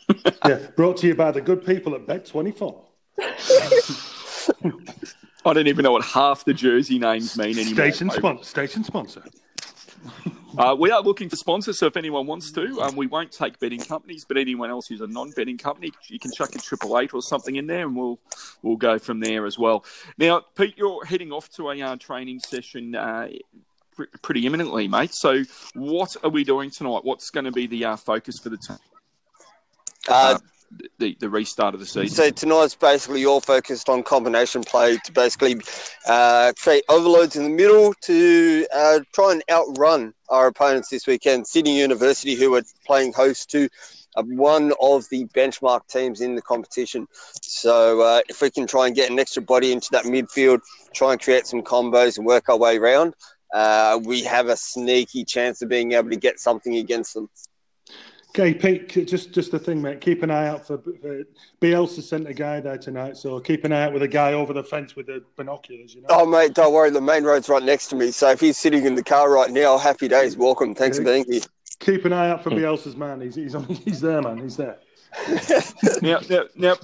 yeah. 0.47 0.59
Brought 0.77 0.99
to 0.99 1.07
you 1.07 1.15
by 1.15 1.31
the 1.31 1.41
good 1.41 1.65
people 1.65 1.95
at 1.95 2.07
Bet 2.07 2.27
Twenty 2.27 2.53
Four. 2.53 2.85
I 5.45 5.53
don't 5.53 5.69
even 5.69 5.85
know 5.85 5.93
what 5.93 6.05
half 6.05 6.45
the 6.45 6.53
jersey 6.53 6.99
names 6.99 7.37
mean 7.39 7.59
anymore. 7.59 7.75
Station 7.75 8.11
sponsor. 8.11 8.45
Station 8.45 8.85
sponsor. 8.85 9.23
Uh, 10.59 10.75
we 10.75 10.91
are 10.91 11.03
looking 11.03 11.29
for 11.29 11.37
sponsors, 11.37 11.79
so 11.79 11.85
if 11.85 11.99
anyone 11.99 12.27
wants 12.27 12.51
to, 12.51 12.81
um, 12.81 12.97
we 12.97 13.07
won't 13.07 13.31
take 13.31 13.59
betting 13.59 13.81
companies, 13.81 14.25
but 14.27 14.39
anyone 14.39 14.71
else 14.71 14.87
who's 14.89 15.03
a 15.03 15.07
non-betting 15.07 15.59
company, 15.59 15.93
you 16.09 16.19
can 16.19 16.31
chuck 16.33 16.55
a 16.55 16.59
triple 16.59 16.99
eight 16.99 17.13
or 17.13 17.21
something 17.21 17.57
in 17.57 17.67
there, 17.67 17.87
and 17.87 17.95
we'll 17.95 18.19
we'll 18.63 18.77
go 18.77 18.99
from 18.99 19.21
there 19.21 19.45
as 19.45 19.59
well. 19.59 19.85
Now, 20.17 20.41
Pete, 20.57 20.75
you're 20.79 21.05
heading 21.05 21.31
off 21.31 21.51
to 21.57 21.71
a 21.71 21.83
uh, 21.83 21.97
training 21.97 22.41
session 22.41 22.95
uh, 22.95 23.29
pr- 23.95 24.05
pretty 24.23 24.47
imminently, 24.47 24.89
mate. 24.89 25.11
So, 25.13 25.43
what 25.75 26.17
are 26.25 26.31
we 26.31 26.43
doing 26.43 26.71
tonight? 26.71 27.05
What's 27.05 27.29
going 27.29 27.45
to 27.45 27.53
be 27.53 27.67
the 27.67 27.85
uh, 27.85 27.97
focus 27.97 28.37
for 28.43 28.49
the 28.49 28.57
team? 28.57 28.79
The, 30.99 31.17
the 31.21 31.31
restart 31.31 31.75
of 31.75 31.81
the 31.81 31.87
season. 31.87 32.09
So 32.09 32.31
tonight's 32.31 32.75
basically 32.75 33.25
all 33.25 33.41
focused 33.41 33.89
on 33.89 34.03
combination 34.03 34.63
play 34.63 34.97
to 34.97 35.13
basically 35.13 35.61
uh, 36.07 36.53
create 36.59 36.85
overloads 36.89 37.37
in 37.37 37.45
the 37.45 37.51
middle 37.51 37.95
to 38.03 38.67
uh, 38.75 39.01
try 39.15 39.33
and 39.33 39.43
outrun 39.51 40.13
our 40.29 40.49
opponents 40.49 40.89
this 40.89 41.07
weekend. 41.07 41.47
Sydney 41.47 41.79
University, 41.79 42.35
who 42.35 42.55
are 42.57 42.63
playing 42.85 43.13
host 43.13 43.51
to 43.51 43.69
uh, 44.17 44.23
one 44.23 44.73
of 44.81 45.09
the 45.11 45.27
benchmark 45.27 45.87
teams 45.89 46.21
in 46.21 46.35
the 46.35 46.43
competition. 46.43 47.07
So 47.43 48.01
uh, 48.01 48.23
if 48.29 48.41
we 48.41 48.51
can 48.51 48.67
try 48.67 48.87
and 48.87 48.97
get 48.97 49.11
an 49.11 49.19
extra 49.19 49.43
body 49.43 49.73
into 49.73 49.89
that 49.93 50.05
midfield, 50.05 50.61
try 50.95 51.13
and 51.13 51.21
create 51.21 51.47
some 51.47 51.63
combos 51.63 52.19
and 52.19 52.27
work 52.27 52.49
our 52.49 52.57
way 52.57 52.77
around, 52.77 53.15
uh, 53.55 54.01
we 54.03 54.23
have 54.25 54.49
a 54.49 54.57
sneaky 54.57 55.25
chance 55.25 55.63
of 55.63 55.69
being 55.69 55.93
able 55.93 56.11
to 56.11 56.17
get 56.17 56.41
something 56.41 56.77
against 56.77 57.15
them. 57.15 57.29
Okay, 58.39 58.53
Pete. 58.53 59.09
Just 59.09 59.33
just 59.33 59.51
the 59.51 59.59
thing, 59.59 59.81
mate. 59.81 60.03
Keep 60.03 60.23
an 60.23 60.31
eye 60.31 60.49
out 60.49 60.67
for. 60.67 60.77
for 60.77 61.23
Bielsa 61.63 62.03
sent 62.03 62.29
a 62.29 62.35
guy 62.35 62.61
there 62.61 62.77
tonight, 62.77 63.17
so 63.17 63.41
keep 63.41 63.65
an 63.65 63.73
eye 63.73 63.85
out 63.85 63.95
with 63.95 64.03
a 64.03 64.09
guy 64.09 64.35
over 64.35 64.53
the 64.53 64.63
fence 64.63 64.95
with 64.95 65.07
the 65.07 65.25
binoculars. 65.37 65.95
You 65.95 66.03
know. 66.03 66.09
Oh, 66.11 66.27
mate, 66.27 66.53
don't 66.53 66.75
worry. 66.75 66.91
The 66.91 67.01
main 67.01 67.25
road's 67.25 67.49
right 67.49 67.63
next 67.63 67.87
to 67.89 67.97
me. 67.97 68.11
So 68.11 68.29
if 68.31 68.41
he's 68.41 68.59
sitting 68.59 68.85
in 68.85 68.95
the 68.95 69.03
car 69.03 69.31
right 69.31 69.51
now, 69.51 69.79
happy 69.79 70.07
days. 70.07 70.37
Welcome. 70.37 70.75
Thanks 70.75 70.99
for 70.99 71.05
being 71.05 71.25
here. 71.25 71.41
Keep 71.79 72.05
an 72.05 72.13
eye 72.13 72.29
out 72.29 72.43
for 72.43 72.51
hmm. 72.51 72.57
Bielsa's 72.57 72.95
man. 72.95 73.23
He's 73.23 73.37
he's 73.37 73.55
on, 73.55 73.65
he's 73.65 74.03
there, 74.03 74.21
man. 74.21 74.37
He's 74.37 74.59
there. 74.59 74.77
now, 76.03 76.19
now, 76.29 76.43
now, 76.57 76.77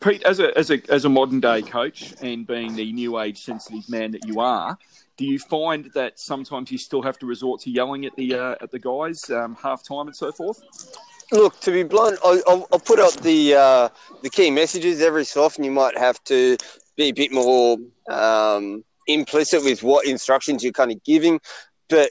Pete, 0.00 0.22
as 0.22 0.40
a 0.40 0.56
as 0.56 0.70
a 0.70 0.80
as 0.90 1.04
a 1.04 1.10
modern 1.10 1.40
day 1.40 1.60
coach 1.60 2.14
and 2.22 2.46
being 2.46 2.74
the 2.74 2.90
new 2.94 3.20
age 3.20 3.42
sensitive 3.42 3.86
man 3.90 4.12
that 4.12 4.26
you 4.26 4.40
are, 4.40 4.78
do 5.16 5.24
you 5.24 5.38
find 5.38 5.90
that 5.94 6.18
sometimes 6.18 6.70
you 6.70 6.78
still 6.78 7.02
have 7.02 7.18
to 7.18 7.26
resort 7.26 7.60
to 7.62 7.70
yelling 7.70 8.04
at 8.04 8.14
the 8.16 8.34
uh, 8.34 8.54
at 8.60 8.70
the 8.70 8.78
guys 8.78 9.28
um, 9.30 9.56
half 9.62 9.82
time 9.82 10.06
and 10.06 10.16
so 10.16 10.32
forth? 10.32 10.62
Look, 11.32 11.58
to 11.60 11.72
be 11.72 11.82
blunt, 11.82 12.18
I'll, 12.24 12.40
I'll, 12.46 12.68
I'll 12.72 12.78
put 12.78 13.00
up 13.00 13.14
the 13.14 13.54
uh, 13.54 13.88
the 14.22 14.30
key 14.30 14.50
messages 14.50 15.00
every 15.00 15.24
so 15.24 15.44
often. 15.44 15.64
You 15.64 15.72
might 15.72 15.96
have 15.98 16.22
to 16.24 16.56
be 16.96 17.04
a 17.04 17.12
bit 17.12 17.32
more 17.32 17.78
um, 18.10 18.84
implicit 19.06 19.64
with 19.64 19.82
what 19.82 20.06
instructions 20.06 20.62
you're 20.62 20.72
kind 20.72 20.92
of 20.92 21.02
giving, 21.04 21.40
but 21.88 22.10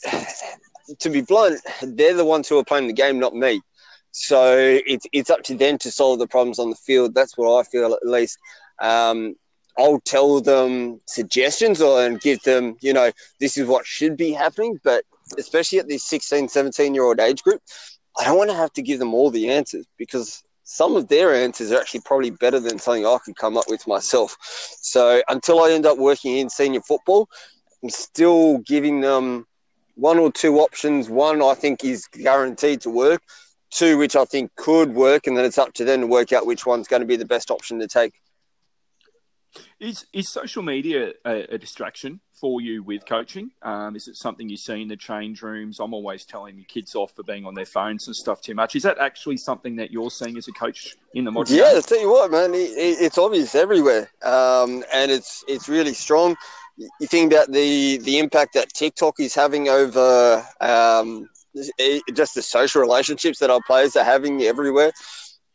to 1.00 1.10
be 1.10 1.22
blunt, 1.22 1.62
they're 1.82 2.14
the 2.14 2.26
ones 2.26 2.50
who 2.50 2.58
are 2.58 2.64
playing 2.64 2.88
the 2.88 2.94
game, 2.94 3.20
not 3.20 3.34
me. 3.34 3.62
So 4.12 4.56
it's 4.58 5.06
it's 5.12 5.30
up 5.30 5.44
to 5.44 5.56
them 5.56 5.78
to 5.80 5.92
solve 5.92 6.20
the 6.20 6.28
problems 6.28 6.60
on 6.60 6.70
the 6.70 6.76
field. 6.76 7.14
That's 7.14 7.38
what 7.38 7.60
I 7.60 7.64
feel 7.64 7.94
at 7.94 8.06
least. 8.06 8.38
Um, 8.82 9.36
I'll 9.78 10.00
tell 10.02 10.40
them 10.42 11.02
suggestions 11.06 11.82
or 11.82 12.06
and 12.06 12.20
give 12.20 12.42
them, 12.44 12.78
you 12.82 12.94
know, 12.94 13.12
this 13.40 13.58
is 13.58 13.68
what 13.68 13.86
should 13.86 14.16
be 14.16 14.32
happening. 14.32 14.80
But 14.84 15.04
especially 15.38 15.80
at 15.80 15.88
this 15.88 16.04
16, 16.04 16.48
17 16.50 16.94
year 16.94 17.04
old 17.04 17.20
age 17.20 17.44
group, 17.44 17.62
I 18.18 18.24
don't 18.24 18.38
want 18.38 18.50
to 18.50 18.56
have 18.56 18.72
to 18.74 18.82
give 18.82 19.00
them 19.00 19.14
all 19.14 19.30
the 19.30 19.50
answers 19.50 19.86
because 19.98 20.44
some 20.64 20.96
of 20.96 21.08
their 21.10 21.34
answers 21.34 21.72
are 21.72 21.80
actually 21.80 22.02
probably 22.02 22.32
better 22.32 22.60
than 22.60 22.80
something 22.80 23.06
I 23.06 23.18
could 23.24 23.36
come 23.36 23.58
up 23.58 23.66
with 23.68 23.86
myself. 23.88 24.38
So 24.82 25.22
until 25.28 25.62
I 25.62 25.72
end 25.72 25.86
up 25.86 25.98
working 25.98 26.38
in 26.38 26.50
senior 26.50 26.82
football, 26.82 27.30
I'm 27.84 27.90
still 27.90 28.60
giving 28.60 29.02
them 29.02 29.46
one 29.96 30.18
or 30.18 30.32
two 30.32 30.60
options. 30.60 31.10
One 31.10 31.42
I 31.42 31.54
think 31.54 31.84
is 31.84 32.08
guaranteed 32.08 32.82
to 32.82 32.90
work. 32.90 33.22
Two, 33.72 33.98
which 33.98 34.16
I 34.16 34.26
think 34.26 34.56
could 34.56 34.94
work, 34.94 35.28
and 35.28 35.36
then 35.36 35.44
it's 35.44 35.58
up 35.58 35.74
to 35.74 35.84
them 35.84 36.02
to 36.02 36.08
work 36.08 36.32
out 36.32 36.46
which 36.46 36.66
one's 36.66 36.88
going 36.88 37.02
to 37.02 37.08
be 37.08 37.18
the 37.18 37.26
best 37.26 37.52
option 37.52 37.78
to 37.80 37.88
take. 37.88 38.14
Is 39.80 40.06
is 40.14 40.32
social 40.32 40.64
media 40.64 41.12
a, 41.26 41.54
a 41.54 41.58
distraction 41.58 42.20
for 42.40 42.62
you 42.62 42.84
with 42.84 43.06
coaching? 43.06 43.52
Um, 43.62 43.96
is 43.96 44.08
it 44.08 44.16
something 44.16 44.50
you 44.50 44.58
see 44.58 44.82
in 44.82 44.88
the 44.88 44.98
change 44.98 45.42
rooms? 45.42 45.80
I'm 45.80 45.94
always 45.94 46.26
telling 46.26 46.58
the 46.58 46.64
kids 46.64 46.96
off 46.96 47.12
for 47.16 47.24
being 47.24 47.46
on 47.46 47.54
their 47.54 47.66
phones 47.66 48.08
and 48.08 48.16
stuff 48.16 48.42
too 48.42 48.56
much. 48.56 48.76
Is 48.76 48.84
that 48.84 48.98
actually 48.98 49.38
something 49.38 49.76
that 49.78 49.92
you're 49.92 50.12
seeing 50.12 50.38
as 50.38 50.48
a 50.48 50.52
coach 50.52 50.96
in 51.14 51.26
the 51.26 51.32
modern? 51.32 51.56
Yeah, 51.56 51.74
I 51.76 51.82
tell 51.82 52.00
you 52.00 52.10
what, 52.10 52.32
man, 52.32 52.54
it, 52.54 52.72
it's 52.78 53.18
obvious 53.18 53.56
everywhere, 53.56 54.10
um, 54.24 54.84
and 54.94 55.12
it's 55.12 55.44
it's 55.48 55.70
really 55.70 55.94
strong. 55.94 56.36
You 56.78 57.08
think 57.08 57.32
about 57.32 57.52
the 57.52 57.98
the 57.98 58.20
impact 58.20 58.54
that 58.54 58.74
TikTok 58.74 59.20
is 59.20 59.34
having 59.34 59.70
over 59.70 60.46
um, 60.60 61.30
just 62.14 62.36
the 62.36 62.42
social 62.42 62.82
relationships 62.82 63.40
that 63.40 63.50
our 63.50 63.62
players 63.66 63.96
are 63.96 64.04
having 64.04 64.44
everywhere. 64.44 64.92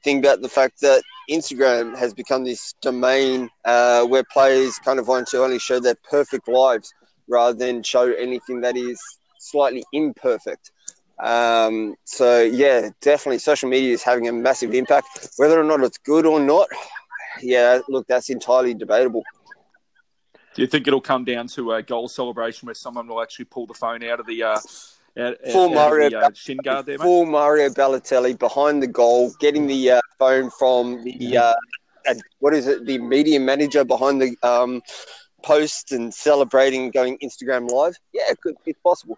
Think 0.02 0.24
about 0.24 0.40
the 0.40 0.48
fact 0.48 0.80
that 0.80 1.02
Instagram 1.30 1.96
has 1.96 2.12
become 2.12 2.44
this 2.44 2.74
domain 2.80 3.48
uh, 3.64 4.04
where 4.04 4.24
players 4.32 4.78
kind 4.78 4.98
of 4.98 5.08
want 5.08 5.28
to 5.28 5.42
only 5.42 5.58
show 5.58 5.80
their 5.80 5.96
perfect 6.08 6.48
lives 6.48 6.92
rather 7.28 7.56
than 7.56 7.82
show 7.82 8.12
anything 8.12 8.60
that 8.60 8.76
is 8.76 9.00
slightly 9.38 9.84
imperfect. 9.92 10.72
Um, 11.22 11.94
so 12.04 12.40
yeah, 12.40 12.90
definitely 13.00 13.38
social 13.38 13.68
media 13.68 13.92
is 13.92 14.02
having 14.02 14.28
a 14.28 14.32
massive 14.32 14.74
impact. 14.74 15.28
Whether 15.36 15.60
or 15.60 15.64
not 15.64 15.82
it's 15.82 15.98
good 15.98 16.26
or 16.26 16.40
not, 16.40 16.68
yeah, 17.40 17.80
look, 17.88 18.06
that's 18.08 18.30
entirely 18.30 18.74
debatable. 18.74 19.22
Do 20.54 20.62
you 20.62 20.68
think 20.68 20.88
it'll 20.88 21.00
come 21.00 21.24
down 21.24 21.46
to 21.48 21.72
a 21.72 21.82
goal 21.82 22.08
celebration 22.08 22.66
where 22.66 22.74
someone 22.74 23.06
will 23.06 23.22
actually 23.22 23.44
pull 23.44 23.66
the 23.66 23.74
phone 23.74 24.02
out 24.02 24.18
of 24.18 24.26
the 24.26 24.42
uh, 24.42 24.58
out, 25.18 25.36
full 25.50 25.70
out 25.70 25.74
Mario, 25.74 26.10
the, 26.10 26.18
uh, 26.18 26.30
shin 26.34 26.58
guard 26.58 26.86
there, 26.86 26.98
mate? 26.98 27.04
full 27.04 27.26
Mario 27.26 27.68
Balotelli 27.68 28.38
behind 28.38 28.82
the 28.82 28.86
goal, 28.86 29.32
getting 29.40 29.66
the 29.66 29.92
uh, 29.92 30.00
phone 30.18 30.50
from 30.50 31.02
the 31.04 31.36
uh, 31.36 31.54
what 32.38 32.54
is 32.54 32.66
it, 32.66 32.86
the 32.86 32.98
media 32.98 33.40
manager 33.40 33.84
behind 33.84 34.20
the 34.20 34.36
um, 34.42 34.82
post 35.42 35.92
and 35.92 36.12
celebrating, 36.12 36.90
going 36.90 37.18
Instagram 37.18 37.70
live. 37.70 37.94
Yeah, 38.12 38.22
it 38.28 38.40
could, 38.40 38.54
it's 38.66 38.80
possible. 38.80 39.16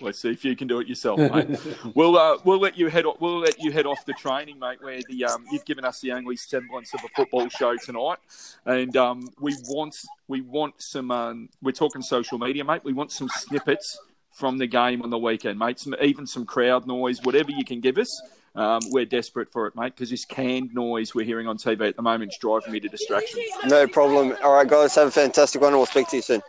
Let's 0.00 0.20
see 0.20 0.30
if 0.30 0.44
you 0.44 0.54
can 0.54 0.68
do 0.68 0.78
it 0.78 0.86
yourself, 0.86 1.18
mate. 1.18 1.58
we'll 1.94 2.16
uh, 2.16 2.38
we'll 2.44 2.60
let 2.60 2.78
you 2.78 2.88
head 2.88 3.04
off, 3.04 3.16
we'll 3.20 3.40
let 3.40 3.60
you 3.60 3.72
head 3.72 3.84
off 3.84 4.04
the 4.04 4.12
training, 4.12 4.58
mate. 4.58 4.78
Where 4.80 5.00
the 5.08 5.24
um, 5.24 5.44
you've 5.50 5.64
given 5.64 5.84
us 5.84 6.00
the 6.00 6.12
only 6.12 6.36
semblance 6.36 6.94
of 6.94 7.00
a 7.04 7.08
football 7.16 7.48
show 7.48 7.76
tonight, 7.76 8.18
and 8.64 8.96
um, 8.96 9.28
we 9.40 9.56
want 9.66 9.96
we 10.28 10.40
want 10.40 10.74
some. 10.78 11.10
Um, 11.10 11.48
we're 11.62 11.72
talking 11.72 12.00
social 12.02 12.38
media, 12.38 12.64
mate. 12.64 12.84
We 12.84 12.92
want 12.92 13.10
some 13.10 13.28
snippets 13.28 13.98
from 14.38 14.56
the 14.56 14.66
game 14.66 15.02
on 15.02 15.10
the 15.10 15.18
weekend, 15.18 15.58
mate. 15.58 15.80
Some, 15.80 15.96
even 16.00 16.26
some 16.26 16.46
crowd 16.46 16.86
noise, 16.86 17.20
whatever 17.22 17.50
you 17.50 17.64
can 17.64 17.80
give 17.80 17.98
us. 17.98 18.22
Um, 18.54 18.80
we're 18.90 19.04
desperate 19.04 19.50
for 19.50 19.66
it, 19.66 19.76
mate, 19.76 19.94
because 19.94 20.10
this 20.10 20.24
canned 20.24 20.72
noise 20.74 21.14
we're 21.14 21.26
hearing 21.26 21.46
on 21.46 21.58
TV 21.58 21.88
at 21.88 21.96
the 21.96 22.02
moment 22.02 22.32
is 22.32 22.38
driving 22.38 22.72
me 22.72 22.80
to 22.80 22.88
distraction. 22.88 23.40
No 23.66 23.86
problem. 23.86 24.36
All 24.42 24.54
right, 24.54 24.66
guys, 24.66 24.94
have 24.94 25.08
a 25.08 25.10
fantastic 25.10 25.60
one. 25.60 25.72
We'll 25.72 25.86
speak 25.86 26.08
to 26.08 26.16
you 26.16 26.22
soon. 26.22 26.40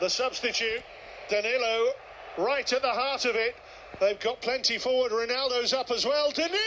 The 0.00 0.10
substitute, 0.10 0.82
Danilo, 1.30 1.92
right 2.36 2.70
at 2.72 2.82
the 2.82 2.88
heart 2.88 3.24
of 3.24 3.36
it. 3.36 3.56
They've 4.00 4.20
got 4.20 4.42
plenty 4.42 4.78
forward. 4.78 5.12
Ronaldo's 5.12 5.72
up 5.72 5.90
as 5.90 6.04
well. 6.04 6.30
Danilo! 6.32 6.58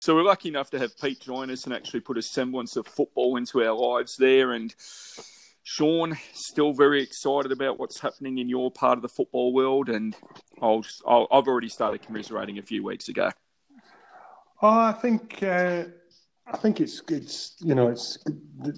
So 0.00 0.14
we're 0.14 0.24
lucky 0.24 0.48
enough 0.48 0.68
to 0.70 0.78
have 0.78 0.98
Pete 1.00 1.20
join 1.20 1.50
us 1.50 1.64
and 1.64 1.72
actually 1.72 2.00
put 2.00 2.18
a 2.18 2.22
semblance 2.22 2.76
of 2.76 2.86
football 2.86 3.36
into 3.36 3.62
our 3.64 3.72
lives 3.72 4.16
there. 4.16 4.52
And 4.52 4.74
Sean, 5.64 6.16
still 6.32 6.72
very 6.72 7.02
excited 7.02 7.52
about 7.52 7.78
what's 7.78 8.00
happening 8.00 8.38
in 8.38 8.48
your 8.48 8.70
part 8.70 8.98
of 8.98 9.02
the 9.02 9.08
football 9.08 9.52
world, 9.52 9.88
and 9.88 10.16
I'll, 10.60 10.84
i 11.06 11.36
have 11.36 11.46
already 11.46 11.68
started 11.68 12.02
commiserating 12.02 12.58
a 12.58 12.62
few 12.62 12.82
weeks 12.82 13.08
ago. 13.08 13.30
Oh, 14.60 14.68
I 14.68 14.92
think 14.92 15.42
uh, 15.42 15.84
I 16.46 16.56
think 16.56 16.80
it's 16.80 17.02
it's 17.08 17.56
you 17.60 17.74
know 17.74 17.88
it's 17.88 18.18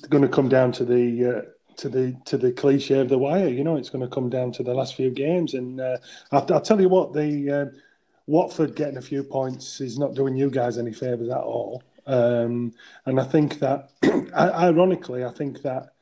going 0.09 0.23
to 0.23 0.29
come 0.29 0.49
down 0.49 0.73
to 0.73 0.85
the 0.85 1.25
uh, 1.25 1.43
to 1.77 1.89
the 1.89 2.17
to 2.27 2.37
the 2.37 2.53
cliche 2.53 3.01
of 3.01 3.09
the 3.09 3.19
wire. 3.19 3.49
You 3.49 3.65
know, 3.65 3.77
it's 3.77 3.91
going 3.91 4.05
to 4.05 4.15
come 4.15 4.29
down 4.29 4.53
to 4.53 4.63
the 4.63 4.75
last 4.75 4.95
few 4.95 5.11
games, 5.11 5.55
and 5.55 5.81
uh, 5.81 5.97
I'll, 6.33 6.47
I'll, 6.53 6.61
tell 6.61 6.81
you 6.81 6.89
what 6.89 7.13
the 7.15 7.51
uh, 7.51 7.79
Watford 8.27 8.77
getting 8.77 8.99
a 8.99 9.03
few 9.03 9.23
points 9.23 9.81
is 9.81 9.99
not 9.99 10.15
doing 10.15 10.37
you 10.37 10.51
guys 10.51 10.79
any 10.79 10.93
favors 10.93 11.31
at 11.31 11.39
all. 11.39 11.83
Um, 12.07 12.75
and 13.07 13.19
I 13.19 13.25
think 13.25 13.59
that, 13.61 13.91
ironically, 14.37 15.25
I 15.25 15.31
think 15.31 15.63
that 15.63 15.94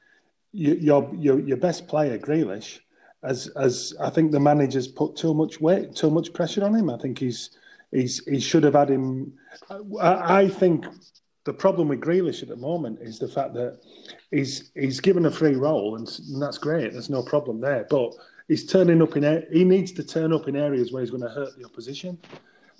your 0.53 1.11
your 1.15 1.41
your 1.41 1.57
best 1.57 1.89
player, 1.89 2.19
Grealish, 2.19 2.81
as 3.23 3.49
as 3.57 3.95
I 4.01 4.11
think 4.11 4.33
the 4.33 4.41
manager's 4.41 4.89
put 4.89 5.17
too 5.17 5.35
much 5.35 5.61
weight, 5.61 5.95
too 5.95 6.11
much 6.11 6.33
pressure 6.33 6.65
on 6.65 6.75
him. 6.75 6.91
I 6.91 6.99
think 6.99 7.19
he's 7.19 7.51
he's 7.91 8.25
he 8.27 8.41
should 8.41 8.65
have 8.65 8.75
had 8.75 8.91
him. 8.91 9.33
I, 10.01 10.41
I 10.41 10.49
think 10.49 10.85
the 11.45 11.53
problem 11.53 11.89
with 11.89 12.01
Grealish 12.01 12.43
at 12.43 12.49
the 12.49 12.57
moment 12.57 13.01
is 13.01 13.19
the 13.19 13.29
fact 13.29 13.55
that 13.55 13.81
he's 14.31 14.71
he's 14.75 15.01
given 15.01 15.27
a 15.27 15.31
free 15.31 15.57
role, 15.57 15.97
and, 15.97 16.09
and 16.29 16.41
that's 16.41 16.59
great. 16.59 16.93
There's 16.93 17.11
no 17.11 17.23
problem 17.23 17.61
there, 17.61 17.87
but 17.89 18.13
he's 18.49 18.67
turning 18.67 19.01
up 19.03 19.17
in 19.17 19.45
he 19.53 19.65
needs 19.65 19.93
to 19.93 20.05
turn 20.05 20.33
up 20.33 20.49
in 20.49 20.57
areas 20.57 20.93
where 20.93 21.03
he's 21.03 21.11
going 21.11 21.23
to 21.23 21.29
hurt 21.29 21.57
the 21.59 21.65
opposition, 21.65 22.19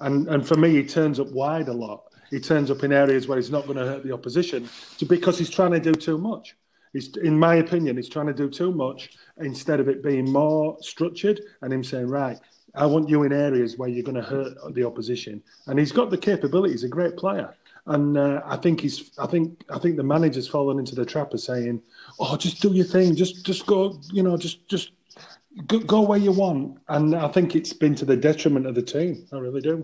and 0.01 0.29
and 0.29 0.47
for 0.47 0.57
me, 0.57 0.71
he 0.71 0.85
turns 0.85 1.19
up 1.19 1.31
wide 1.33 1.69
a 1.69 1.73
lot. 1.73 2.05
He 2.31 2.41
turns 2.41 2.71
up 2.71 2.83
in 2.83 2.93
areas 2.93 3.29
where 3.29 3.37
he's 3.37 3.51
not 3.51 3.67
going 3.67 3.77
to 3.77 3.85
hurt 3.85 4.05
the 4.05 4.13
opposition 4.13 4.67
because 5.07 5.39
he's 5.39 5.51
trying 5.51 5.73
to 5.73 5.81
do 5.81 5.93
too 5.93 6.17
much. 6.17 6.57
He's, 6.93 7.17
in 7.17 7.39
my 7.39 7.57
opinion, 7.57 7.97
he's 7.97 8.09
trying 8.09 8.27
to 8.27 8.35
do 8.35 8.51
too 8.51 8.73
much 8.73 9.11
instead 9.39 9.81
of 9.81 9.89
it 9.89 10.03
being 10.03 10.31
more 10.31 10.77
structured 10.81 11.41
and 11.63 11.73
him 11.73 11.83
saying, 11.83 12.09
right, 12.09 12.39
I 12.75 12.87
want 12.87 13.09
you 13.09 13.23
in 13.23 13.33
areas 13.33 13.77
where 13.77 13.89
you're 13.89 14.05
going 14.05 14.17
to 14.17 14.23
hurt 14.23 14.57
the 14.75 14.85
opposition. 14.85 15.43
And 15.67 15.79
he's 15.79 15.93
got 15.93 16.11
the 16.11 16.19
capability. 16.19 16.73
He's 16.73 16.85
a 16.85 16.89
great 16.89 17.17
player. 17.17 17.55
And 17.87 18.17
uh, 18.17 18.43
I 18.45 18.57
think 18.57 18.81
he's. 18.81 19.11
I 19.19 19.27
think. 19.27 19.65
I 19.69 19.79
think 19.79 19.97
the 19.97 20.05
manager's 20.05 20.47
fallen 20.47 20.79
into 20.79 20.95
the 20.95 21.05
trap 21.05 21.35
of 21.35 21.41
saying, 21.41 21.83
"Oh, 22.21 22.37
just 22.37 22.63
do 22.63 22.73
your 22.73 22.85
thing. 22.85 23.17
Just, 23.17 23.45
just 23.45 23.67
go. 23.67 23.99
You 24.13 24.23
know, 24.23 24.37
just, 24.37 24.69
just 24.69 24.93
go, 25.67 25.81
go 25.81 26.01
where 26.03 26.19
you 26.19 26.31
want." 26.31 26.79
And 26.89 27.17
I 27.17 27.27
think 27.27 27.57
it's 27.57 27.73
been 27.73 27.97
to 27.97 28.05
the 28.05 28.17
detriment 28.17 28.67
of 28.67 28.77
the 28.77 28.83
team. 28.83 29.27
I 29.33 29.39
really 29.39 29.61
do. 29.61 29.83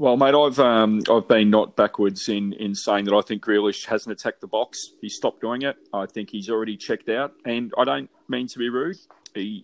Well, 0.00 0.16
mate, 0.16 0.34
I've 0.34 0.58
um, 0.58 1.02
I've 1.10 1.28
been 1.28 1.50
not 1.50 1.76
backwards 1.76 2.30
in, 2.30 2.54
in 2.54 2.74
saying 2.74 3.04
that 3.04 3.14
I 3.14 3.20
think 3.20 3.44
Grealish 3.44 3.84
hasn't 3.84 4.10
attacked 4.10 4.40
the 4.40 4.46
box. 4.46 4.94
He 5.02 5.10
stopped 5.10 5.42
doing 5.42 5.60
it. 5.60 5.76
I 5.92 6.06
think 6.06 6.30
he's 6.30 6.48
already 6.48 6.78
checked 6.78 7.10
out, 7.10 7.34
and 7.44 7.70
I 7.76 7.84
don't 7.84 8.08
mean 8.26 8.46
to 8.46 8.58
be 8.58 8.70
rude. 8.70 8.96
He, 9.34 9.62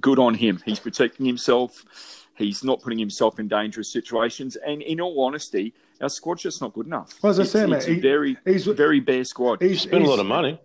good 0.00 0.20
on 0.20 0.34
him. 0.34 0.62
He's 0.64 0.78
protecting 0.78 1.26
himself. 1.26 1.84
He's 2.38 2.62
not 2.62 2.82
putting 2.82 3.00
himself 3.00 3.40
in 3.40 3.48
dangerous 3.48 3.92
situations. 3.92 4.54
And 4.54 4.80
in 4.80 5.00
all 5.00 5.24
honesty, 5.24 5.74
our 6.00 6.08
squad's 6.08 6.42
just 6.42 6.62
not 6.62 6.72
good 6.72 6.86
enough. 6.86 7.12
Well, 7.20 7.30
as 7.30 7.40
I 7.40 7.42
say, 7.42 7.66
mate, 7.66 7.88
a 7.88 7.98
very, 7.98 8.36
he's, 8.44 8.66
very 8.66 9.00
bare 9.00 9.24
squad. 9.24 9.60
He's 9.60 9.80
spent 9.80 10.04
a 10.04 10.08
lot 10.08 10.20
of 10.20 10.26
money. 10.26 10.60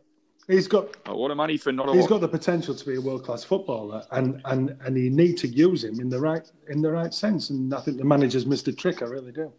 He's 0.49 0.67
got 0.67 0.97
a 1.05 1.13
lot 1.13 1.29
of 1.29 1.38
money 1.38 1.57
for 1.57 1.71
not 1.71 1.89
a 1.89 1.93
He's 1.93 2.07
got 2.07 2.21
the 2.21 2.27
potential 2.27 2.73
to 2.73 2.85
be 2.85 2.95
a 2.95 3.01
world 3.01 3.23
class 3.23 3.43
footballer, 3.43 4.03
and, 4.12 4.41
and 4.45 4.75
and 4.83 4.97
you 4.97 5.12
need 5.12 5.38
to 5.38 5.47
use 5.47 5.83
him 5.83 5.99
in 5.99 6.09
the 6.09 6.19
right 6.19 6.49
in 6.69 6.81
the 6.81 6.91
right 6.91 7.13
sense. 7.13 7.51
And 7.51 7.71
I 7.71 7.79
think 7.81 7.97
the 7.97 8.03
manager's 8.03 8.47
missed 8.47 8.67
a 8.67 8.73
trick. 8.73 9.03
I 9.03 9.05
really 9.05 9.31
do. 9.31 9.53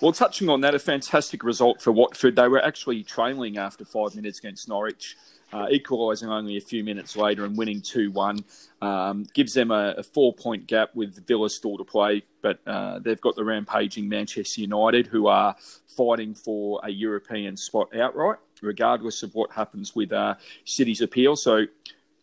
Well, 0.00 0.12
touching 0.12 0.48
on 0.48 0.60
that, 0.60 0.76
a 0.76 0.78
fantastic 0.78 1.42
result 1.42 1.82
for 1.82 1.90
Watford. 1.90 2.36
They 2.36 2.46
were 2.46 2.64
actually 2.64 3.02
trailing 3.02 3.58
after 3.58 3.84
five 3.84 4.14
minutes 4.14 4.38
against 4.38 4.68
Norwich. 4.68 5.16
uh, 5.52 5.66
equalising 5.70 6.28
only 6.28 6.56
a 6.56 6.60
few 6.60 6.82
minutes 6.82 7.16
later 7.16 7.44
and 7.44 7.56
winning 7.56 7.80
2 7.80 8.10
1. 8.10 8.44
Um, 8.80 9.26
gives 9.34 9.52
them 9.52 9.70
a, 9.70 9.94
a 9.98 10.02
four 10.02 10.32
point 10.32 10.66
gap 10.66 10.94
with 10.94 11.26
Villa 11.26 11.50
still 11.50 11.76
to 11.76 11.84
play, 11.84 12.22
but 12.40 12.60
uh, 12.66 12.98
they've 13.00 13.20
got 13.20 13.36
the 13.36 13.44
rampaging 13.44 14.08
Manchester 14.08 14.60
United 14.60 15.06
who 15.06 15.26
are 15.26 15.54
fighting 15.96 16.34
for 16.34 16.80
a 16.82 16.90
European 16.90 17.56
spot 17.56 17.94
outright, 17.94 18.38
regardless 18.62 19.22
of 19.22 19.34
what 19.34 19.50
happens 19.52 19.94
with 19.94 20.12
uh, 20.12 20.34
City's 20.64 21.00
appeal. 21.00 21.36
So 21.36 21.66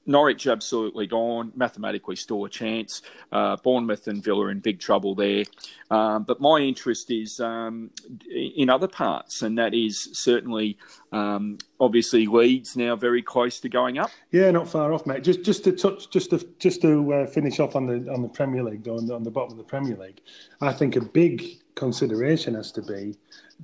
Norwich 0.10 0.48
absolutely 0.48 1.06
gone, 1.06 1.52
mathematically 1.56 2.16
still 2.16 2.44
a 2.46 2.50
chance. 2.50 3.04
Uh, 3.32 3.56
Bournemouth 3.58 4.08
and 4.08 4.24
Villa 4.24 4.48
in 4.48 4.60
big 4.60 4.80
trouble 4.80 5.14
there. 5.14 5.44
Um, 5.92 6.24
but 6.24 6.42
my 6.42 6.58
interest 6.58 7.12
is 7.12 7.40
um, 7.40 7.92
in 8.30 8.70
other 8.72 8.88
parts, 8.88 9.44
and 9.44 9.58
that 9.60 9.76
is 9.76 10.10
certainly, 10.14 10.80
um, 11.12 11.60
obviously, 11.80 12.26
Leeds 12.26 12.76
now 12.76 12.96
very 12.96 13.22
close 13.22 13.60
to 13.60 13.70
going 13.70 14.00
up. 14.00 14.10
Yeah, 14.32 14.50
not 14.50 14.68
far 14.68 14.94
off, 14.94 15.06
mate. 15.06 15.24
Just 15.24 15.44
just 15.44 15.64
to 15.66 15.72
touch, 15.74 16.10
just 16.10 16.32
to 16.32 16.48
just 16.58 16.82
to 16.82 17.14
uh, 17.14 17.28
finish 17.28 17.60
off 17.60 17.76
on 17.76 17.86
the 17.86 18.12
on 18.12 18.24
the 18.24 18.30
Premier 18.30 18.64
League, 18.64 18.88
on 18.88 19.06
the, 19.06 19.14
on 19.14 19.24
the 19.24 19.32
bottom 19.32 19.52
of 19.52 19.58
the 19.58 19.64
Premier 19.64 19.96
League, 19.96 20.22
I 20.60 20.74
think 20.74 20.96
a 20.96 21.02
big 21.02 21.60
consideration 21.76 22.56
has 22.56 22.72
to 22.72 22.82
be 22.82 23.16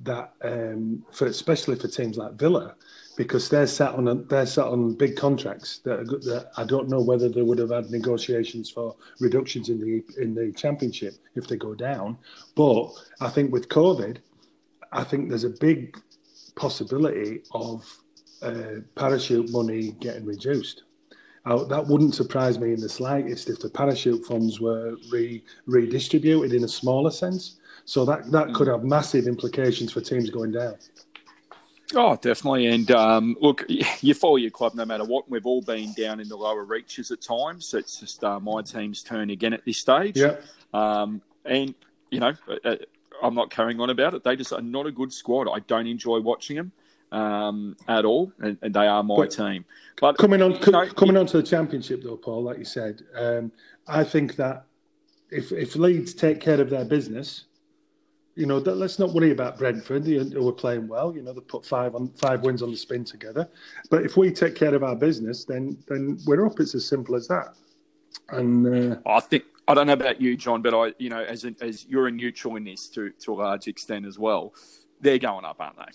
that, 0.02 0.32
um, 0.42 1.04
for 1.12 1.26
especially 1.26 1.76
for 1.76 1.88
teams 1.88 2.16
like 2.16 2.34
Villa 2.34 2.74
because 3.16 3.48
they're 3.48 3.66
sat 3.66 3.94
on 3.94 4.08
a, 4.08 4.14
they're 4.14 4.46
sat 4.46 4.66
on 4.66 4.94
big 4.94 5.16
contracts 5.16 5.78
that, 5.78 6.06
that, 6.06 6.50
I 6.56 6.64
don't 6.64 6.88
know 6.88 7.00
whether 7.00 7.28
they 7.28 7.42
would 7.42 7.58
have 7.58 7.70
had 7.70 7.90
negotiations 7.90 8.70
for 8.70 8.94
reductions 9.20 9.70
in 9.70 9.80
the 9.80 10.04
in 10.22 10.34
the 10.34 10.52
championship 10.52 11.14
if 11.34 11.46
they 11.48 11.56
go 11.56 11.74
down. 11.74 12.18
But 12.54 12.90
I 13.20 13.28
think 13.28 13.52
with 13.52 13.68
COVID, 13.68 14.18
I 14.92 15.02
think 15.02 15.28
there's 15.28 15.44
a 15.44 15.50
big 15.50 15.98
possibility 16.54 17.42
of 17.52 17.84
uh, 18.42 18.80
parachute 18.94 19.50
money 19.50 19.92
getting 19.92 20.26
reduced. 20.26 20.82
Uh, 21.46 21.64
that 21.64 21.86
wouldn't 21.86 22.14
surprise 22.14 22.58
me 22.58 22.72
in 22.72 22.80
the 22.80 22.88
slightest 22.88 23.48
if 23.48 23.60
the 23.60 23.70
parachute 23.70 24.24
funds 24.26 24.60
were 24.60 24.96
re- 25.12 25.44
redistributed 25.66 26.52
in 26.52 26.64
a 26.64 26.68
smaller 26.68 27.10
sense. 27.10 27.60
So 27.86 28.04
that, 28.04 28.30
that 28.32 28.52
could 28.52 28.66
have 28.66 28.84
massive 28.84 29.26
implications 29.26 29.92
for 29.92 30.00
teams 30.00 30.28
going 30.28 30.52
down. 30.52 30.74
Oh, 31.94 32.16
definitely. 32.16 32.66
And 32.66 32.90
um, 32.90 33.36
look, 33.40 33.64
you 34.00 34.12
follow 34.12 34.36
your 34.36 34.50
club 34.50 34.74
no 34.74 34.84
matter 34.84 35.04
what. 35.04 35.30
We've 35.30 35.46
all 35.46 35.62
been 35.62 35.92
down 35.92 36.20
in 36.20 36.28
the 36.28 36.36
lower 36.36 36.64
reaches 36.64 37.10
at 37.12 37.22
times. 37.22 37.72
It's 37.72 38.00
just 38.00 38.24
uh, 38.24 38.40
my 38.40 38.60
team's 38.62 39.02
turn 39.02 39.30
again 39.30 39.52
at 39.52 39.64
this 39.64 39.78
stage. 39.78 40.16
Yeah. 40.16 40.36
Um, 40.74 41.22
and, 41.44 41.74
you 42.10 42.18
know, 42.20 42.32
uh, 42.48 42.56
uh, 42.64 42.76
I'm 43.22 43.34
not 43.34 43.50
carrying 43.50 43.80
on 43.80 43.90
about 43.90 44.14
it. 44.14 44.24
They 44.24 44.34
just 44.36 44.52
are 44.52 44.60
not 44.60 44.86
a 44.86 44.92
good 44.92 45.12
squad. 45.12 45.48
I 45.48 45.60
don't 45.60 45.86
enjoy 45.86 46.20
watching 46.20 46.56
them 46.56 46.72
um, 47.12 47.76
at 47.88 48.04
all, 48.04 48.32
and, 48.40 48.58
and, 48.62 48.74
they 48.74 48.86
are 48.86 49.02
my 49.02 49.16
but 49.16 49.30
team. 49.30 49.64
But 50.00 50.18
coming 50.18 50.42
on, 50.42 50.52
you 50.52 50.72
know, 50.72 50.86
coming 50.88 51.16
on 51.16 51.26
to 51.26 51.38
the 51.38 51.42
championship, 51.42 52.02
though, 52.02 52.16
Paul, 52.16 52.42
like 52.42 52.58
you 52.58 52.64
said, 52.64 53.02
um, 53.14 53.52
I 53.86 54.04
think 54.04 54.36
that 54.36 54.66
if 55.30 55.52
if 55.52 55.76
Leeds 55.76 56.14
take 56.14 56.40
care 56.40 56.60
of 56.60 56.68
their 56.68 56.84
business, 56.84 57.45
you 58.36 58.44
know, 58.44 58.58
let's 58.58 58.98
not 58.98 59.14
worry 59.14 59.30
about 59.30 59.56
Brentford, 59.56 60.04
who 60.06 60.48
are 60.48 60.52
playing 60.52 60.86
well. 60.88 61.16
You 61.16 61.22
know, 61.22 61.32
they 61.32 61.40
put 61.40 61.64
five 61.64 61.94
on 61.94 62.10
five 62.10 62.42
wins 62.42 62.62
on 62.62 62.70
the 62.70 62.76
spin 62.76 63.02
together. 63.02 63.48
But 63.90 64.04
if 64.04 64.18
we 64.18 64.30
take 64.30 64.54
care 64.54 64.74
of 64.74 64.84
our 64.84 64.94
business, 64.94 65.46
then 65.46 65.78
then 65.88 66.18
we're 66.26 66.46
up. 66.46 66.60
It's 66.60 66.74
as 66.74 66.84
simple 66.84 67.16
as 67.16 67.26
that. 67.28 67.54
And 68.28 68.92
uh, 68.92 68.96
I 69.06 69.20
think 69.20 69.44
I 69.66 69.72
don't 69.72 69.86
know 69.86 69.94
about 69.94 70.20
you, 70.20 70.36
John, 70.36 70.60
but 70.60 70.74
I, 70.74 70.92
you 70.98 71.08
know, 71.08 71.22
as 71.22 71.46
a, 71.46 71.54
as 71.62 71.86
you're 71.86 72.08
a 72.08 72.10
neutral 72.10 72.56
in 72.56 72.64
this 72.64 72.88
to 72.90 73.10
to 73.10 73.32
a 73.32 73.36
large 73.36 73.68
extent 73.68 74.04
as 74.04 74.18
well, 74.18 74.52
they're 75.00 75.18
going 75.18 75.46
up, 75.46 75.56
aren't 75.58 75.78
they? 75.78 75.92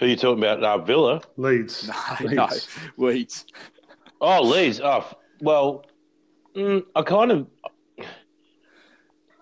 Who 0.00 0.06
are 0.06 0.08
you 0.08 0.16
talking 0.16 0.42
about? 0.42 0.64
Uh, 0.64 0.78
Villa, 0.78 1.20
Leeds, 1.36 1.88
no, 2.20 2.26
Leeds. 2.26 2.68
no, 2.96 3.06
Leeds. 3.06 3.46
Oh, 4.20 4.42
Leeds. 4.42 4.80
Oh, 4.82 5.08
well, 5.40 5.84
mm, 6.56 6.84
I 6.96 7.02
kind 7.02 7.30
of, 7.30 7.46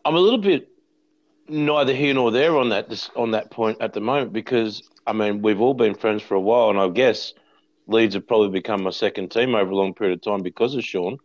I'm 0.05 0.15
a 0.15 0.21
little 0.21 0.39
bit 0.39 0.69
neither 1.49 1.95
here 1.95 2.15
nor 2.15 2.31
there 2.31 2.57
on 2.57 2.71
that 2.71 3.11
on 3.17 3.33
that 3.33 3.51
point 3.51 3.81
at 3.81 3.93
the 3.93 4.01
moment 4.01 4.33
because 4.33 4.83
I 5.07 5.13
mean 5.13 5.43
we've 5.43 5.61
all 5.61 5.75
been 5.75 5.95
friends 5.95 6.23
for 6.23 6.35
a 6.35 6.41
while, 6.41 6.71
and 6.71 6.79
I 6.79 6.89
guess 6.89 7.35
Leeds 7.87 8.15
have 8.15 8.27
probably 8.27 8.49
become 8.49 8.83
my 8.83 8.91
second 8.91 9.31
team 9.31 9.55
over 9.55 9.71
a 9.71 9.77
long 9.77 9.95
period 9.95 10.19
of 10.19 10.23
time 10.23 10.43
because 10.43 10.75
of 10.75 10.85
Sean 10.85 11.19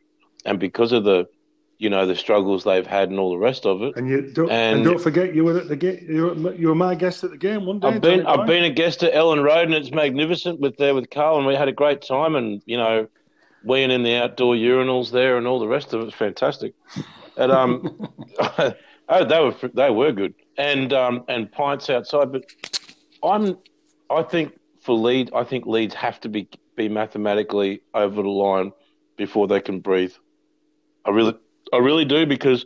and 0.45 0.59
because 0.59 0.91
of 0.91 1.03
the 1.03 1.27
you 1.77 1.89
know 1.89 2.05
the 2.05 2.15
struggles 2.15 2.63
they've 2.63 2.85
had 2.85 3.09
and 3.09 3.19
all 3.19 3.31
the 3.31 3.37
rest 3.37 3.65
of 3.65 3.81
it. 3.81 3.95
And 3.95 4.07
you 4.07 4.21
don't 4.21 4.51
and, 4.51 4.77
and 4.77 4.85
don't 4.85 5.01
forget 5.01 5.33
you 5.33 5.43
were 5.43 5.57
at 5.57 5.67
the 5.67 5.75
game. 5.75 6.05
You 6.07 6.27
were, 6.27 6.53
you 6.53 6.67
were 6.67 6.75
my 6.75 6.95
guest 6.95 7.23
at 7.23 7.31
the 7.31 7.37
game 7.37 7.65
one 7.65 7.79
day. 7.79 7.87
I've 7.87 8.01
been 8.01 8.25
I've 8.25 8.45
been 8.45 8.63
a 8.63 8.69
guest 8.69 9.03
at 9.03 9.13
Elland 9.13 9.43
Road 9.43 9.65
and 9.65 9.73
it's 9.73 9.91
magnificent 9.91 10.59
with 10.59 10.77
there 10.77 10.93
with 10.93 11.09
Carl 11.09 11.37
and 11.37 11.47
we 11.47 11.55
had 11.55 11.67
a 11.67 11.73
great 11.73 12.01
time 12.01 12.35
and 12.35 12.61
you 12.65 12.77
know 12.77 13.07
weeing 13.65 13.91
in 13.91 14.03
the 14.03 14.15
outdoor 14.15 14.55
urinals 14.55 15.11
there 15.11 15.37
and 15.37 15.47
all 15.47 15.59
the 15.59 15.67
rest 15.67 15.93
of 15.93 16.01
it 16.01 16.05
was 16.05 16.13
fantastic. 16.13 16.73
And 17.37 17.51
um. 17.51 18.09
Oh, 19.13 19.25
they 19.25 19.39
were 19.41 19.69
they 19.73 19.89
were 19.89 20.13
good, 20.13 20.33
and 20.57 20.93
um, 20.93 21.25
and 21.27 21.51
pints 21.51 21.89
outside. 21.89 22.31
But 22.31 22.45
I'm, 23.21 23.57
I 24.09 24.23
think 24.23 24.57
for 24.81 24.95
Leeds, 24.95 25.31
I 25.35 25.43
think 25.43 25.65
Leeds 25.65 25.93
have 25.95 26.21
to 26.21 26.29
be 26.29 26.47
be 26.77 26.87
mathematically 26.87 27.81
over 27.93 28.23
the 28.23 28.29
line 28.29 28.71
before 29.17 29.47
they 29.47 29.59
can 29.59 29.81
breathe. 29.81 30.13
I 31.03 31.09
really, 31.09 31.33
I 31.73 31.77
really 31.79 32.05
do 32.05 32.25
because 32.25 32.65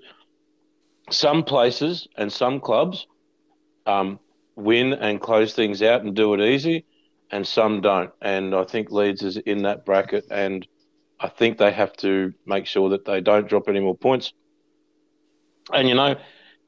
some 1.09 1.43
places 1.43 2.07
and 2.15 2.31
some 2.31 2.59
clubs 2.59 3.07
um, 3.87 4.19
win 4.55 4.93
and 4.93 5.19
close 5.19 5.55
things 5.55 5.81
out 5.81 6.01
and 6.01 6.15
do 6.15 6.35
it 6.35 6.41
easy, 6.41 6.85
and 7.31 7.47
some 7.47 7.81
don't. 7.81 8.11
And 8.21 8.53
I 8.53 8.65
think 8.65 8.91
Leeds 8.91 9.23
is 9.23 9.37
in 9.37 9.63
that 9.63 9.83
bracket, 9.83 10.25
and 10.29 10.67
I 11.19 11.27
think 11.27 11.57
they 11.57 11.71
have 11.71 11.93
to 11.97 12.35
make 12.45 12.67
sure 12.67 12.89
that 12.89 13.05
they 13.05 13.19
don't 13.19 13.49
drop 13.49 13.67
any 13.67 13.79
more 13.79 13.97
points. 13.97 14.31
And 15.73 15.89
you 15.89 15.95
know, 15.95 16.15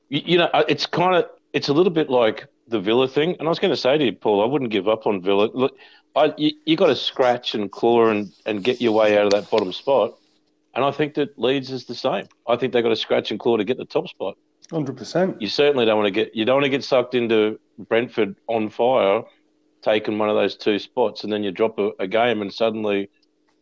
you, 0.09 0.21
you 0.25 0.37
know, 0.37 0.49
uh, 0.53 0.63
it's 0.67 0.85
kind 0.85 1.15
of 1.15 1.25
it's 1.53 1.69
a 1.69 1.73
little 1.73 1.91
bit 1.91 2.09
like 2.09 2.47
the 2.67 2.79
Villa 2.79 3.07
thing. 3.07 3.35
And 3.39 3.47
I 3.47 3.49
was 3.49 3.59
going 3.59 3.71
to 3.73 3.77
say 3.77 3.97
to 3.97 4.05
you, 4.05 4.11
Paul, 4.13 4.43
I 4.43 4.45
wouldn't 4.45 4.71
give 4.71 4.87
up 4.87 5.07
on 5.07 5.21
Villa. 5.21 5.49
Look, 5.53 5.77
I, 6.15 6.33
you, 6.37 6.51
you 6.65 6.75
got 6.75 6.87
to 6.87 6.95
scratch 6.95 7.55
and 7.55 7.71
claw 7.71 8.09
and, 8.09 8.31
and 8.45 8.63
get 8.63 8.81
your 8.81 8.91
way 8.93 9.17
out 9.17 9.25
of 9.25 9.31
that 9.31 9.49
bottom 9.49 9.71
spot. 9.71 10.15
And 10.73 10.83
I 10.85 10.91
think 10.91 11.15
that 11.15 11.37
Leeds 11.39 11.71
is 11.71 11.85
the 11.85 11.95
same. 11.95 12.27
I 12.47 12.55
think 12.55 12.73
they've 12.73 12.83
got 12.83 12.89
to 12.89 12.95
scratch 12.95 13.31
and 13.31 13.39
claw 13.39 13.57
to 13.57 13.63
get 13.63 13.77
the 13.77 13.85
top 13.85 14.07
spot. 14.07 14.37
Hundred 14.69 14.97
percent. 14.97 15.41
You 15.41 15.47
certainly 15.47 15.85
don't 15.85 15.97
want 15.97 16.07
to 16.07 16.11
get 16.11 16.35
you 16.35 16.43
don't 16.43 16.57
want 16.57 16.65
to 16.65 16.69
get 16.69 16.83
sucked 16.83 17.15
into 17.15 17.57
Brentford 17.79 18.35
on 18.47 18.69
fire, 18.69 19.23
taking 19.81 20.17
one 20.17 20.29
of 20.29 20.35
those 20.35 20.57
two 20.57 20.77
spots, 20.77 21.23
and 21.23 21.31
then 21.31 21.41
you 21.41 21.51
drop 21.51 21.79
a, 21.79 21.91
a 21.99 22.07
game, 22.07 22.41
and 22.41 22.53
suddenly, 22.53 23.09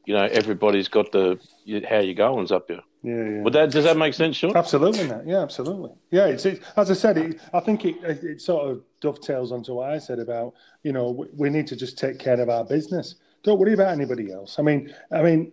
you 0.05 0.15
know, 0.15 0.23
everybody's 0.23 0.87
got 0.87 1.11
the 1.11 1.39
how 1.87 1.99
you 1.99 2.15
going's 2.15 2.51
up 2.51 2.69
here. 2.69 2.81
Yeah, 3.05 3.23
yeah. 3.23 3.41
Would 3.43 3.53
that 3.53 3.69
does 3.69 3.83
that 3.83 3.97
make 3.97 4.15
sense, 4.15 4.35
Sean? 4.35 4.57
Absolutely, 4.57 5.07
Matt. 5.07 5.27
Yeah, 5.27 5.43
absolutely. 5.43 5.91
Yeah, 6.09 6.25
it's 6.25 6.45
it, 6.45 6.63
as 6.75 6.89
I 6.89 6.95
said. 6.95 7.17
It, 7.19 7.39
I 7.53 7.59
think 7.59 7.85
it, 7.85 7.97
it 8.03 8.41
sort 8.41 8.67
of 8.67 8.81
dovetails 8.99 9.51
onto 9.51 9.75
what 9.75 9.91
I 9.91 9.99
said 9.99 10.17
about 10.17 10.55
you 10.81 10.91
know 10.91 11.11
we, 11.11 11.27
we 11.33 11.49
need 11.51 11.67
to 11.67 11.75
just 11.75 11.99
take 11.99 12.17
care 12.17 12.41
of 12.41 12.49
our 12.49 12.65
business. 12.65 13.15
Don't 13.43 13.59
worry 13.59 13.73
about 13.73 13.89
anybody 13.89 14.31
else. 14.31 14.57
I 14.57 14.63
mean, 14.63 14.91
I 15.11 15.21
mean, 15.21 15.51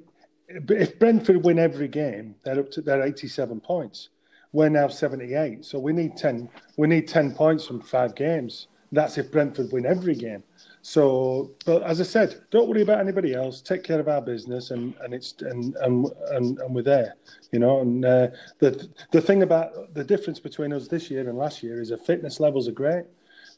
if 0.49 0.99
Brentford 0.99 1.45
win 1.45 1.59
every 1.59 1.89
game, 1.89 2.37
they're 2.43 2.61
up 2.61 2.71
to 2.71 2.81
they're 2.81 3.03
eighty-seven 3.03 3.61
points. 3.61 4.09
We're 4.53 4.71
now 4.71 4.89
seventy-eight, 4.89 5.67
so 5.67 5.79
we 5.79 5.93
need 5.93 6.17
ten. 6.17 6.49
We 6.79 6.87
need 6.89 7.07
ten 7.07 7.35
points 7.35 7.67
from 7.67 7.83
five 7.83 8.15
games. 8.15 8.69
That's 8.93 9.19
if 9.19 9.31
Brentford 9.31 9.73
win 9.73 9.85
every 9.85 10.15
game. 10.15 10.43
So, 10.85 11.53
but 11.65 11.85
as 11.85 12.01
I 12.01 12.05
said, 12.05 12.43
don't 12.51 12.69
worry 12.69 12.83
about 12.83 12.99
anybody 12.99 13.35
else. 13.35 13.63
Take 13.63 13.85
care 13.85 14.01
of 14.01 14.09
our 14.09 14.21
business, 14.21 14.73
and 14.73 14.95
and 15.01 15.15
it's 15.15 15.35
and 15.41 15.77
and 15.77 16.11
and, 16.31 16.59
and 16.59 16.75
we're 16.75 16.83
there, 16.83 17.15
you 17.53 17.61
know. 17.61 17.81
And 17.81 18.05
uh, 18.05 18.29
the 18.59 18.89
the 19.13 19.21
thing 19.21 19.45
about 19.45 19.95
the 19.95 20.03
difference 20.03 20.41
between 20.41 20.73
us 20.73 20.89
this 20.89 21.09
year 21.09 21.29
and 21.29 21.39
last 21.39 21.63
year 21.63 21.81
is 21.81 21.91
the 21.91 21.99
fitness 21.99 22.41
levels 22.41 22.67
are 22.67 22.73
great, 22.73 23.05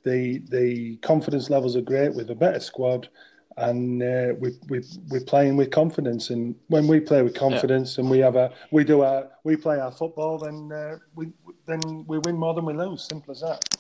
the 0.02 0.42
the 0.50 0.96
confidence 0.98 1.48
levels 1.48 1.76
are 1.76 1.80
great 1.80 2.14
with 2.14 2.30
a 2.30 2.34
better 2.34 2.60
squad, 2.60 3.08
and 3.56 4.02
uh, 4.02 4.34
we 4.38 4.50
we 4.68 4.82
we're 5.08 5.24
playing 5.24 5.56
with 5.56 5.70
confidence. 5.70 6.28
And 6.28 6.54
when 6.66 6.86
we 6.86 7.00
play 7.00 7.22
with 7.22 7.34
confidence, 7.34 7.96
yeah. 7.96 8.02
and 8.02 8.10
we 8.10 8.18
have 8.18 8.36
a 8.36 8.52
we 8.70 8.84
do 8.84 9.00
our 9.00 9.30
we 9.44 9.56
play 9.56 9.80
our 9.80 9.92
football, 9.92 10.36
then 10.36 10.70
uh, 10.70 10.98
we 11.14 11.28
then 11.64 12.04
we 12.06 12.18
win 12.18 12.36
more 12.36 12.52
than 12.52 12.66
we 12.66 12.74
lose. 12.74 13.04
Simple 13.04 13.32
as 13.32 13.40
that. 13.40 13.73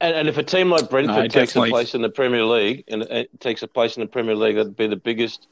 And, 0.00 0.14
and 0.14 0.28
if 0.28 0.36
a 0.36 0.42
team 0.42 0.70
like 0.70 0.90
Brentford 0.90 1.16
no, 1.16 1.28
takes 1.28 1.56
a 1.56 1.66
place 1.66 1.94
in 1.94 2.02
the 2.02 2.10
Premier 2.10 2.44
League 2.44 2.84
and 2.88 3.02
it 3.02 3.40
takes 3.40 3.62
a 3.62 3.68
place 3.68 3.96
in 3.96 4.02
the 4.02 4.06
Premier 4.06 4.34
League, 4.34 4.56
that'd 4.56 4.76
be 4.76 4.86
the 4.86 4.96
biggest 4.96 5.48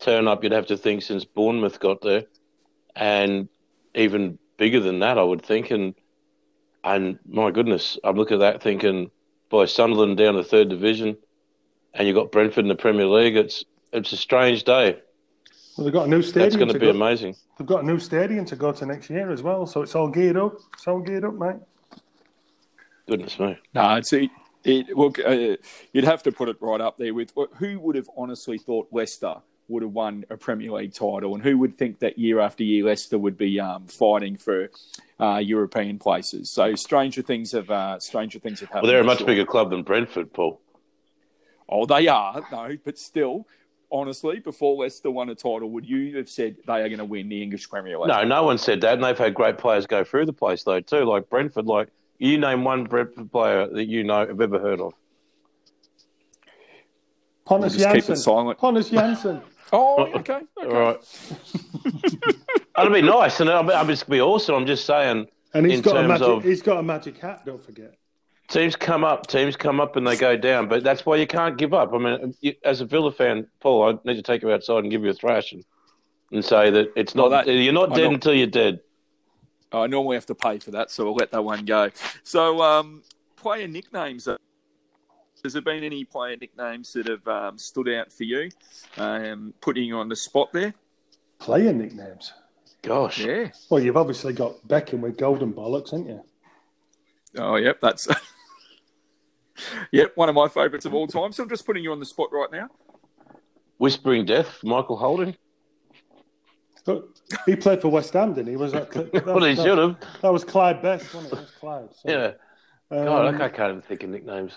turn 0.00 0.28
up 0.28 0.42
you'd 0.42 0.52
have 0.52 0.66
to 0.66 0.76
think 0.76 1.02
since 1.02 1.24
Bournemouth 1.24 1.78
got 1.80 2.00
there, 2.00 2.24
and 2.96 3.48
even 3.94 4.38
bigger 4.56 4.80
than 4.80 5.00
that, 5.00 5.18
I 5.18 5.22
would 5.22 5.42
think. 5.42 5.70
And 5.70 5.94
and 6.82 7.18
my 7.28 7.50
goodness, 7.50 7.98
I'm 8.04 8.16
looking 8.16 8.36
at 8.36 8.40
that 8.40 8.62
thinking, 8.62 9.10
boy, 9.50 9.66
Sunderland 9.66 10.16
down 10.16 10.36
the 10.36 10.44
third 10.44 10.68
division, 10.68 11.16
and 11.94 12.06
you've 12.06 12.16
got 12.16 12.32
Brentford 12.32 12.64
in 12.64 12.68
the 12.68 12.76
Premier 12.76 13.06
League. 13.06 13.36
It's 13.36 13.64
it's 13.92 14.12
a 14.12 14.16
strange 14.16 14.64
day. 14.64 14.98
Well, 15.76 15.84
they've 15.84 15.92
got 15.92 16.06
a 16.06 16.10
new 16.10 16.22
stadium. 16.22 16.50
That's 16.50 16.56
going 16.56 16.68
to, 16.68 16.74
to 16.74 16.80
be 16.80 16.86
go. 16.86 16.92
amazing. 16.92 17.36
They've 17.58 17.66
got 17.66 17.82
a 17.82 17.86
new 17.86 17.98
stadium 17.98 18.44
to 18.46 18.56
go 18.56 18.72
to 18.72 18.86
next 18.86 19.10
year 19.10 19.30
as 19.30 19.42
well, 19.42 19.66
so 19.66 19.82
it's 19.82 19.94
all 19.94 20.08
geared 20.08 20.36
up. 20.36 20.54
It's 20.74 20.86
all 20.86 21.00
geared 21.00 21.24
up, 21.24 21.34
mate. 21.34 21.56
Goodness 23.08 23.38
me. 23.38 23.58
No, 23.74 23.96
it's 23.96 24.12
It, 24.12 24.94
well, 24.96 25.12
uh, 25.24 25.56
you'd 25.92 26.04
have 26.04 26.22
to 26.24 26.32
put 26.32 26.48
it 26.48 26.56
right 26.60 26.80
up 26.80 26.98
there 26.98 27.14
with 27.14 27.32
who 27.56 27.80
would 27.80 27.96
have 27.96 28.10
honestly 28.16 28.58
thought 28.58 28.88
Leicester 28.92 29.36
would 29.68 29.82
have 29.82 29.92
won 29.92 30.24
a 30.28 30.36
Premier 30.36 30.72
League 30.72 30.92
title, 30.92 31.34
and 31.34 31.42
who 31.42 31.56
would 31.58 31.74
think 31.74 32.00
that 32.00 32.18
year 32.18 32.40
after 32.40 32.64
year 32.64 32.84
Leicester 32.84 33.18
would 33.18 33.38
be 33.38 33.58
um, 33.58 33.86
fighting 33.86 34.36
for 34.36 34.68
uh, 35.18 35.38
European 35.38 35.98
places. 35.98 36.50
So 36.50 36.74
stranger 36.74 37.22
things 37.22 37.52
have 37.52 37.70
uh, 37.70 37.98
stranger 38.00 38.38
things 38.38 38.60
have 38.60 38.68
happened. 38.68 38.82
Well, 38.82 38.92
they're 38.92 39.00
a 39.00 39.04
much 39.04 39.24
bigger 39.24 39.46
club 39.46 39.70
than 39.70 39.82
Brentford, 39.82 40.32
Paul. 40.32 40.60
Oh, 41.68 41.86
they 41.86 42.08
are 42.08 42.42
no, 42.50 42.76
but 42.84 42.98
still, 42.98 43.46
honestly, 43.92 44.40
before 44.40 44.82
Leicester 44.82 45.10
won 45.10 45.30
a 45.30 45.34
title, 45.36 45.70
would 45.70 45.86
you 45.86 46.16
have 46.16 46.28
said 46.28 46.56
they 46.66 46.82
are 46.82 46.88
going 46.88 46.98
to 46.98 47.04
win 47.04 47.28
the 47.28 47.42
English 47.42 47.70
Premier 47.70 47.96
League? 47.98 48.08
No, 48.08 48.24
no 48.24 48.42
one 48.42 48.58
said 48.58 48.80
that, 48.80 48.94
and 48.94 49.04
they've 49.04 49.16
had 49.16 49.34
great 49.34 49.56
players 49.56 49.86
go 49.86 50.02
through 50.02 50.26
the 50.26 50.32
place 50.32 50.64
though 50.64 50.80
too. 50.80 51.04
Like 51.04 51.30
Brentford, 51.30 51.66
like 51.66 51.88
you 52.20 52.38
name 52.38 52.62
one 52.62 52.84
Brentford 52.84 53.32
player 53.32 53.66
that 53.66 53.86
you 53.86 54.04
know 54.04 54.26
have 54.26 54.40
ever 54.40 54.60
heard 54.60 54.80
of. 54.80 54.92
Pontus 57.44 57.74
just 57.74 57.86
keep 57.88 57.96
it 58.04 58.06
Jansson. 58.12 58.16
silent. 58.18 58.58
Pontus 58.58 58.90
Jansson. 58.90 59.42
Oh, 59.72 60.02
okay. 60.16 60.16
okay. 60.18 60.44
All 60.64 60.68
right. 60.80 60.98
That'd 62.76 62.92
be 62.92 63.02
nice, 63.02 63.38
and 63.38 63.48
I 63.48 63.62
mean, 63.62 63.70
I 63.70 63.82
mean, 63.82 63.92
it's 63.92 64.02
gonna 64.02 64.16
be 64.16 64.20
awesome. 64.20 64.56
I'm 64.56 64.66
just 64.66 64.84
saying, 64.84 65.28
And 65.54 65.64
he's 65.64 65.76
In 65.76 65.82
got 65.82 65.92
a 65.96 65.98
terms 66.00 66.08
magic. 66.08 66.26
of- 66.26 66.42
He's 66.42 66.60
got 66.60 66.78
a 66.78 66.82
magic 66.82 67.16
hat. 67.18 67.42
Don't 67.46 67.62
forget. 67.64 67.94
teams 68.48 68.74
come 68.74 69.04
up, 69.04 69.28
teams 69.28 69.54
come 69.54 69.78
up, 69.80 69.94
and 69.94 70.04
they 70.04 70.16
go 70.16 70.36
down. 70.36 70.66
But 70.66 70.82
that's 70.82 71.06
why 71.06 71.18
you 71.18 71.26
can't 71.28 71.56
give 71.56 71.72
up. 71.72 71.92
I 71.94 71.98
mean, 71.98 72.34
you, 72.40 72.54
as 72.64 72.80
a 72.80 72.84
Villa 72.84 73.12
fan, 73.12 73.46
Paul, 73.60 73.84
I 74.04 74.08
need 74.08 74.16
to 74.16 74.22
take 74.22 74.42
you 74.42 74.50
outside 74.50 74.78
and 74.78 74.90
give 74.90 75.04
you 75.04 75.10
a 75.10 75.14
thrash 75.14 75.52
and, 75.52 75.64
and 76.32 76.44
say 76.44 76.68
that 76.70 76.88
it's 76.96 77.14
not. 77.14 77.30
Well, 77.30 77.44
that- 77.44 77.52
you're 77.52 77.72
not 77.72 77.92
I 77.92 77.94
dead 77.94 78.08
know. 78.08 78.14
until 78.14 78.34
you're 78.34 78.48
dead. 78.48 78.80
I 79.72 79.86
normally 79.86 80.16
have 80.16 80.26
to 80.26 80.34
pay 80.34 80.58
for 80.58 80.72
that, 80.72 80.90
so 80.90 81.06
I'll 81.06 81.14
let 81.14 81.30
that 81.32 81.42
one 81.42 81.64
go. 81.64 81.90
So, 82.22 82.60
um, 82.62 83.02
player 83.36 83.68
nicknames. 83.68 84.28
Has 85.44 85.52
there 85.54 85.62
been 85.62 85.84
any 85.84 86.04
player 86.04 86.36
nicknames 86.36 86.92
that 86.92 87.08
have 87.08 87.26
um, 87.26 87.58
stood 87.58 87.88
out 87.88 88.12
for 88.12 88.24
you, 88.24 88.50
um, 88.98 89.54
putting 89.60 89.84
you 89.84 89.96
on 89.96 90.08
the 90.08 90.16
spot 90.16 90.52
there? 90.52 90.74
Player 91.38 91.72
nicknames. 91.72 92.32
Gosh, 92.82 93.18
Yeah. 93.18 93.50
Well, 93.68 93.82
you've 93.82 93.96
obviously 93.96 94.32
got 94.32 94.56
Beckham 94.66 95.00
with 95.00 95.18
golden 95.18 95.52
bollocks, 95.52 95.90
haven't 95.90 96.08
you? 96.08 96.24
Oh, 97.36 97.56
yep. 97.56 97.78
That's. 97.80 98.08
yep, 99.92 100.12
one 100.16 100.28
of 100.28 100.34
my 100.34 100.48
favourites 100.48 100.86
of 100.86 100.94
all 100.94 101.06
time. 101.06 101.32
So 101.32 101.42
I'm 101.42 101.48
just 101.48 101.66
putting 101.66 101.84
you 101.84 101.92
on 101.92 102.00
the 102.00 102.06
spot 102.06 102.28
right 102.32 102.50
now. 102.50 102.68
whispering 103.78 104.24
death, 104.24 104.58
Michael 104.64 104.96
Holding. 104.96 105.36
He 107.46 107.56
played 107.56 107.80
for 107.80 107.88
West 107.88 108.12
Ham, 108.14 108.34
didn't 108.34 108.48
he? 108.48 108.56
Was 108.56 108.72
that? 108.76 108.90
that 108.90 109.26
Well, 109.26 109.44
he 109.44 109.54
should 109.54 109.78
have. 109.78 109.96
That 110.22 110.32
was 110.32 110.44
Clyde 110.44 110.82
Best, 110.82 111.12
wasn't 111.14 111.32
it? 111.32 111.36
It 111.36 111.40
was 111.40 111.50
Clyde. 111.60 111.88
So, 111.94 112.10
Yeah. 112.10 112.96
um, 112.98 113.04
God, 113.04 113.40
I 113.40 113.48
can't 113.48 113.70
even 113.70 113.82
think 113.82 114.02
of 114.02 114.10
nicknames. 114.10 114.56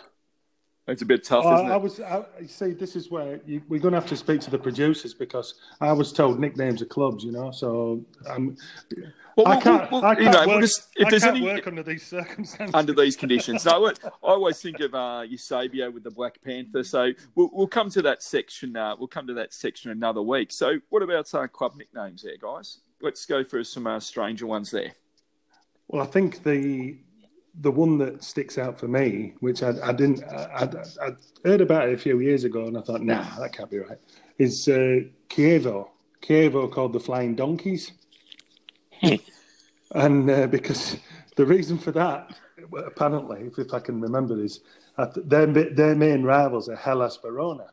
It's 0.85 1.01
a 1.01 1.05
bit 1.05 1.23
tough, 1.23 1.45
I, 1.45 1.55
isn't 1.55 1.67
it? 1.67 1.71
I 1.71 1.77
was. 1.77 1.99
I, 2.01 2.25
see, 2.45 2.71
this 2.73 2.97
is 2.97 3.09
where 3.09 3.39
you, 3.45 3.61
we're 3.69 3.79
going 3.79 3.93
to 3.93 3.99
have 4.01 4.09
to 4.09 4.17
speak 4.17 4.41
to 4.41 4.51
the 4.51 4.57
producers 4.57 5.13
because 5.13 5.53
I 5.79 5.93
was 5.93 6.11
told 6.11 6.41
nicknames 6.41 6.81
of 6.81 6.89
clubs, 6.89 7.23
you 7.23 7.31
know. 7.31 7.51
So 7.51 8.03
um, 8.27 8.57
Well, 9.37 9.47
I 9.47 9.51
well, 9.51 9.61
can't. 9.61 9.91
well, 9.91 10.03
I 10.05 10.11
you 10.11 10.15
can't 10.25 10.33
know, 10.33 10.47
work, 10.55 10.61
just- 10.61 10.89
if 10.97 11.07
I 11.07 11.09
there's 11.09 11.23
can't 11.23 11.37
any- 11.37 11.45
work 11.45 11.67
under 11.67 11.83
these 11.83 12.05
circumstances. 12.05 12.75
under 12.75 12.91
these 12.93 13.15
conditions. 13.15 13.63
No, 13.63 13.87
I 14.03 14.09
always 14.23 14.61
think 14.61 14.81
of 14.81 14.93
uh, 14.93 15.23
Eusebio 15.25 15.89
with 15.89 16.03
the 16.03 16.11
Black 16.11 16.41
Panther. 16.43 16.83
So 16.83 17.11
we'll, 17.35 17.49
we'll 17.53 17.67
come 17.67 17.89
to 17.91 18.01
that 18.01 18.21
section. 18.21 18.75
Uh, 18.75 18.97
we'll 18.99 19.07
come 19.07 19.25
to 19.27 19.33
that 19.35 19.53
section 19.53 19.89
another 19.91 20.21
week. 20.21 20.51
So 20.51 20.79
what 20.89 21.01
about 21.01 21.33
uh, 21.33 21.47
club 21.47 21.75
nicknames 21.77 22.23
there, 22.23 22.35
guys? 22.41 22.79
Let's 23.01 23.25
go 23.25 23.41
for 23.45 23.63
some 23.63 23.87
uh, 23.87 24.01
stranger 24.01 24.47
ones 24.47 24.69
there. 24.69 24.91
Well, 25.87 26.01
I 26.01 26.07
think 26.07 26.43
the 26.43 26.97
the 27.61 27.71
one 27.71 27.97
that 27.99 28.23
sticks 28.23 28.57
out 28.57 28.79
for 28.79 28.87
me, 28.87 29.33
which 29.39 29.61
I, 29.63 29.73
I 29.83 29.91
didn't, 29.93 30.23
I, 30.23 30.63
I, 31.01 31.07
I 31.07 31.09
heard 31.45 31.61
about 31.61 31.87
it 31.89 31.93
a 31.93 31.97
few 31.97 32.19
years 32.19 32.43
ago, 32.43 32.65
and 32.65 32.77
I 32.77 32.81
thought, 32.81 33.01
nah, 33.01 33.23
that 33.39 33.53
can't 33.53 33.69
be 33.69 33.79
right. 33.79 33.99
Is 34.39 34.67
uh, 34.67 35.01
Chievo? 35.29 35.89
Chievo 36.21 36.71
called 36.71 36.93
the 36.93 36.99
Flying 36.99 37.35
Donkeys, 37.35 37.91
and 39.91 40.29
uh, 40.29 40.47
because 40.47 40.97
the 41.35 41.45
reason 41.45 41.77
for 41.77 41.91
that, 41.91 42.35
apparently, 42.85 43.41
if, 43.47 43.59
if 43.59 43.73
I 43.73 43.79
can 43.79 44.01
remember 44.01 44.35
uh, 44.97 45.07
their 45.15 45.45
their 45.47 45.95
main 45.95 46.23
rivals 46.23 46.69
are 46.69 46.75
Hellas 46.75 47.17
Verona, 47.21 47.67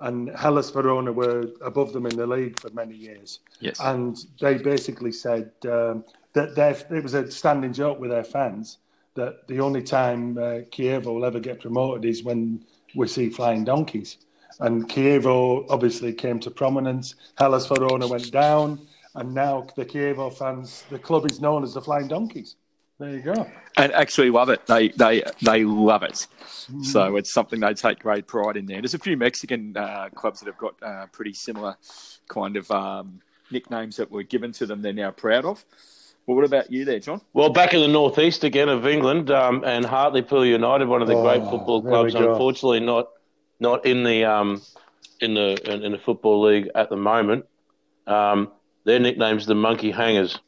and 0.00 0.30
Hellas 0.30 0.70
Verona 0.70 1.12
were 1.12 1.46
above 1.62 1.92
them 1.92 2.06
in 2.06 2.16
the 2.16 2.26
league 2.26 2.58
for 2.58 2.70
many 2.70 2.94
years 2.94 3.40
Yes. 3.60 3.78
and 3.80 4.16
they 4.40 4.58
basically 4.58 5.12
said 5.12 5.52
um, 5.64 6.04
that 6.32 6.56
it 6.90 7.02
was 7.02 7.14
a 7.14 7.30
standing 7.30 7.72
joke 7.72 8.00
with 8.00 8.10
their 8.10 8.24
fans 8.24 8.78
that 9.14 9.46
the 9.48 9.60
only 9.60 9.82
time 9.82 10.38
uh, 10.38 10.64
Chievo 10.70 11.06
will 11.06 11.24
ever 11.24 11.40
get 11.40 11.60
promoted 11.60 12.04
is 12.04 12.22
when 12.22 12.64
we 12.94 13.06
see 13.08 13.28
flying 13.30 13.64
donkeys. 13.64 14.18
And 14.60 14.88
Chievo 14.88 15.66
obviously 15.70 16.12
came 16.12 16.38
to 16.40 16.50
prominence. 16.50 17.14
Hellas 17.36 17.66
Verona 17.66 18.06
went 18.06 18.30
down, 18.30 18.80
and 19.14 19.34
now 19.34 19.66
the 19.76 19.84
Chievo 19.84 20.32
fans, 20.32 20.84
the 20.90 20.98
club 20.98 21.26
is 21.26 21.40
known 21.40 21.62
as 21.64 21.74
the 21.74 21.80
Flying 21.80 22.08
Donkeys. 22.08 22.56
There 22.98 23.10
you 23.10 23.22
go. 23.22 23.50
and 23.76 23.92
actually 23.92 24.30
love 24.30 24.48
it. 24.48 24.64
They 24.66 24.90
they 24.90 25.24
they 25.40 25.64
love 25.64 26.04
it. 26.04 26.26
So 26.82 27.16
it's 27.16 27.32
something 27.32 27.58
they 27.58 27.74
take 27.74 27.98
great 27.98 28.28
pride 28.28 28.56
in 28.56 28.66
there. 28.66 28.80
There's 28.80 28.94
a 28.94 28.98
few 28.98 29.16
Mexican 29.16 29.76
uh, 29.76 30.10
clubs 30.14 30.38
that 30.40 30.46
have 30.46 30.58
got 30.58 30.74
uh, 30.82 31.06
pretty 31.06 31.32
similar 31.32 31.76
kind 32.28 32.56
of 32.56 32.70
um, 32.70 33.20
nicknames 33.50 33.96
that 33.96 34.10
were 34.10 34.22
given 34.22 34.52
to 34.52 34.66
them. 34.66 34.82
They're 34.82 34.92
now 34.92 35.10
proud 35.10 35.44
of. 35.44 35.64
Well, 36.26 36.36
what 36.36 36.44
about 36.44 36.70
you 36.70 36.84
there, 36.84 37.00
John? 37.00 37.20
Well, 37.32 37.50
back 37.50 37.74
in 37.74 37.80
the 37.80 37.88
northeast 37.88 38.44
again 38.44 38.68
of 38.68 38.86
England, 38.86 39.30
um, 39.30 39.64
and 39.64 39.84
Hartlepool 39.84 40.46
United, 40.46 40.86
one 40.86 41.02
of 41.02 41.08
the 41.08 41.16
Oh, 41.16 41.22
great 41.22 41.40
football 41.50 41.82
clubs, 41.82 42.14
unfortunately 42.14 42.80
not 42.80 43.08
not 43.58 43.84
in 43.84 44.04
the 44.04 44.24
um, 44.24 44.62
in 45.20 45.34
the 45.34 45.58
in, 45.72 45.82
in 45.84 45.92
the 45.92 45.98
football 45.98 46.42
league 46.42 46.68
at 46.74 46.90
the 46.90 46.96
moment. 46.96 47.46
Um, 48.06 48.52
their 48.84 48.98
nickname's 49.00 49.46
the 49.46 49.54
Monkey 49.54 49.90
Hangers, 49.90 50.38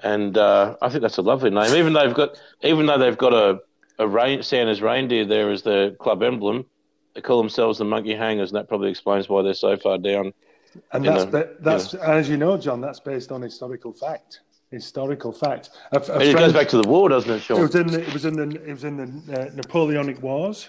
and 0.00 0.36
uh, 0.38 0.76
I 0.80 0.88
think 0.88 1.02
that's 1.02 1.18
a 1.18 1.22
lovely 1.22 1.50
name. 1.50 1.74
Even 1.74 1.92
though 1.92 2.06
they've 2.06 2.14
got 2.14 2.40
even 2.62 2.86
though 2.86 2.98
they've 2.98 3.18
got 3.18 3.34
a 3.34 3.60
a 3.98 4.06
rain, 4.06 4.42
Santa's 4.44 4.80
reindeer 4.80 5.24
there 5.24 5.50
as 5.50 5.62
their 5.62 5.90
club 5.90 6.22
emblem, 6.22 6.64
they 7.14 7.20
call 7.20 7.38
themselves 7.38 7.78
the 7.78 7.84
Monkey 7.84 8.14
Hangers, 8.14 8.50
and 8.50 8.56
that 8.56 8.68
probably 8.68 8.90
explains 8.90 9.28
why 9.28 9.42
they're 9.42 9.54
so 9.54 9.76
far 9.76 9.98
down. 9.98 10.32
And 10.92 11.04
that's 11.04 11.24
know, 11.24 11.30
ba- 11.30 11.54
that's 11.60 11.94
as 11.94 12.28
you 12.28 12.36
know, 12.36 12.56
John. 12.58 12.80
That's 12.80 13.00
based 13.00 13.32
on 13.32 13.42
historical 13.42 13.92
fact. 13.92 14.40
Historical 14.70 15.32
fact. 15.32 15.70
A, 15.92 15.98
a 15.98 16.20
It 16.20 16.36
goes 16.36 16.52
back 16.52 16.68
to 16.68 16.82
the 16.82 16.88
war, 16.88 17.08
doesn't 17.08 17.30
it, 17.30 17.50
It 17.50 17.58
was 17.58 17.74
in 17.74 17.86
the, 17.86 18.00
it 18.00 18.12
was 18.12 18.24
in 18.26 18.36
the 18.36 18.62
it 18.62 18.72
was 18.72 18.84
in 18.84 18.96
the 18.96 19.40
uh, 19.40 19.50
Napoleonic 19.54 20.22
Wars, 20.22 20.68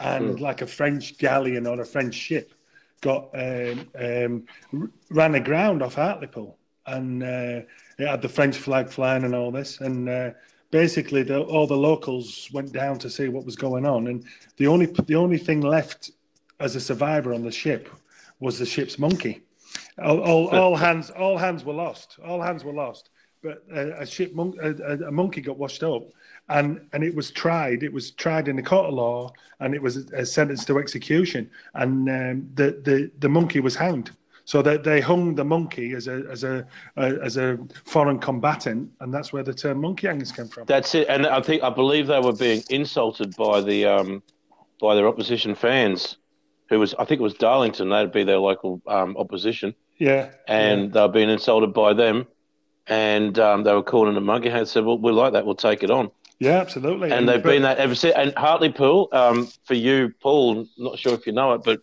and 0.00 0.38
like 0.38 0.60
a 0.60 0.66
French 0.66 1.16
galleon 1.16 1.66
or 1.66 1.80
a 1.80 1.86
French 1.86 2.14
ship 2.14 2.52
got 3.00 3.30
um, 3.32 3.88
um, 3.98 4.46
ran 5.10 5.34
aground 5.34 5.82
off 5.82 5.94
Hartlepool, 5.94 6.58
and 6.86 7.22
uh, 7.22 7.62
it 7.98 8.06
had 8.06 8.20
the 8.20 8.28
French 8.28 8.58
flag 8.58 8.90
flying 8.90 9.24
and 9.24 9.34
all 9.34 9.50
this, 9.50 9.80
and 9.80 10.10
uh, 10.10 10.30
basically 10.70 11.22
the, 11.22 11.40
all 11.40 11.66
the 11.66 11.74
locals 11.76 12.50
went 12.52 12.70
down 12.72 12.98
to 12.98 13.08
see 13.08 13.28
what 13.28 13.46
was 13.46 13.56
going 13.56 13.86
on, 13.86 14.08
and 14.08 14.24
the 14.58 14.66
only 14.66 14.86
the 14.86 15.16
only 15.16 15.38
thing 15.38 15.62
left 15.62 16.10
as 16.60 16.76
a 16.76 16.80
survivor 16.80 17.32
on 17.32 17.42
the 17.42 17.52
ship 17.52 17.88
was 18.40 18.58
the 18.58 18.66
ship's 18.66 18.98
monkey. 18.98 19.40
All, 19.98 20.20
all, 20.20 20.48
all 20.48 20.76
hands 20.76 21.08
all 21.08 21.38
hands 21.38 21.64
were 21.64 21.72
lost. 21.72 22.18
All 22.22 22.42
hands 22.42 22.62
were 22.62 22.74
lost 22.74 23.08
but 23.42 23.62
a, 23.72 24.00
a 24.02 24.06
ship 24.06 24.34
monk, 24.34 24.56
a, 24.62 24.70
a- 24.82 25.08
a 25.08 25.10
monkey 25.12 25.40
got 25.40 25.58
washed 25.58 25.82
up, 25.82 26.04
and 26.48 26.80
and 26.92 27.04
it 27.04 27.14
was 27.14 27.30
tried. 27.30 27.82
It 27.82 27.92
was 27.92 28.10
tried 28.12 28.48
in 28.48 28.56
the 28.56 28.62
court 28.62 28.86
of 28.88 28.94
law, 28.94 29.32
and 29.60 29.74
it 29.74 29.82
was 29.82 30.10
uh, 30.12 30.24
sentenced 30.24 30.66
to 30.68 30.78
execution. 30.78 31.50
And 31.74 32.08
um, 32.08 32.48
the 32.54 32.80
the 32.82 33.10
the 33.18 33.28
monkey 33.28 33.60
was 33.60 33.76
hanged. 33.76 34.10
So 34.44 34.62
they 34.62 34.78
they 34.78 35.00
hung 35.00 35.34
the 35.34 35.44
monkey 35.44 35.92
as 35.92 36.08
a 36.08 36.24
as 36.30 36.42
a, 36.42 36.66
a 36.96 37.18
as 37.22 37.36
a 37.36 37.58
foreign 37.84 38.18
combatant, 38.18 38.90
and 39.00 39.12
that's 39.12 39.32
where 39.32 39.42
the 39.42 39.52
term 39.54 39.80
monkey 39.80 40.06
hangers 40.06 40.32
came 40.32 40.48
from. 40.48 40.64
That's 40.66 40.94
it, 40.94 41.06
and 41.08 41.26
I 41.26 41.40
think 41.42 41.62
I 41.62 41.70
believe 41.70 42.06
they 42.06 42.20
were 42.20 42.32
being 42.32 42.62
insulted 42.70 43.36
by 43.36 43.60
the 43.60 43.84
um, 43.84 44.22
by 44.80 44.94
their 44.94 45.06
opposition 45.06 45.54
fans, 45.54 46.16
who 46.70 46.78
was 46.80 46.94
I 46.94 47.04
think 47.04 47.20
it 47.20 47.24
was 47.24 47.34
Darlington. 47.34 47.90
That'd 47.90 48.10
be 48.12 48.24
their 48.24 48.38
local 48.38 48.80
um, 48.86 49.16
opposition, 49.18 49.74
Yeah, 49.98 50.30
and 50.46 50.94
they 50.94 51.00
were 51.02 51.08
being 51.08 51.28
insulted 51.28 51.74
by 51.74 51.92
them, 51.92 52.26
and 52.88 53.38
um, 53.38 53.62
they 53.64 53.72
were 53.72 53.82
calling 53.82 54.16
it 54.16 54.20
monkey. 54.20 54.48
They 54.50 54.64
said, 54.64 54.84
"Well, 54.84 54.98
we 54.98 55.12
like 55.12 55.32
that. 55.34 55.44
We'll 55.46 55.54
take 55.54 55.82
it 55.82 55.90
on." 55.90 56.10
yeah, 56.40 56.58
absolutely. 56.60 57.10
And 57.10 57.28
they've 57.28 57.42
but- 57.42 57.50
been 57.50 57.62
that 57.62 57.78
ever 57.78 57.94
since. 57.94 58.14
And 58.16 58.32
Hartlepool, 58.36 59.08
um, 59.12 59.48
for 59.64 59.74
you, 59.74 60.12
Paul, 60.20 60.66
not 60.78 60.98
sure 60.98 61.14
if 61.14 61.26
you 61.26 61.32
know 61.32 61.52
it, 61.54 61.62
but 61.64 61.80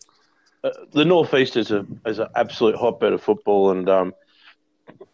uh, 0.64 0.70
the 0.92 1.04
northeast 1.04 1.56
is 1.56 1.70
a 1.70 1.86
is 2.06 2.18
an 2.18 2.28
absolute 2.34 2.76
hotbed 2.76 3.12
of 3.12 3.22
football, 3.22 3.70
and 3.70 3.88
um, 3.88 4.14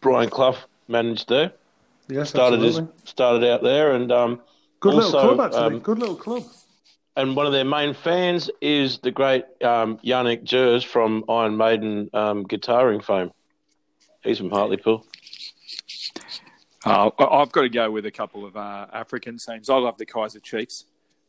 Brian 0.01 0.29
Clough 0.29 0.57
managed 0.87 1.29
there. 1.29 1.51
yes, 2.07 2.29
Started 2.29 2.61
his 2.61 2.77
absolutely. 2.77 3.01
started 3.05 3.49
out 3.49 3.63
there, 3.63 3.91
and 3.93 4.11
um, 4.11 4.41
good 4.79 4.93
also, 4.95 5.17
little 5.17 5.35
club 5.35 5.47
actually. 5.47 5.75
um, 5.75 5.79
good 5.79 5.99
little 5.99 6.15
club. 6.15 6.43
and 7.15 7.35
one 7.35 7.45
of 7.45 7.51
their 7.53 7.65
main 7.65 7.93
fans 7.93 8.49
is 8.61 8.99
the 8.99 9.11
great 9.11 9.43
um, 9.63 9.97
Janick 10.03 10.43
Gers 10.43 10.83
from 10.83 11.23
Iron 11.29 11.57
Maiden 11.57 12.09
um, 12.13 12.45
guitaring 12.45 13.03
fame. 13.03 13.31
He's 14.23 14.37
from 14.37 14.49
Hartlepool. 14.51 15.05
Uh, 16.85 17.09
I- 17.19 17.41
I've 17.41 17.51
got 17.51 17.61
to 17.61 17.69
go 17.69 17.89
with 17.91 18.05
a 18.05 18.11
couple 18.11 18.45
of 18.45 18.55
uh, 18.57 18.87
African 18.93 19.37
teams. 19.37 19.69
I 19.69 19.77
love 19.77 19.97
the 19.97 20.05
Kaiser 20.05 20.39
Chiefs 20.39 20.85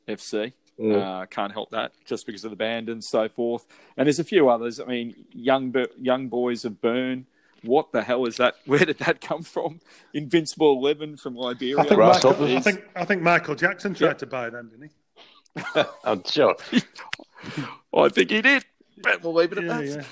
FC. 0.08 0.52
Mm. 0.80 1.00
Uh, 1.00 1.26
can't 1.26 1.52
help 1.52 1.70
that, 1.70 1.92
just 2.04 2.26
because 2.26 2.44
of 2.44 2.50
the 2.50 2.56
band 2.56 2.88
and 2.88 3.02
so 3.02 3.28
forth. 3.28 3.64
And 3.96 4.06
there's 4.06 4.18
a 4.18 4.24
few 4.24 4.48
others. 4.48 4.80
I 4.80 4.84
mean, 4.86 5.14
young 5.32 5.72
young 6.00 6.28
boys 6.28 6.64
of 6.64 6.80
Bern. 6.80 7.26
What 7.62 7.92
the 7.92 8.02
hell 8.02 8.26
is 8.26 8.36
that? 8.38 8.56
Where 8.66 8.80
did 8.84 8.98
that 8.98 9.20
come 9.20 9.42
from? 9.42 9.80
Invincible 10.12 10.72
Eleven 10.76 11.16
from 11.16 11.36
Liberia. 11.36 11.78
I 11.78 11.84
think, 11.84 11.98
Right. 12.00 12.14
Michael, 12.24 12.44
I 12.44 12.60
think 12.60 12.84
I 12.96 13.04
think 13.04 13.22
Michael 13.22 13.54
Jackson 13.54 13.94
tried 13.94 14.08
Yeah. 14.08 14.12
to 14.14 14.26
buy 14.26 14.50
them, 14.50 14.68
didn't 14.70 14.90
he? 14.90 15.82
I'm 16.04 16.24
sure. 16.24 16.56
I 17.94 18.08
think 18.08 18.30
he 18.30 18.42
did. 18.42 18.64
But 19.00 19.22
we'll 19.22 19.34
leave 19.34 19.52
it 19.52 19.58
at 19.58 19.64
Yeah, 19.64 19.78
that. 19.78 20.06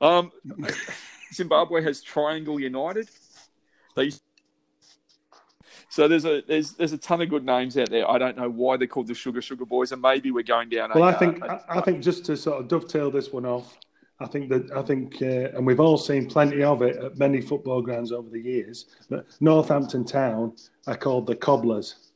yeah. 0.00 0.08
Um, 0.18 0.32
Zimbabwe 1.32 1.82
has 1.82 2.02
Triangle 2.02 2.58
United. 2.58 3.08
They 3.94 4.10
so 5.88 6.06
there's 6.08 6.24
a 6.24 6.42
there's 6.46 6.72
there's 6.72 6.92
a 6.92 6.98
ton 6.98 7.20
of 7.22 7.28
good 7.28 7.44
names 7.44 7.76
out 7.78 7.90
there. 7.90 8.08
I 8.10 8.18
don't 8.18 8.36
know 8.36 8.50
why 8.50 8.76
they're 8.76 8.86
called 8.86 9.06
the 9.06 9.14
Sugar 9.14 9.40
Sugar 9.40 9.64
Boys, 9.64 9.92
and 9.92 10.02
maybe 10.02 10.30
we're 10.30 10.42
going 10.42 10.68
down. 10.68 10.90
Well, 10.94 11.04
a, 11.04 11.08
I 11.08 11.14
think 11.14 11.42
uh, 11.42 11.58
I, 11.68 11.78
I 11.78 11.80
think 11.80 12.02
just 12.02 12.24
to 12.26 12.36
sort 12.36 12.60
of 12.60 12.68
dovetail 12.68 13.10
this 13.10 13.32
one 13.32 13.46
off, 13.46 13.78
I 14.20 14.26
think 14.26 14.48
that 14.50 14.70
I 14.76 14.82
think, 14.82 15.16
uh, 15.22 15.56
and 15.56 15.66
we've 15.66 15.80
all 15.80 15.96
seen 15.98 16.26
plenty 16.28 16.62
of 16.62 16.82
it 16.82 16.96
at 16.96 17.18
many 17.18 17.40
football 17.40 17.80
grounds 17.80 18.12
over 18.12 18.28
the 18.28 18.40
years. 18.40 18.86
But 19.08 19.26
Northampton 19.40 20.04
Town 20.04 20.54
are 20.86 20.96
called 20.96 21.26
the 21.26 21.36
Cobblers, 21.36 22.10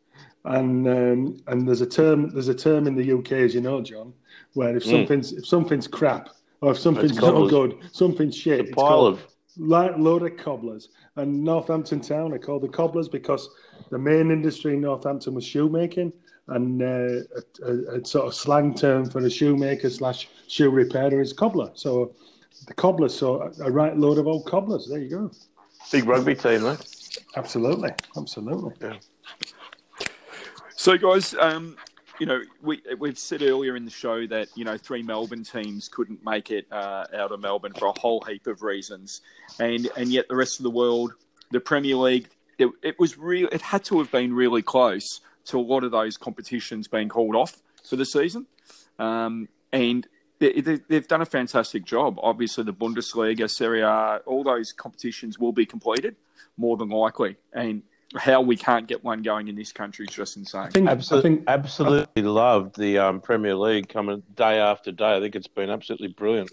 and 0.45 0.87
um, 0.89 1.43
and 1.47 1.67
there's 1.67 1.81
a 1.81 1.87
term 1.87 2.31
there's 2.31 2.49
a 2.49 2.55
term 2.55 2.87
in 2.87 2.95
the 2.95 3.13
UK, 3.19 3.33
as 3.33 3.55
you 3.55 3.61
know, 3.61 3.81
John, 3.81 4.13
where 4.55 4.77
if 4.77 4.85
Mm. 4.85 4.91
something's 4.91 5.33
if 5.33 5.47
something's 5.47 5.87
crap 5.87 6.29
or 6.61 6.73
if 6.73 6.79
something's 6.79 7.17
not 7.21 7.49
good, 7.49 7.79
something's 7.93 8.37
shit, 8.37 8.61
A 8.61 8.63
it's 8.65 8.73
pile 8.75 8.89
called 8.89 9.15
of 9.15 9.27
like 9.59 9.97
load 9.99 10.23
of 10.23 10.37
cobblers. 10.37 10.89
And 11.17 11.45
Northampton 11.45 12.01
Town 12.01 12.33
are 12.33 12.39
called 12.39 12.63
the 12.63 12.69
Cobblers 12.69 13.09
because 13.09 13.51
the 13.91 13.99
main 13.99 14.31
industry 14.31 14.75
in 14.75 14.81
Northampton 14.81 15.35
was 15.35 15.45
shoemaking, 15.45 16.13
and 16.49 16.83
uh, 16.83 16.87
a, 17.65 17.71
a, 17.71 18.01
a 18.01 18.05
sort 18.05 18.27
of 18.27 18.35
slang 18.35 18.75
term 18.75 19.09
for 19.09 19.19
a 19.21 19.31
shoemaker 19.31 19.91
slash 19.91 20.29
shoe 20.49 20.71
repairer 20.71 21.21
is 21.21 21.33
cobbler. 21.33 21.71
So 21.75 22.15
the 22.67 22.75
cobblers, 22.75 23.15
so 23.15 23.53
a, 23.61 23.71
right 23.71 23.97
load 23.97 24.19
of 24.19 24.27
old 24.27 24.47
cobblers. 24.47 24.89
There 24.89 24.99
you 24.99 25.11
go. 25.11 25.31
big 25.91 26.07
rugby 26.07 26.35
team, 26.35 26.63
mate. 26.63 26.79
Absolutely, 27.37 27.91
absolutely. 28.17 28.73
Yeah. 28.81 28.97
So, 30.77 30.97
guys, 30.97 31.35
um, 31.35 31.77
you 32.23 32.27
know, 32.27 32.41
we 32.63 32.81
we've 33.01 33.19
said 33.19 33.43
earlier 33.43 33.75
in 33.75 33.85
the 33.85 33.91
show 33.91 34.29
that 34.29 34.47
you 34.55 34.65
know 34.65 34.79
three 34.79 35.03
Melbourne 35.03 35.43
teams 35.43 35.89
couldn't 35.89 36.25
make 36.25 36.53
it 36.53 36.69
uh, 36.71 37.05
out 37.13 37.33
of 37.33 37.41
Melbourne 37.41 37.73
for 37.77 37.87
a 37.89 37.99
whole 37.99 38.21
heap 38.21 38.47
of 38.47 38.63
reasons, 38.63 39.23
and 39.59 39.91
and 39.97 40.13
yet 40.13 40.29
the 40.29 40.37
rest 40.37 40.61
of 40.61 40.63
the 40.63 40.71
world, 40.71 41.15
the 41.51 41.59
Premier 41.59 41.97
League, 41.97 42.29
it, 42.59 42.69
it 42.81 42.97
was 43.01 43.19
real. 43.19 43.49
It 43.51 43.61
had 43.61 43.83
to 43.87 43.99
have 43.99 44.13
been 44.13 44.35
really 44.35 44.63
close 44.63 45.21
to 45.47 45.59
a 45.59 45.61
lot 45.61 45.83
of 45.83 45.91
those 45.91 46.17
competitions 46.17 46.87
being 46.87 47.09
called 47.09 47.35
off 47.35 47.61
for 47.85 47.97
the 47.97 48.07
season, 48.07 48.47
um, 49.01 49.49
and. 49.73 50.07
They, 50.39 50.61
they've 50.61 51.07
done 51.07 51.23
a 51.23 51.25
fantastic 51.25 51.85
job. 51.85 52.19
Obviously, 52.21 52.65
the 52.65 52.73
Bundesliga, 52.73 53.49
Serie 53.49 53.83
A, 53.83 54.21
all 54.27 54.43
those 54.43 54.73
competitions 54.73 55.39
will 55.39 55.53
be 55.53 55.65
completed 55.65 56.17
more 56.57 56.77
than 56.77 56.89
likely. 56.89 57.37
And 57.53 57.85
how 58.17 58.41
we 58.41 58.57
can't 58.57 58.87
get 58.87 59.03
one 59.03 59.23
going 59.23 59.49
in 59.49 59.57
this 59.57 59.73
country 59.73 60.07
is 60.07 60.15
just 60.15 60.37
insane. 60.37 60.63
I 60.63 60.69
think. 60.69 60.89
I 60.89 60.93
Absolutely, 60.93 61.31
think. 61.37 61.45
absolutely 61.49 62.23
loved 62.23 62.79
the 62.79 62.99
um, 62.99 63.21
Premier 63.21 63.55
League 63.55 63.89
coming 63.89 64.23
day 64.35 64.59
after 64.59 64.93
day. 64.93 65.17
I 65.17 65.21
think 65.21 65.35
it's 65.35 65.49
been 65.49 65.71
absolutely 65.71 66.09
brilliant. 66.09 66.51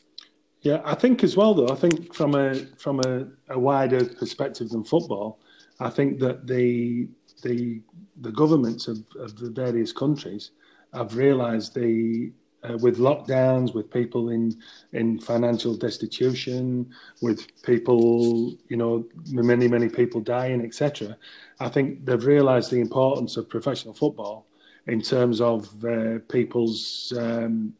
Yeah, 0.61 0.81
I 0.83 0.95
think 0.95 1.23
as 1.23 1.37
well 1.37 1.53
though. 1.53 1.69
I 1.69 1.75
think 1.75 2.13
from 2.13 2.35
a 2.35 2.55
from 2.77 2.99
a, 2.99 3.27
a 3.49 3.57
wider 3.57 4.03
perspective 4.05 4.69
than 4.69 4.83
football, 4.83 5.39
I 5.79 5.89
think 5.89 6.19
that 6.19 6.47
the 6.47 7.07
the 7.43 7.81
the 8.21 8.31
governments 8.31 8.87
of, 8.87 8.97
of 9.17 9.37
the 9.37 9.49
various 9.49 9.93
countries 9.93 10.51
have 10.93 11.15
realised 11.15 11.73
the 11.75 12.31
uh, 12.63 12.77
with 12.77 12.97
lockdowns, 12.97 13.73
with 13.73 13.89
people 13.91 14.29
in 14.29 14.55
in 14.93 15.19
financial 15.19 15.75
destitution, 15.75 16.89
with 17.21 17.47
people 17.63 18.55
you 18.67 18.77
know 18.77 19.05
many 19.27 19.67
many 19.67 19.89
people 19.89 20.21
dying, 20.21 20.61
etc. 20.65 21.17
I 21.59 21.69
think 21.69 22.05
they've 22.05 22.25
realised 22.25 22.71
the 22.71 22.81
importance 22.81 23.37
of 23.37 23.49
professional 23.49 23.93
football 23.93 24.45
in 24.87 25.01
terms 25.01 25.39
of 25.41 25.85
uh, 25.85 26.19
people's 26.29 27.13
um, 27.17 27.73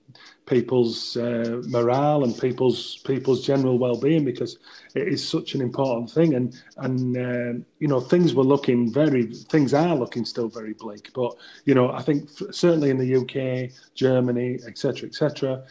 people's 0.49 1.15
uh, 1.15 1.61
morale 1.67 2.23
and 2.23 2.37
people's 2.39 2.97
people's 3.05 3.45
general 3.45 3.77
well-being 3.77 4.25
because 4.25 4.57
it 4.95 5.07
is 5.07 5.25
such 5.25 5.53
an 5.53 5.61
important 5.61 6.09
thing. 6.11 6.33
And 6.33 6.61
and 6.77 7.17
um 7.17 7.65
you 7.79 7.87
know 7.87 7.99
things 7.99 8.33
were 8.33 8.43
looking 8.43 8.91
very 8.91 9.27
things 9.27 9.73
are 9.73 9.95
looking 9.95 10.25
still 10.25 10.49
very 10.49 10.73
bleak. 10.73 11.11
But 11.13 11.35
you 11.65 11.75
know 11.75 11.91
I 11.91 12.01
think 12.01 12.29
f- 12.29 12.53
certainly 12.53 12.89
in 12.89 12.97
the 12.97 13.15
UK 13.21 13.71
Germany 13.93 14.59
etc 14.67 15.07
etc 15.07 15.63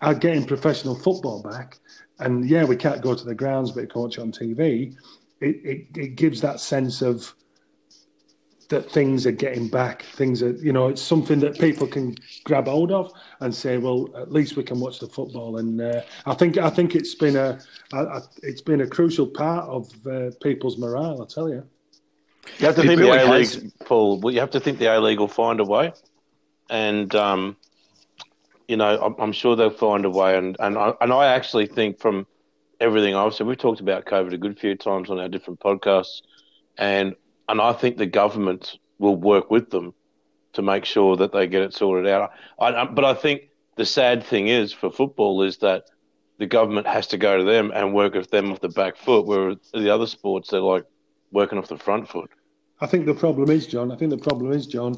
are 0.00 0.14
getting 0.14 0.44
professional 0.44 0.94
football 0.94 1.42
back. 1.42 1.78
And 2.18 2.48
yeah 2.48 2.64
we 2.64 2.76
can't 2.76 3.02
go 3.02 3.14
to 3.14 3.24
the 3.24 3.34
grounds 3.34 3.70
but 3.70 3.84
it 3.84 3.94
on 3.94 4.32
TV 4.32 4.96
it, 5.40 5.56
it, 5.64 5.86
it 5.96 6.14
gives 6.14 6.40
that 6.40 6.60
sense 6.60 7.02
of 7.02 7.34
that 8.72 8.90
things 8.90 9.26
are 9.26 9.32
getting 9.46 9.68
back. 9.68 10.02
Things 10.02 10.42
are, 10.42 10.52
you 10.52 10.72
know, 10.72 10.88
it's 10.88 11.00
something 11.00 11.38
that 11.40 11.58
people 11.58 11.86
can 11.86 12.16
grab 12.44 12.66
hold 12.66 12.90
of 12.90 13.12
and 13.40 13.54
say, 13.54 13.78
well, 13.78 14.08
at 14.16 14.32
least 14.32 14.56
we 14.56 14.64
can 14.64 14.80
watch 14.80 14.98
the 14.98 15.06
football. 15.06 15.58
And 15.58 15.80
uh, 15.80 16.00
I 16.26 16.34
think, 16.34 16.58
I 16.58 16.70
think 16.70 16.94
it's 16.94 17.14
been 17.14 17.36
a, 17.36 17.60
a, 17.92 17.98
a, 18.18 18.22
it's 18.42 18.60
been 18.60 18.80
a 18.80 18.86
crucial 18.86 19.26
part 19.26 19.68
of 19.68 20.06
uh, 20.06 20.30
people's 20.42 20.78
morale. 20.78 21.22
I 21.22 21.26
tell 21.26 21.48
you. 21.48 21.62
You 22.58 22.66
have 22.66 22.74
to 22.76 22.82
It 22.82 22.86
think 22.88 23.00
really 23.00 23.18
the 23.18 23.24
A 23.24 23.26
has. 23.26 23.62
League, 23.62 23.72
Paul. 23.84 24.18
Well, 24.20 24.34
you 24.34 24.40
have 24.40 24.50
to 24.50 24.60
think 24.60 24.78
the 24.78 24.86
A 24.86 24.98
League 24.98 25.20
will 25.20 25.28
find 25.28 25.60
a 25.60 25.64
way, 25.64 25.92
and 26.68 27.14
um, 27.14 27.56
you 28.66 28.76
know, 28.76 29.00
I'm, 29.00 29.14
I'm 29.18 29.32
sure 29.32 29.54
they'll 29.54 29.70
find 29.70 30.04
a 30.04 30.10
way. 30.10 30.36
And 30.36 30.56
and 30.58 30.76
I, 30.76 30.92
and 31.00 31.12
I 31.12 31.26
actually 31.26 31.66
think 31.66 32.00
from 32.00 32.26
everything 32.80 33.14
I've 33.14 33.32
said, 33.32 33.46
we've 33.46 33.56
talked 33.56 33.80
about 33.80 34.06
COVID 34.06 34.32
a 34.32 34.38
good 34.38 34.58
few 34.58 34.74
times 34.74 35.08
on 35.08 35.20
our 35.20 35.28
different 35.28 35.60
podcasts, 35.60 36.22
and 36.76 37.14
and 37.48 37.60
I 37.60 37.72
think 37.72 37.96
the 37.96 38.06
government 38.06 38.78
will 38.98 39.16
work 39.16 39.50
with 39.50 39.70
them 39.70 39.94
to 40.52 40.62
make 40.62 40.84
sure 40.84 41.16
that 41.16 41.32
they 41.32 41.46
get 41.46 41.62
it 41.62 41.74
sorted 41.74 42.10
out. 42.10 42.32
I, 42.58 42.68
I, 42.68 42.84
but 42.84 43.04
I 43.04 43.14
think 43.14 43.48
the 43.76 43.86
sad 43.86 44.22
thing 44.22 44.48
is 44.48 44.72
for 44.72 44.90
football 44.90 45.42
is 45.42 45.58
that 45.58 45.84
the 46.38 46.46
government 46.46 46.86
has 46.86 47.06
to 47.08 47.16
go 47.16 47.38
to 47.38 47.44
them 47.44 47.70
and 47.74 47.94
work 47.94 48.14
with 48.14 48.30
them 48.30 48.52
off 48.52 48.60
the 48.60 48.68
back 48.68 48.96
foot, 48.96 49.26
where 49.26 49.54
the 49.72 49.90
other 49.90 50.06
sports 50.06 50.50
they're 50.50 50.60
like 50.60 50.84
working 51.30 51.58
off 51.58 51.68
the 51.68 51.78
front 51.78 52.08
foot. 52.08 52.30
I 52.80 52.86
think 52.86 53.06
the 53.06 53.14
problem 53.14 53.50
is, 53.50 53.66
John. 53.66 53.92
I 53.92 53.96
think 53.96 54.10
the 54.10 54.18
problem 54.18 54.52
is, 54.52 54.66
John, 54.66 54.96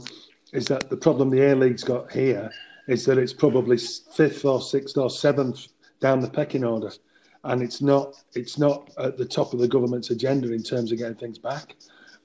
is 0.53 0.65
that 0.67 0.89
the 0.89 0.97
problem 0.97 1.31
the 1.31 1.51
A 1.51 1.55
League's 1.55 1.85
got 1.85 2.11
here 2.11 2.51
is 2.89 3.05
that 3.07 3.19
it's 3.19 3.33
probably 3.33 3.79
fifth 3.79 4.45
or 4.45 4.61
sixth 4.61 4.97
or 4.97 5.11
seventh 5.11 5.69
down 6.01 6.21
the 6.21 6.31
pecking 6.31 6.65
order, 6.65 6.91
and 7.45 7.63
it's 7.63 7.83
not 7.83 8.15
it's 8.35 8.59
not 8.59 8.91
at 8.99 9.19
the 9.19 9.25
top 9.25 9.53
of 9.53 9.61
the 9.61 9.69
government's 9.69 10.11
agenda 10.11 10.53
in 10.53 10.63
terms 10.63 10.93
of 10.93 10.99
getting 10.99 11.17
things 11.17 11.39
back, 11.39 11.77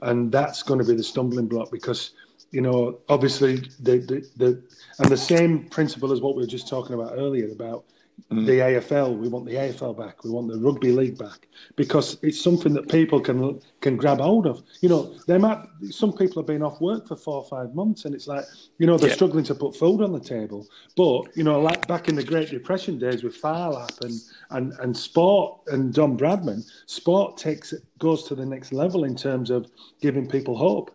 and 0.02 0.32
that's 0.32 0.64
going 0.64 0.80
to 0.80 0.86
be 0.86 0.96
the 0.96 1.04
stumbling 1.04 1.48
block 1.48 1.72
because 1.72 2.12
you 2.52 2.62
know 2.62 3.00
obviously 3.10 3.58
the 3.82 3.98
the, 4.00 4.28
the 4.38 4.64
and 5.00 5.10
the 5.10 5.18
same 5.18 5.66
principle 5.70 6.12
as 6.12 6.22
what 6.22 6.36
we 6.36 6.42
were 6.42 6.48
just 6.48 6.68
talking 6.68 6.94
about 6.94 7.14
earlier 7.16 7.52
about 7.52 7.86
the 8.30 8.60
AFL. 8.60 9.18
We 9.18 9.28
want 9.28 9.46
the 9.46 9.56
AFL 9.56 9.98
back. 9.98 10.24
We 10.24 10.30
want 10.30 10.52
the 10.52 10.60
rugby 10.60 10.92
league 10.92 11.18
back 11.18 11.48
because 11.76 12.18
it's 12.22 12.40
something 12.42 12.74
that 12.74 12.90
people 12.90 13.20
can 13.20 13.60
can 13.82 13.98
grab 13.98 14.20
hold 14.20 14.46
of. 14.46 14.62
You 14.82 14.90
know, 14.90 15.14
they 15.28 15.38
might. 15.38 15.60
Some 15.90 16.14
people 16.14 16.42
have 16.42 16.48
been 16.48 16.62
off 16.64 16.80
work 16.82 17.08
for 17.08 17.16
four 17.16 17.36
or 17.38 17.46
five 17.46 17.74
months, 17.76 18.06
and 18.06 18.14
it's 18.14 18.28
like 18.28 18.46
you 18.78 18.88
know 18.88 18.98
they're 18.98 19.10
Yeah. 19.10 19.16
struggling 19.16 19.44
to 19.46 19.56
put 19.56 19.76
food 19.76 20.02
on 20.02 20.12
the 20.12 20.20
table. 20.20 20.68
But 20.96 21.36
you 21.36 21.44
know, 21.44 21.60
like 21.62 21.88
back 21.88 22.08
in 22.10 22.16
the 22.16 22.24
Great 22.24 22.50
Depression 22.50 22.98
days 23.00 23.24
with 23.24 23.36
Phar 23.36 23.72
Lap 23.72 23.92
and 24.02 24.14
and 24.52 24.74
and 24.80 24.96
sport 24.96 25.62
and 25.68 25.94
Don 25.94 26.18
Bradman, 26.18 26.64
sport 26.86 27.38
takes 27.38 27.74
it 27.74 27.84
goes 28.00 28.24
to 28.26 28.36
the 28.36 28.46
next 28.46 28.72
level 28.74 29.04
in 29.04 29.16
terms 29.16 29.50
of 29.50 29.70
giving 30.02 30.28
people 30.28 30.56
hope. 30.58 30.92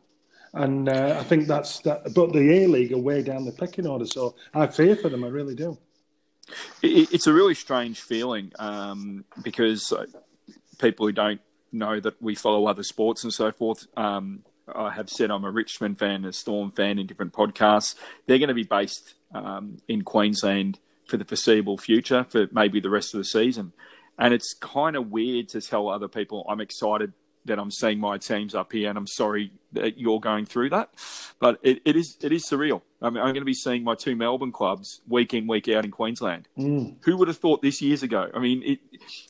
And 0.55 0.89
uh, 0.89 1.16
I 1.18 1.25
think 1.25 1.49
that's 1.49 1.81
that. 1.81 2.14
But 2.14 2.33
the 2.33 2.62
A 2.62 2.66
League 2.68 2.93
are 2.93 2.99
way 2.99 3.22
down 3.22 3.45
the 3.45 3.51
pecking 3.51 3.89
order, 3.89 4.07
so 4.07 4.37
I 4.55 4.68
fear 4.68 4.95
for 4.95 5.09
them. 5.09 5.25
I 5.25 5.29
really 5.29 5.57
do. 5.57 5.77
It, 6.83 7.13
it's 7.13 7.27
a 7.27 7.33
really 7.33 7.55
strange 7.55 8.01
feeling 8.01 8.53
um, 8.59 9.25
because 9.43 9.93
uh, 9.93 10.07
people 10.79 11.07
who 11.07 11.13
don't 11.13 11.41
know 11.73 12.01
that 12.01 12.21
we 12.23 12.35
follow 12.35 12.67
other 12.67 12.83
sports 12.83 13.25
and 13.25 13.33
so 13.33 13.51
forth. 13.53 13.87
Um, 13.97 14.45
I 14.73 14.91
have 14.91 15.11
said 15.11 15.31
I'm 15.31 15.45
a 15.45 15.51
Richmond 15.51 15.99
fan, 15.99 16.25
a 16.25 16.33
Storm 16.33 16.71
fan 16.71 16.99
in 16.99 17.07
different 17.07 17.33
podcasts. 17.33 17.95
They're 18.27 18.39
going 18.39 18.49
to 18.49 18.55
be 18.55 18.65
based 18.65 19.15
um, 19.35 19.79
in 19.89 20.03
Queensland 20.03 20.79
for 21.05 21.17
the 21.17 21.25
foreseeable 21.25 21.77
future, 21.77 22.25
for 22.25 22.49
maybe 22.51 22.81
the 22.81 22.91
rest 22.91 23.15
of 23.15 23.19
the 23.19 23.25
season. 23.25 23.73
And 24.19 24.33
it's 24.33 24.55
kind 24.55 24.97
of 24.97 25.11
weird 25.11 25.49
to 25.51 25.61
tell 25.61 25.89
other 25.89 26.09
people 26.09 26.47
I'm 26.49 26.61
excited 26.61 27.13
that 27.45 27.59
I'm 27.59 27.71
seeing 27.71 28.01
my 28.01 28.19
teams 28.19 28.55
up 28.55 28.73
here, 28.73 28.89
and 28.89 28.99
I'm 28.99 29.07
sorry 29.07 29.53
that 29.73 29.99
you're 29.99 30.21
going 30.21 30.47
through 30.47 30.71
that. 30.71 30.91
But 31.39 31.59
it, 31.63 31.83
it 31.85 31.97
is 31.97 32.17
it 32.23 32.33
is 32.33 32.45
surreal. 32.45 32.83
I 33.03 33.11
mean, 33.11 33.19
I'm 33.19 33.33
going 33.33 33.37
to 33.37 33.45
be 33.45 33.55
seeing 33.55 33.85
my 33.85 33.95
two 33.95 34.17
Melbourne 34.17 34.53
clubs 34.53 35.01
week 35.07 35.35
in 35.35 35.47
week 35.47 35.69
out 35.69 35.85
in 35.85 35.91
Queensland. 35.91 36.49
Mm. 36.59 36.97
Who 37.05 37.17
would 37.19 37.29
have 37.29 37.39
thought 37.39 37.63
this 37.63 37.83
years 37.83 38.03
ago? 38.03 38.31
I 38.35 38.39
mean, 38.39 38.63
it, 38.65 38.79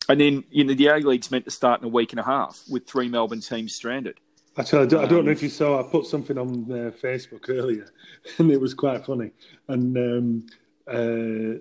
and 0.07 0.19
then 0.19 0.43
you 0.49 0.63
know 0.63 0.73
the 0.73 0.87
A 0.87 0.97
League's 0.97 1.31
meant 1.31 1.45
to 1.45 1.51
start 1.51 1.81
in 1.81 1.87
a 1.87 1.89
week 1.89 2.13
and 2.13 2.19
a 2.19 2.23
half 2.23 2.61
with 2.69 2.87
three 2.87 3.09
Melbourne 3.09 3.41
teams 3.41 3.75
stranded. 3.75 4.19
Actually, 4.57 4.83
I 4.83 4.85
don't, 4.85 5.03
I 5.03 5.07
don't 5.07 5.25
know 5.25 5.31
if 5.31 5.43
you 5.43 5.49
saw. 5.49 5.79
I 5.79 5.83
put 5.83 6.05
something 6.05 6.37
on 6.37 6.47
uh, 6.71 6.91
Facebook 7.03 7.49
earlier, 7.49 7.87
and 8.37 8.49
it 8.51 8.59
was 8.61 8.73
quite 8.73 9.05
funny. 9.05 9.31
And 9.67 9.97
um, 9.97 10.45
uh, 10.87 11.59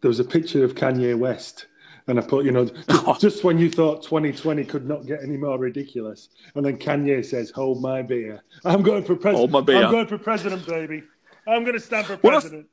there 0.00 0.08
was 0.08 0.20
a 0.20 0.24
picture 0.24 0.64
of 0.64 0.74
Kanye 0.74 1.18
West, 1.18 1.66
and 2.08 2.18
I 2.18 2.22
put, 2.22 2.44
you 2.44 2.50
know, 2.52 2.64
just, 3.20 3.44
when 3.44 3.58
you 3.58 3.70
thought 3.70 4.02
2020 4.02 4.64
could 4.64 4.88
not 4.88 5.06
get 5.06 5.22
any 5.22 5.36
more 5.36 5.58
ridiculous, 5.58 6.30
and 6.54 6.64
then 6.64 6.76
Kanye 6.78 7.24
says, 7.24 7.50
"Hold 7.50 7.80
my 7.82 8.02
beer. 8.02 8.42
I'm 8.64 8.82
going 8.82 9.04
for 9.04 9.14
president. 9.14 9.36
Hold 9.38 9.50
my 9.52 9.60
beer. 9.60 9.84
I'm 9.84 9.90
going 9.92 10.06
for 10.06 10.18
president, 10.18 10.66
baby. 10.66 11.02
I'm 11.46 11.62
going 11.62 11.74
to 11.74 11.80
stand 11.80 12.06
for 12.06 12.18
Well, 12.22 12.32
I- 12.36 12.40
president." 12.40 12.66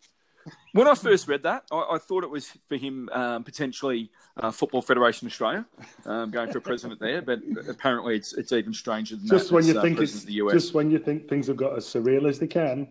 When 0.74 0.88
I 0.88 0.94
first 0.94 1.28
read 1.28 1.42
that, 1.44 1.64
I, 1.72 1.94
I 1.94 1.98
thought 1.98 2.24
it 2.24 2.30
was 2.30 2.52
for 2.70 2.76
him 2.76 3.10
um, 3.14 3.44
potentially 3.44 4.12
uh, 4.38 4.52
Football 4.52 4.84
Federation 4.84 5.26
Australia 5.28 5.66
um, 6.06 6.30
going 6.30 6.52
for 6.52 6.60
president 6.60 7.00
there, 7.00 7.22
but 7.24 7.40
apparently 7.68 8.16
it's 8.16 8.34
it's 8.34 8.52
even 8.52 8.74
stranger 8.74 9.16
than 9.16 9.26
just 9.28 9.48
that. 9.48 9.56
when 9.56 9.64
It's, 9.64 9.74
you 9.74 9.80
uh, 9.80 9.82
think 9.82 9.98
president 9.98 10.24
it's 10.24 10.26
the 10.28 10.34
US. 10.46 10.54
just 10.54 10.74
when 10.76 10.92
you 10.92 11.00
think 11.00 11.28
things 11.28 11.48
have 11.48 11.58
got 11.58 11.76
as 11.76 11.86
surreal 11.86 12.30
as 12.30 12.38
they 12.38 12.46
can, 12.46 12.88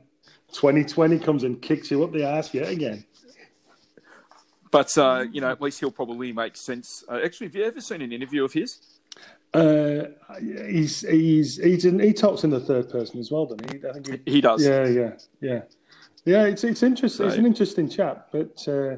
2020 0.53 1.19
comes 1.21 1.45
and 1.45 1.61
kicks 1.63 1.91
you 1.93 2.03
up 2.03 2.13
the 2.13 2.25
ass 2.25 2.53
yet 2.53 2.69
again. 2.71 3.05
But 4.75 4.99
uh, 4.99 5.27
you 5.31 5.41
know, 5.41 5.53
at 5.53 5.63
least 5.63 5.79
he'll 5.79 5.93
probably 5.93 6.33
make 6.33 6.57
sense. 6.57 7.05
Uh, 7.09 7.21
actually, 7.25 7.47
have 7.47 7.55
you 7.55 7.63
ever 7.63 7.81
seen 7.81 8.03
an 8.03 8.11
interview 8.11 8.43
of 8.45 8.53
his? 8.53 8.81
Uh, 9.55 10.07
he's 10.69 11.03
he's 11.03 11.59
he's 11.59 11.85
in, 11.85 12.01
he 12.01 12.13
talks 12.13 12.43
in 12.43 12.51
the 12.51 12.59
third 12.59 12.91
person 12.91 13.21
as 13.21 13.31
well, 13.31 13.47
doesn't 13.47 13.71
he? 13.71 13.89
I 13.89 13.93
think 13.93 14.27
he, 14.27 14.33
He 14.33 14.41
does. 14.41 14.67
yeah, 14.67 14.89
yeah, 14.89 15.13
yeah, 15.41 15.61
yeah. 16.25 16.43
It's 16.47 16.65
it's 16.65 16.83
interesting. 16.83 17.27
It's 17.27 17.37
an 17.37 17.47
interesting 17.47 17.89
chap, 17.89 18.31
but 18.33 18.67
uh, 18.67 18.97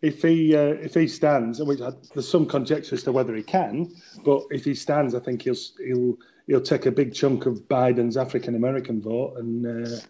if 0.00 0.22
he 0.22 0.56
uh, 0.56 0.76
if 0.80 0.94
he 0.94 1.06
stands, 1.06 1.60
and 1.60 1.68
we, 1.68 1.76
there's 1.76 2.26
some 2.26 2.46
conjecture 2.46 2.94
as 2.94 3.02
to 3.02 3.12
whether 3.12 3.36
he 3.36 3.42
can, 3.42 3.94
but 4.24 4.44
if 4.50 4.64
he 4.64 4.74
stands, 4.74 5.14
I 5.14 5.20
think 5.20 5.42
he'll 5.42 5.56
he'll 5.86 6.16
he'll 6.46 6.62
take 6.62 6.86
a 6.86 6.90
big 6.90 7.12
chunk 7.12 7.44
of 7.44 7.68
Biden's 7.68 8.16
African 8.16 8.54
American 8.54 9.02
vote, 9.02 9.34
and 9.36 9.66
uh, 9.66 10.00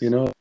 you 0.00 0.08
know, 0.08 0.32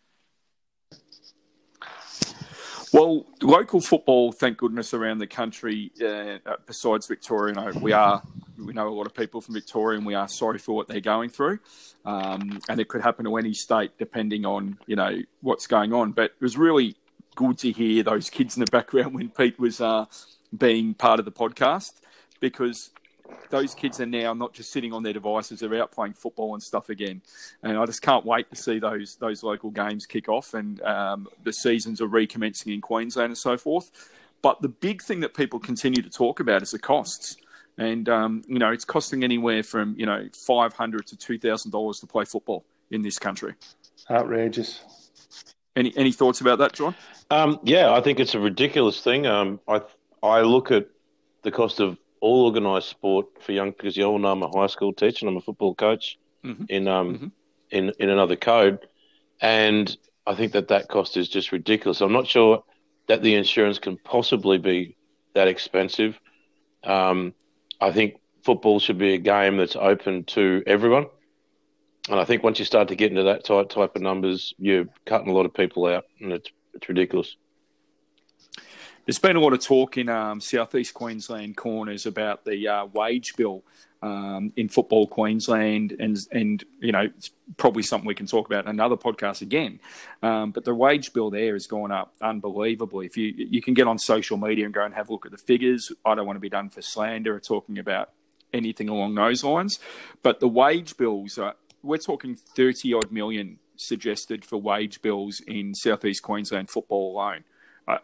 Well, 3.02 3.26
local 3.41 3.82
football, 3.82 4.32
thank 4.32 4.60
goodness, 4.60 4.93
around 4.93 5.18
the 5.18 5.26
country, 5.26 5.91
uh, 6.06 6.38
besides 6.68 7.08
Victoria, 7.08 7.56
you 7.56 7.60
know, 7.60 7.80
we 7.80 7.93
are 7.93 8.22
we 8.60 8.74
know 8.74 8.88
a 8.88 8.93
lot 8.93 9.08
of 9.08 9.16
people 9.16 9.41
from 9.41 9.56
Victoria, 9.56 9.97
and 9.97 10.06
we 10.06 10.14
are 10.14 10.28
sorry 10.28 10.60
for 10.60 10.76
what 10.76 10.88
they're 10.88 11.02
going 11.02 11.32
through, 11.32 11.58
um, 12.06 12.60
and 12.70 12.80
it 12.80 12.89
could 12.89 13.02
happen 13.02 13.26
to 13.26 13.38
any 13.38 13.56
state 13.56 13.97
depending 13.97 14.45
on 14.45 14.78
you 14.86 14.95
know 14.95 15.20
what's 15.41 15.66
going 15.66 15.93
on. 15.93 16.12
But 16.12 16.26
it 16.26 16.41
was 16.41 16.58
really 16.58 16.95
good 17.34 17.58
to 17.60 17.72
hear 17.72 18.04
those 18.04 18.30
kids 18.30 18.56
in 18.56 18.64
the 18.64 18.70
background 18.70 19.16
when 19.16 19.30
Pete 19.30 19.60
was 19.60 19.82
uh, 19.82 20.06
being 20.56 20.93
part 20.93 21.18
of 21.18 21.26
the 21.26 21.32
podcast 21.32 21.93
because 22.39 22.91
those 23.49 23.75
kids 23.75 23.99
are 23.99 24.05
now 24.05 24.34
not 24.34 24.53
just 24.53 24.71
sitting 24.71 24.93
on 24.93 25.03
their 25.03 25.13
devices; 25.13 25.59
they're 25.59 25.82
out 25.82 25.91
playing 25.91 26.13
football 26.13 26.53
and 26.53 26.63
stuff 26.63 26.89
again. 26.89 27.21
And 27.63 27.77
I 27.77 27.86
just 27.86 28.01
can't 28.01 28.25
wait 28.25 28.49
to 28.49 28.55
see 28.55 28.79
those 28.79 29.15
those 29.17 29.43
local 29.43 29.69
games 29.69 30.05
kick 30.05 30.29
off 30.29 30.53
and 30.53 30.82
um, 30.82 31.27
the 31.43 31.53
seasons 31.53 32.01
are 32.01 32.07
recommencing 32.07 32.73
in 32.73 32.82
Queensland 32.82 33.32
and 33.32 33.38
so 33.38 33.57
forth. 33.57 33.91
But 34.41 34.61
the 34.61 34.69
big 34.69 35.01
thing 35.01 35.19
that 35.19 35.34
people 35.34 35.59
continue 35.59 36.01
to 36.01 36.09
talk 36.09 36.39
about 36.39 36.61
is 36.61 36.71
the 36.71 36.79
costs. 36.79 37.38
And 37.77 38.09
um, 38.09 38.43
you 38.47 38.59
know, 38.59 38.71
it's 38.71 38.86
costing 38.86 39.23
anywhere 39.23 39.63
from 39.63 39.95
you 39.97 40.05
know 40.05 40.27
five 40.34 40.73
hundred 40.73 41.07
to 41.07 41.17
two 41.17 41.38
thousand 41.38 41.71
dollars 41.71 41.99
to 41.99 42.07
play 42.07 42.25
football 42.25 42.65
in 42.89 43.01
this 43.01 43.17
country. 43.17 43.53
outrageous. 44.09 44.84
Any 45.75 45.93
any 45.95 46.11
thoughts 46.11 46.41
about 46.41 46.59
that, 46.59 46.73
John? 46.73 46.95
Um, 47.29 47.59
yeah, 47.63 47.93
I 47.93 48.01
think 48.01 48.19
it's 48.19 48.36
a 48.36 48.39
ridiculous 48.39 49.01
thing. 49.01 49.25
Um, 49.25 49.59
I 49.67 49.82
I 50.21 50.41
look 50.41 50.69
at 50.71 50.88
the 51.43 51.51
cost 51.51 51.79
of 51.79 51.97
all 52.22 52.45
organised 52.45 52.89
sport 52.89 53.26
for 53.41 53.51
young 53.51 53.72
because 53.72 53.97
you 53.97 54.05
all 54.05 54.19
know 54.19 54.32
I'm 54.32 54.43
a 54.43 54.47
high 54.47 54.67
school 54.67 54.93
teacher 54.93 55.26
and 55.26 55.30
I'm 55.30 55.38
a 55.38 55.41
football 55.41 55.76
coach 55.76 56.17
Mhm. 56.45 56.65
in 56.69 56.88
um 56.88 57.17
Mhm. 57.17 57.32
in 57.72 57.93
in 57.99 58.09
another 58.09 58.36
code, 58.36 58.88
and 59.41 59.95
I 60.26 60.36
think 60.36 60.53
that 60.53 60.69
that 60.69 60.88
cost 60.88 61.17
is 61.17 61.28
just 61.28 61.51
ridiculous. 61.51 62.01
I'm 62.01 62.13
not 62.13 62.28
sure 62.28 62.63
that 63.07 63.22
the 63.22 63.36
insurance 63.36 63.80
can 63.80 63.97
possibly 63.97 64.57
be 64.57 64.95
that 65.34 65.47
expensive. 65.47 66.17
Um, 66.84 67.34
I 67.80 67.91
think 67.91 68.15
football 68.43 68.80
should 68.80 68.97
be 68.97 69.13
a 69.13 69.17
game 69.17 69.57
that's 69.57 69.76
open 69.76 70.24
to 70.26 70.63
everyone. 70.67 71.07
And 72.09 72.19
I 72.19 72.26
think 72.26 72.43
once 72.43 72.59
you 72.59 72.65
start 72.65 72.88
to 72.88 72.95
get 72.95 73.11
into 73.11 73.24
that 73.24 73.43
type 73.45 73.69
type 73.69 73.95
of 73.95 74.01
numbers, 74.01 74.53
you're 74.57 74.86
cutting 75.05 75.30
a 75.30 75.34
lot 75.34 75.45
of 75.45 75.53
people 75.53 75.86
out, 75.86 76.05
and 76.19 76.32
it's 76.34 76.49
it's 76.74 76.88
ridiculous. 76.89 77.36
There's 79.06 79.20
been 79.20 79.36
a 79.36 79.39
lot 79.39 79.54
of 79.54 79.60
talk 79.60 79.97
in 79.97 80.10
um, 80.10 80.39
southeast 80.39 80.93
Queensland 80.93 81.58
corners 81.58 82.06
about 82.06 82.45
the 82.45 82.68
uh, 82.68 82.86
wage 82.86 83.36
bill 83.36 83.64
um, 84.04 84.52
in 84.56 84.70
football 84.70 85.08
Queensland, 85.08 85.95
and 85.99 86.18
and 86.32 86.64
you 86.80 86.91
know 86.91 87.02
it's 87.02 87.32
probably 87.58 87.84
something 87.84 88.08
we 88.08 88.16
can 88.16 88.26
talk 88.26 88.47
about 88.47 88.66
in 88.66 88.70
another 88.70 88.95
podcast 88.95 89.41
again. 89.41 89.80
Um, 90.22 90.52
but 90.52 90.66
the 90.66 90.74
wage 90.74 91.14
bill 91.14 91.30
there 91.30 91.54
has 91.54 91.68
gone 91.68 91.91
up 91.91 92.14
unbelievably. 92.22 93.06
If 93.06 93.18
you 93.18 93.34
you 93.36 93.62
can 93.62 93.74
get 93.74 93.88
on 93.88 93.97
social 93.97 94.38
media 94.38 94.66
and 94.66 94.74
go 94.74 94.84
and 94.84 94.93
have 94.93 95.10
a 95.10 95.12
look 95.12 95.26
at 95.26 95.32
the 95.32 95.38
figures, 95.38 95.91
I 96.06 96.16
don't 96.16 96.26
want 96.26 96.38
to 96.38 96.41
be 96.41 96.49
done 96.49 96.70
for 96.70 96.82
slander 96.82 97.36
or 97.36 97.39
talking 97.39 97.78
about 97.80 98.12
anything 98.54 98.89
along 98.89 99.16
those 99.16 99.43
lines. 99.43 99.80
But 100.24 100.39
the 100.39 100.47
wage 100.47 100.97
bills 100.97 101.38
are 101.38 101.56
we're 101.84 101.97
talking 101.97 102.36
thirty 102.36 102.93
odd 102.93 103.12
million 103.12 103.60
suggested 103.76 104.45
for 104.45 104.58
wage 104.58 105.02
bills 105.02 105.41
in 105.47 105.74
southeast 105.74 106.22
Queensland 106.22 106.70
football 106.70 107.14
alone. 107.14 107.43
Uh, 107.88 107.97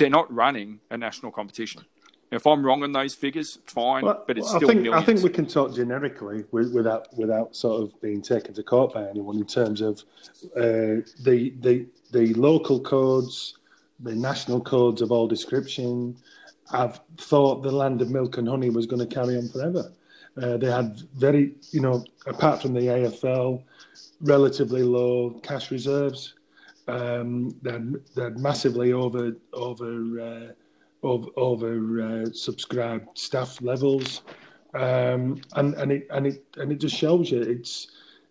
they're 0.00 0.10
not 0.10 0.32
running 0.34 0.80
a 0.90 0.96
national 0.96 1.30
competition. 1.30 1.84
If 2.32 2.46
I'm 2.46 2.64
wrong 2.64 2.82
on 2.82 2.92
those 2.92 3.14
figures, 3.14 3.58
fine, 3.66 4.04
Well, 4.04 4.24
but 4.26 4.38
it's 4.38 4.48
still 4.48 4.70
I 4.70 4.72
think, 4.72 4.82
millions. 4.82 5.02
I 5.02 5.04
think 5.04 5.22
we 5.22 5.30
can 5.30 5.46
talk 5.46 5.74
generically 5.74 6.44
without 6.52 7.06
without 7.16 7.54
sort 7.56 7.82
of 7.82 8.00
being 8.00 8.22
taken 8.22 8.54
to 8.54 8.62
court 8.62 8.94
by 8.94 9.08
anyone 9.08 9.36
in 9.36 9.46
terms 9.46 9.80
of 9.80 10.00
uh, 10.56 11.02
the 11.22 11.52
the 11.60 11.86
the 12.12 12.32
local 12.34 12.80
codes, 12.80 13.58
the 14.00 14.14
national 14.14 14.60
codes 14.60 15.02
of 15.02 15.12
all 15.12 15.26
description. 15.26 16.16
I've 16.72 17.00
thought 17.18 17.62
the 17.62 17.72
land 17.72 18.00
of 18.00 18.10
milk 18.10 18.38
and 18.38 18.48
honey 18.48 18.70
was 18.70 18.86
going 18.86 19.06
to 19.06 19.12
carry 19.12 19.36
on 19.36 19.48
forever. 19.48 19.92
Uh, 20.40 20.56
they 20.56 20.70
had 20.70 21.00
very, 21.16 21.54
you 21.72 21.80
know, 21.80 22.04
apart 22.26 22.62
from 22.62 22.72
the 22.72 22.80
AFL, 22.82 23.60
relatively 24.20 24.84
low 24.84 25.30
cash 25.42 25.72
reserves. 25.72 26.34
Um, 26.88 27.56
they 27.62 27.72
had, 27.72 27.94
they 28.14 28.22
had 28.24 28.38
massively 28.38 28.92
over 28.92 29.36
over. 29.52 30.20
Uh, 30.20 30.52
over, 31.02 31.28
over 31.36 32.02
uh, 32.02 32.26
subscribed 32.32 33.18
staff 33.18 33.60
levels, 33.62 34.22
um, 34.74 35.40
and 35.56 35.74
and 35.74 35.92
it 35.92 36.06
and 36.10 36.26
it 36.26 36.44
and 36.56 36.70
it 36.70 36.78
just 36.78 36.94
shows 36.94 37.30
you 37.30 37.40
it's 37.40 37.88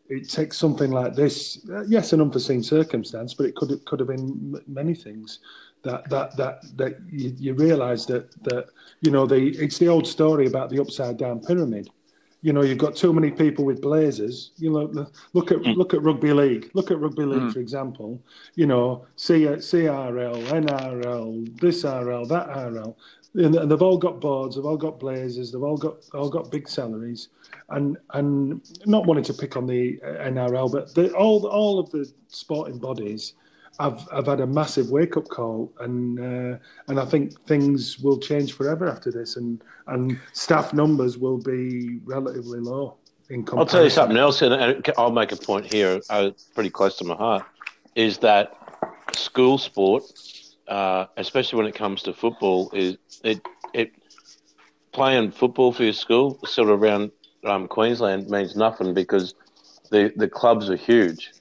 it 0.09 0.27
takes 0.27 0.57
something 0.57 0.91
like 0.91 1.13
this. 1.13 1.65
uh, 1.69 1.83
yes, 1.87 2.13
an 2.13 2.21
unforeseen 2.21 2.63
circumstance, 2.63 3.33
but 3.33 3.45
it 3.45 3.55
could 3.55 3.71
it 3.71 3.85
could 3.85 3.99
have 3.99 4.09
been 4.09 4.59
many 4.67 4.95
things. 4.95 5.39
That 5.83 6.09
that 6.09 6.35
that 6.37 6.61
that 6.77 6.97
you, 7.09 7.33
you 7.37 7.53
realise 7.53 8.05
that 8.07 8.31
that 8.43 8.67
you 9.01 9.11
know 9.11 9.25
the 9.25 9.49
it's 9.57 9.77
the 9.77 9.87
old 9.87 10.07
story 10.07 10.47
about 10.47 10.69
the 10.69 10.79
upside 10.79 11.17
down 11.17 11.39
pyramid. 11.39 11.89
You 12.41 12.53
know, 12.53 12.61
you've 12.61 12.77
got 12.77 12.95
too 12.95 13.11
many 13.11 13.31
people 13.31 13.65
with 13.65 13.81
blazers. 13.81 14.51
You 14.55 14.71
know, 14.71 15.07
look 15.33 15.51
at 15.51 15.57
hmm. 15.57 15.71
look 15.71 15.93
at 15.93 16.01
rugby 16.01 16.31
league. 16.31 16.71
Look 16.73 16.89
at 16.89 16.99
rugby 16.99 17.25
league, 17.25 17.41
hmm. 17.41 17.49
for 17.49 17.59
example. 17.59 18.21
You 18.55 18.65
know, 18.65 19.05
C, 19.15 19.41
CRL, 19.41 20.47
NRL, 20.47 21.59
this 21.59 21.83
RL, 21.83 22.25
that 22.27 22.47
RL, 22.47 22.97
and 23.35 23.53
they've 23.53 23.81
all 23.81 23.97
got 23.97 24.21
boards. 24.21 24.55
They've 24.55 24.65
all 24.65 24.77
got 24.77 24.99
blazers. 24.99 25.51
They've 25.51 25.63
all 25.63 25.77
got 25.77 25.97
all 26.13 26.29
got 26.29 26.49
big 26.49 26.67
salaries, 26.67 27.29
and 27.69 27.97
and 28.13 28.61
not 28.85 29.05
wanting 29.05 29.25
to 29.25 29.33
pick 29.33 29.57
on 29.57 29.67
the 29.67 29.97
NRL, 30.03 30.71
but 30.71 30.93
the, 30.95 31.13
all 31.13 31.45
all 31.45 31.79
of 31.79 31.89
the 31.91 32.11
sporting 32.27 32.79
bodies. 32.79 33.33
I've 33.77 34.07
I've 34.11 34.25
had 34.25 34.39
a 34.41 34.47
massive 34.47 34.89
wake 34.89 35.15
up 35.17 35.27
call, 35.27 35.71
and 35.79 36.19
uh, 36.19 36.57
and 36.87 36.99
I 36.99 37.05
think 37.05 37.39
things 37.45 37.99
will 37.99 38.17
change 38.19 38.53
forever 38.53 38.87
after 38.87 39.11
this, 39.11 39.35
and 39.37 39.63
and 39.87 40.19
staff 40.33 40.73
numbers 40.73 41.17
will 41.17 41.37
be 41.37 41.99
relatively 42.03 42.59
low 42.59 42.97
in 43.29 43.43
comparison. 43.43 43.59
I'll 43.59 43.65
tell 43.65 43.83
you 43.83 43.89
something 43.89 44.17
else, 44.17 44.41
and- 44.41 44.91
I'll 44.97 45.11
make 45.11 45.31
a 45.31 45.35
point 45.37 45.71
here, 45.71 46.01
uh, 46.09 46.31
pretty 46.55 46.69
close 46.71 46.97
to 46.97 47.05
my 47.05 47.15
heart, 47.15 47.45
is 47.95 48.17
that 48.19 48.53
school 49.15 49.57
sport, 49.57 50.03
uh, 50.67 51.05
especially 51.17 51.57
when 51.57 51.67
it 51.67 51.75
comes 51.75 52.01
to 52.03 52.13
football, 52.13 52.71
is 52.73 52.97
it 53.23 53.41
it 53.73 53.91
playing 54.91 55.31
football 55.31 55.71
for 55.71 55.83
your 55.83 55.93
school, 55.93 56.39
sort 56.45 56.69
of 56.69 56.81
around 56.81 57.11
um, 57.45 57.67
Queensland, 57.67 58.29
means 58.29 58.55
nothing 58.55 58.93
because 58.93 59.33
the 59.91 60.11
the 60.17 60.27
clubs 60.27 60.69
are 60.69 60.75
huge, 60.75 61.31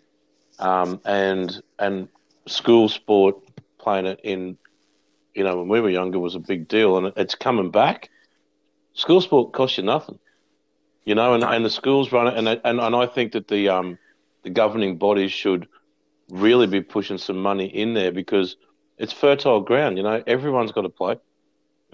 um, 0.58 1.00
and 1.04 1.62
and 1.78 2.08
school 2.48 2.88
sport 2.88 3.36
playing 3.78 4.06
it 4.06 4.20
in, 4.24 4.58
you 5.34 5.44
know, 5.44 5.58
when 5.58 5.68
we 5.68 5.80
were 5.80 5.90
younger 5.90 6.18
was 6.18 6.34
a 6.34 6.40
big 6.40 6.68
deal, 6.68 6.96
and 6.98 7.12
it's 7.16 7.34
coming 7.34 7.70
back. 7.70 8.10
School 8.94 9.20
sport 9.20 9.52
costs 9.52 9.78
you 9.78 9.84
nothing 9.84 10.18
you 11.08 11.14
know, 11.14 11.32
and, 11.32 11.42
and 11.42 11.64
the 11.64 11.70
schools 11.70 12.12
run 12.12 12.26
it, 12.26 12.36
and 12.36 12.46
and 12.46 12.78
and 12.78 12.94
I 12.94 13.06
think 13.06 13.32
that 13.32 13.48
the 13.48 13.70
um 13.70 13.98
the 14.42 14.50
governing 14.50 14.98
bodies 14.98 15.32
should 15.32 15.66
really 16.28 16.66
be 16.66 16.82
pushing 16.82 17.16
some 17.16 17.38
money 17.38 17.64
in 17.64 17.94
there 17.94 18.12
because 18.12 18.56
it's 18.98 19.14
fertile 19.14 19.62
ground. 19.62 19.96
You 19.96 20.02
know, 20.02 20.22
everyone's 20.26 20.70
got 20.70 20.82
to 20.82 20.90
play, 20.90 21.16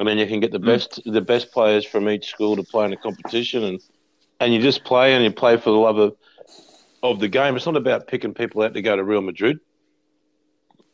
and 0.00 0.09
then 0.09 0.18
you 0.18 0.26
can 0.26 0.40
get 0.40 0.50
the 0.50 0.59
best 0.59 1.00
the 1.07 1.20
best 1.20 1.52
players 1.52 1.86
from 1.86 2.09
each 2.09 2.26
school 2.26 2.57
to 2.57 2.64
play 2.64 2.86
in 2.86 2.92
a 2.92 2.96
competition, 2.96 3.62
and 3.62 3.80
and 4.40 4.52
you 4.52 4.61
just 4.61 4.82
play 4.82 5.14
and 5.14 5.22
you 5.22 5.30
play 5.30 5.59
for 5.59 5.70
the 5.70 5.76
love 5.76 5.98
of 5.98 6.16
of 7.05 7.20
the 7.20 7.28
game. 7.28 7.55
It's 7.55 7.66
not 7.66 7.76
about 7.76 8.09
picking 8.09 8.34
people 8.34 8.62
out 8.64 8.74
to 8.74 8.82
go 8.82 8.96
to 8.96 9.05
Real 9.05 9.22
Madrid, 9.22 9.61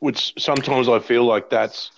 which 0.01 0.35
sometimes 0.39 0.89
I 0.89 0.99
feel 0.99 1.25
like 1.25 1.49
that's, 1.51 1.93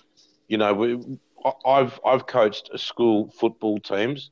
you 0.47 0.57
know, 0.57 0.73
we, 0.73 1.17
I've 1.65 1.99
I've 2.05 2.27
coached 2.27 2.69
school 2.79 3.31
football 3.37 3.79
teams 3.79 4.29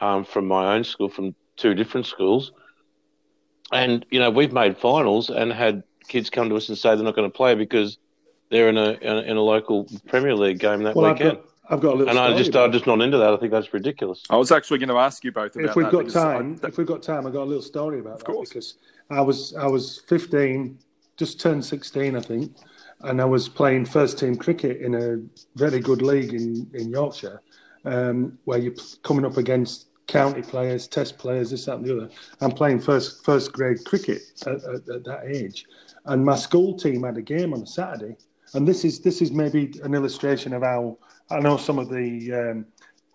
um, 0.00 0.24
from 0.24 0.46
my 0.48 0.74
own 0.74 0.84
school, 0.84 1.08
from 1.08 1.34
two 1.56 1.74
different 1.74 2.06
schools, 2.06 2.52
and 3.70 4.04
you 4.10 4.18
know 4.20 4.30
we've 4.30 4.52
made 4.52 4.76
finals 4.76 5.30
and 5.30 5.52
had 5.52 5.82
kids 6.08 6.28
come 6.28 6.48
to 6.50 6.56
us 6.56 6.68
and 6.68 6.76
say 6.76 6.94
they're 6.94 7.04
not 7.04 7.14
going 7.14 7.30
to 7.30 7.34
play 7.34 7.54
because 7.54 7.96
they're 8.50 8.68
in 8.68 8.76
a 8.76 8.90
in 9.00 9.16
a, 9.16 9.20
in 9.22 9.36
a 9.36 9.40
local 9.40 9.88
Premier 10.08 10.34
League 10.34 10.58
game 10.58 10.82
that 10.82 10.94
Well, 10.96 11.06
I've 11.06 11.18
weekend. 11.18 11.38
got, 11.38 11.46
I've 11.70 11.80
got 11.80 11.94
a 11.94 11.96
little 11.96 12.08
and 12.10 12.18
I 12.18 12.36
just 12.36 12.50
about 12.50 12.66
I'm 12.66 12.72
just 12.72 12.86
not 12.86 13.00
into 13.00 13.16
that. 13.18 13.32
I 13.32 13.36
think 13.38 13.52
that's 13.52 13.72
ridiculous. 13.72 14.22
I 14.28 14.36
was 14.36 14.52
actually 14.52 14.78
going 14.78 14.90
to 14.90 14.98
ask 14.98 15.24
you 15.24 15.32
both 15.32 15.56
about 15.56 15.70
if 15.70 15.76
we've 15.76 15.86
that 15.86 15.92
got 15.92 15.98
because 16.00 16.16
I- 16.16 16.34
time, 16.34 16.60
if 16.64 16.76
we've 16.76 16.86
got 16.86 17.02
time, 17.02 17.26
I've 17.26 17.32
got 17.32 17.44
a 17.44 17.44
little 17.44 17.62
story 17.62 18.00
about 18.00 18.18
that 18.18 18.24
course. 18.26 18.48
because 18.50 18.74
I 19.10 19.20
was 19.22 19.54
I 19.54 19.66
was 19.66 20.02
15, 20.08 20.78
just 21.16 21.40
turned 21.40 21.64
16, 21.64 22.16
I 22.16 22.20
think, 22.20 22.52
and 23.02 23.20
I 23.20 23.24
was 23.24 23.48
playing 23.48 23.86
first 23.86 24.18
team 24.18 24.36
cricket 24.36 24.80
in 24.80 24.94
a 24.94 25.18
very 25.56 25.80
good 25.80 26.02
league 26.02 26.34
in 26.34 26.70
in 26.74 26.90
Yorkshire, 26.90 27.40
um, 27.84 28.38
where 28.44 28.58
you're 28.58 28.74
coming 29.02 29.24
up 29.24 29.36
against 29.36 29.88
county 30.06 30.42
players, 30.42 30.86
test 30.86 31.18
players, 31.18 31.50
this 31.50 31.64
that 31.66 31.76
and 31.76 31.86
the 31.86 31.96
other. 31.96 32.10
I'm 32.40 32.52
playing 32.52 32.80
first 32.80 33.24
first 33.24 33.52
grade 33.52 33.84
cricket 33.84 34.22
at, 34.46 34.62
at, 34.64 34.88
at 34.88 35.04
that 35.04 35.22
age, 35.26 35.64
and 36.06 36.24
my 36.24 36.36
school 36.36 36.76
team 36.76 37.02
had 37.02 37.16
a 37.16 37.22
game 37.22 37.52
on 37.54 37.62
a 37.62 37.66
Saturday, 37.66 38.16
and 38.54 38.66
this 38.66 38.84
is 38.84 39.00
this 39.00 39.22
is 39.22 39.32
maybe 39.32 39.72
an 39.82 39.94
illustration 39.94 40.52
of 40.52 40.62
how 40.62 40.98
I 41.30 41.40
know 41.40 41.56
some 41.56 41.78
of 41.78 41.88
the 41.88 42.32
um, 42.32 42.66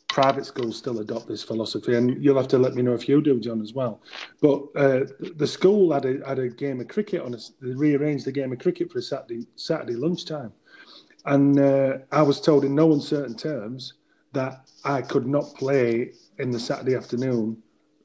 private 0.08 0.46
schools 0.46 0.78
still 0.78 1.00
adopt 1.00 1.28
this 1.28 1.44
philosophy, 1.44 1.96
and 1.96 2.24
you'll 2.24 2.38
have 2.38 2.48
to 2.50 2.58
let 2.58 2.74
me 2.76 2.82
know 2.82 2.94
if 2.94 3.08
you 3.10 3.22
do, 3.22 3.40
John, 3.40 3.62
as 3.62 3.74
well. 3.74 4.02
But 4.42 4.64
uh, 4.76 5.06
the 5.36 5.48
school 5.48 5.92
had 5.94 6.06
a 6.06 6.26
had 6.28 6.40
a 6.40 6.50
game 6.50 6.80
of 6.80 6.88
cricket 6.88 7.22
on 7.22 7.34
us. 7.36 7.54
They 7.62 7.72
rearranged 7.74 8.26
the 8.26 8.32
game 8.32 8.52
of 8.54 8.60
cricket 8.60 8.92
for 8.92 9.00
a 9.00 9.02
Saturday 9.02 9.46
Saturday 9.56 9.96
lunchtime, 9.96 10.54
and 11.26 11.60
uh, 11.60 11.98
I 12.12 12.22
was 12.22 12.40
told 12.42 12.64
in 12.66 12.76
no 12.76 12.94
uncertain 12.94 13.36
terms 13.36 13.94
that 14.34 14.62
I 14.84 15.02
could 15.02 15.28
not 15.28 15.56
play 15.56 16.14
in 16.40 16.52
the 16.52 16.60
Saturday 16.60 16.96
afternoon 16.96 17.58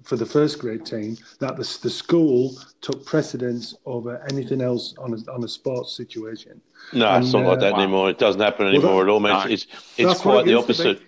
for 0.03 0.17
the 0.17 0.27
first 0.27 0.59
grade 0.59 0.85
team. 0.85 1.17
That 1.41 1.57
the, 1.57 1.79
the 1.83 1.91
school 1.91 2.57
took 2.81 3.05
precedence 3.07 3.75
over 3.87 4.25
anything 4.31 4.61
else 4.61 4.95
on 4.99 5.13
a, 5.15 5.31
on 5.33 5.45
a 5.45 5.49
sports 5.49 5.97
situation. 5.97 6.61
No, 6.93 7.17
it's 7.17 7.33
And, 7.33 7.45
not 7.45 7.49
like 7.51 7.59
uh, 7.59 7.61
that 7.61 7.73
wow. 7.75 7.79
anymore. 7.83 8.11
It 8.11 8.19
doesn't 8.19 8.41
happen 8.41 8.67
anymore 8.67 9.05
that- 9.05 9.11
at 9.11 9.13
all, 9.13 9.21
man. 9.21 9.47
no. 9.47 9.53
It's 9.53 9.67
it's 9.97 10.21
quite 10.21 10.41
it 10.41 10.45
the 10.47 10.51
used 10.53 10.67
to 10.69 10.73
be. 10.85 10.89
opposite. 10.91 11.03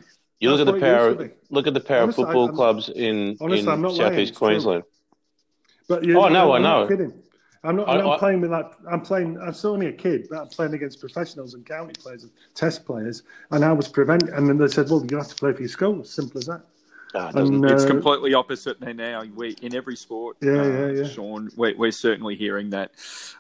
You 0.45 0.51
look 0.51 0.61
at 0.61 0.67
That's 0.67 0.81
the 0.81 0.81
what 0.87 0.91
it 0.91 0.97
power. 0.97 1.07
used 1.09 1.19
to 1.21 1.25
be. 1.25 1.35
Look 1.51 1.67
at 1.67 1.75
the 1.75 1.81
power 1.81 2.03
Honestly, 2.03 2.25
football 2.25 2.47
I'm- 2.47 2.55
clubs 2.55 2.89
in 2.91 3.37
honestly, 3.41 3.67
I'm 3.69 3.75
in 3.77 3.83
not 3.83 3.95
southeast 3.97 4.31
it's. 4.31 4.39
Queensland. 4.39 4.83
But 5.89 6.05
you, 6.05 6.19
Oh, 6.21 6.29
no, 6.29 6.53
I'm 6.53 6.61
I 6.61 6.65
not 6.69 6.81
know. 6.83 6.89
kidding. 6.89 7.13
I'm 7.63 7.77
not. 7.77 7.89
I- 7.89 7.99
I'm 8.01 8.09
I- 8.11 8.19
playing 8.19 8.41
with 8.43 8.51
like 8.51 8.71
I'm 8.91 9.01
playing. 9.01 9.39
I'm 9.41 9.55
still 9.55 9.73
only 9.73 9.87
a 9.87 9.93
kid, 9.93 10.27
but 10.31 10.39
I'm 10.41 10.49
playing 10.49 10.75
against 10.75 11.01
professionals 11.01 11.55
and 11.55 11.65
county 11.65 11.95
players 11.99 12.23
and 12.25 12.33
test 12.55 12.85
players. 12.85 13.23
And 13.53 13.65
I 13.65 13.73
was 13.73 13.89
prevent. 13.89 14.25
And 14.25 14.47
then 14.49 14.59
they 14.59 14.69
said, 14.69 14.91
"Well, 14.91 15.03
you 15.11 15.17
have 15.17 15.29
to 15.29 15.35
play 15.35 15.53
for 15.55 15.61
your 15.61 15.69
school." 15.69 16.01
It's 16.01 16.11
simple 16.11 16.39
as 16.39 16.47
that. 16.47 16.61
No, 17.15 17.29
it 17.29 17.33
doesn't. 17.35 17.55
And, 17.55 17.65
uh, 17.65 17.75
It's 17.75 17.85
completely 17.87 18.35
opposite 18.35 18.81
there 18.81 18.93
now. 18.93 19.23
We 19.35 19.53
in 19.63 19.75
every 19.75 19.97
sport. 19.97 20.37
Yeah, 20.43 20.53
uh, 20.61 20.65
yeah, 20.65 20.91
yeah. 20.91 21.05
Sean, 21.09 21.49
we're, 21.57 21.75
we're 21.77 21.93
certainly 21.93 22.35
hearing 22.35 22.69
that 22.71 22.91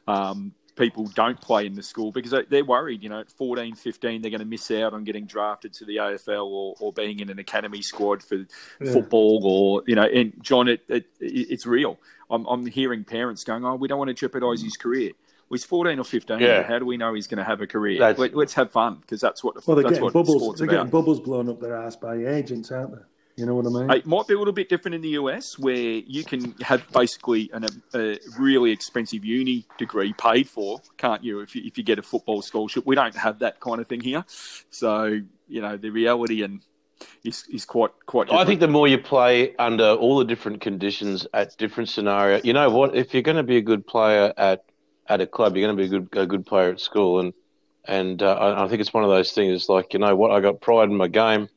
um, 0.06 0.52
people 0.76 1.04
don't 1.14 1.40
play 1.40 1.66
in 1.66 1.74
the 1.74 1.82
school 1.82 2.10
because 2.10 2.30
they- 2.32 2.44
they're 2.44 2.64
worried. 2.64 3.02
You 3.02 3.08
know, 3.08 3.20
at 3.20 3.30
14, 3.30 3.74
15, 3.74 4.22
they're 4.22 4.30
going 4.30 4.40
to 4.40 4.44
miss 4.46 4.70
out 4.70 4.92
on 4.92 5.04
getting 5.04 5.24
drafted 5.26 5.72
to 5.74 5.84
the 5.84 5.96
AFL 5.98 6.46
or, 6.46 6.74
or 6.80 6.92
being 6.92 7.20
in 7.20 7.30
an 7.30 7.38
academy 7.38 7.80
squad 7.82 8.22
for 8.22 8.44
Yeah. 8.80 8.92
football 8.92 9.40
or 9.44 9.82
you 9.86 9.94
know. 9.94 10.02
And 10.04 10.32
John, 10.42 10.68
it, 10.68 10.82
it, 10.88 11.06
it 11.20 11.46
it's 11.50 11.66
real. 11.66 11.98
I'm, 12.30 12.44
I'm 12.46 12.66
hearing 12.66 13.04
parents 13.04 13.44
going, 13.44 13.64
"Oh, 13.64 13.76
we 13.76 13.86
don't 13.88 13.98
want 13.98 14.08
to 14.08 14.14
jeopardise 14.14 14.62
his 14.62 14.76
career." 14.76 15.12
Well, 15.50 15.56
he's 15.56 15.64
14 15.64 15.98
or 15.98 16.04
15. 16.04 16.40
Yeah. 16.40 16.62
How 16.62 16.78
do 16.78 16.86
we 16.86 16.96
know 16.96 17.12
he's 17.14 17.26
going 17.26 17.38
to 17.38 17.44
have 17.44 17.60
a 17.60 17.66
career? 17.66 17.98
That's- 18.00 18.18
Let, 18.18 18.34
us 18.34 18.54
have 18.54 18.70
fun 18.72 18.96
because 19.02 19.20
that's 19.20 19.44
what 19.44 19.54
the, 19.54 19.62
Well, 19.66 19.76
they're 19.76 19.82
that's 19.84 19.92
getting 19.94 20.04
what 20.04 20.14
bubbles. 20.14 20.42
sport's 20.42 20.58
They're 20.60 20.68
about. 20.68 20.76
getting 20.76 20.90
bubbles 20.90 21.20
blown 21.20 21.48
up 21.50 21.60
their 21.60 21.76
ass 21.76 21.96
by 21.96 22.16
agents, 22.16 22.72
aren't 22.72 22.92
they? 22.92 23.02
You 23.36 23.46
know 23.46 23.56
what 23.56 23.66
I 23.66 23.68
mean? 23.70 23.90
It 23.90 24.06
might 24.06 24.28
be 24.28 24.34
a 24.34 24.38
little 24.38 24.52
bit 24.52 24.68
different 24.68 24.94
in 24.94 25.00
the 25.00 25.10
US, 25.10 25.58
where 25.58 25.74
you 25.74 26.22
can 26.22 26.54
have 26.60 26.88
basically 26.92 27.50
an, 27.52 27.66
a 27.92 28.18
really 28.38 28.70
expensive 28.70 29.24
uni 29.24 29.66
degree 29.76 30.12
paid 30.12 30.48
for, 30.48 30.80
can't 30.98 31.24
you? 31.24 31.40
If 31.40 31.56
you 31.56 31.62
if 31.64 31.76
you 31.76 31.82
get 31.82 31.98
a 31.98 32.02
football 32.02 32.42
scholarship, 32.42 32.86
we 32.86 32.94
don't 32.94 33.16
have 33.16 33.40
that 33.40 33.58
kind 33.58 33.80
of 33.80 33.88
thing 33.88 34.00
here. 34.00 34.24
So 34.70 35.20
you 35.48 35.60
know 35.60 35.76
the 35.76 35.90
reality 35.90 36.42
and 36.42 36.62
is 37.24 37.44
is 37.52 37.64
quite 37.64 37.90
quite. 38.06 38.32
I 38.32 38.44
think 38.44 38.60
the 38.60 38.68
more 38.68 38.86
you 38.86 38.98
play 38.98 39.54
under 39.56 39.90
all 39.92 40.18
the 40.18 40.24
different 40.24 40.60
conditions 40.60 41.26
at 41.34 41.56
different 41.56 41.88
scenario, 41.88 42.40
you 42.44 42.52
know 42.52 42.70
what? 42.70 42.94
If 42.94 43.14
you're 43.14 43.22
going 43.22 43.36
to 43.36 43.42
be 43.42 43.56
a 43.56 43.62
good 43.62 43.86
player 43.86 44.32
at 44.36 44.64
at 45.08 45.20
a 45.20 45.26
club, 45.26 45.56
you're 45.56 45.66
going 45.66 45.76
to 45.76 45.82
be 45.82 45.86
a 45.86 46.00
good 46.00 46.18
a 46.18 46.26
good 46.26 46.46
player 46.46 46.70
at 46.70 46.80
school, 46.80 47.20
and 47.20 47.32
and 47.84 48.22
uh, 48.22 48.32
I, 48.32 48.64
I 48.64 48.68
think 48.68 48.80
it's 48.80 48.94
one 48.94 49.04
of 49.04 49.10
those 49.10 49.32
things. 49.32 49.68
Like 49.68 49.92
you 49.92 49.98
know 49.98 50.14
what? 50.14 50.30
I 50.30 50.40
got 50.40 50.60
pride 50.60 50.88
in 50.88 50.96
my 50.96 51.08
game, 51.08 51.48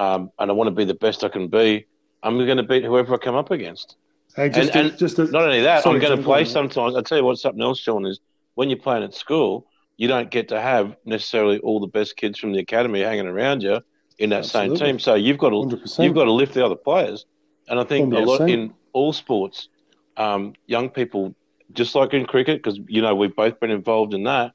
um, 0.00 0.32
and 0.38 0.50
I 0.50 0.54
want 0.54 0.68
to 0.68 0.74
be 0.74 0.84
the 0.84 0.94
best 0.94 1.22
I 1.22 1.28
can 1.28 1.48
be. 1.48 1.86
I'm 2.22 2.38
going 2.38 2.56
to 2.56 2.62
beat 2.62 2.84
whoever 2.84 3.14
I 3.14 3.18
come 3.18 3.34
up 3.34 3.50
against. 3.50 3.96
hey, 4.34 4.48
just 4.48 4.74
and- 4.74 4.92
to, 4.92 4.96
just 4.96 5.16
to, 5.16 5.26
Not 5.30 5.42
only 5.42 5.60
that, 5.60 5.82
Sorry, 5.82 5.96
I'm 5.96 6.00
going 6.00 6.18
to 6.18 6.24
play 6.24 6.44
sometimes. 6.46 6.96
I'll 6.96 7.02
tell 7.02 7.18
you 7.18 7.24
what, 7.24 7.38
something 7.38 7.62
else, 7.62 7.78
Sean, 7.78 8.06
is 8.06 8.18
when 8.54 8.70
you're 8.70 8.78
playing 8.78 9.04
at 9.04 9.14
school, 9.14 9.66
you 9.98 10.08
don't 10.08 10.30
get 10.30 10.48
to 10.48 10.60
have 10.60 10.96
necessarily 11.04 11.58
all 11.58 11.80
the 11.80 11.86
best 11.86 12.16
kids 12.16 12.38
from 12.38 12.52
the 12.52 12.58
academy 12.58 13.00
hanging 13.00 13.26
around 13.26 13.62
you 13.62 13.80
in 14.18 14.30
that 14.30 14.46
same 14.46 14.74
team. 14.74 14.98
So 14.98 15.14
you've 15.14 15.38
got 15.38 15.50
to 15.50 15.56
100%. 15.56 16.02
you've 16.02 16.14
got 16.14 16.24
to 16.24 16.32
lift 16.32 16.54
the 16.54 16.64
other 16.64 16.76
players. 16.76 17.26
And 17.68 17.78
I 17.78 17.84
think 17.84 18.12
a 18.14 18.18
lot 18.18 18.48
in 18.48 18.72
all 18.94 19.12
sports, 19.12 19.68
um, 20.16 20.54
young 20.66 20.88
people, 20.88 21.34
just 21.72 21.94
like 21.94 22.14
in 22.14 22.24
cricket, 22.24 22.62
because 22.62 22.80
you 22.88 23.02
know 23.02 23.14
we've 23.14 23.36
both 23.36 23.60
been 23.60 23.70
involved 23.70 24.14
in 24.14 24.24
that, 24.24 24.52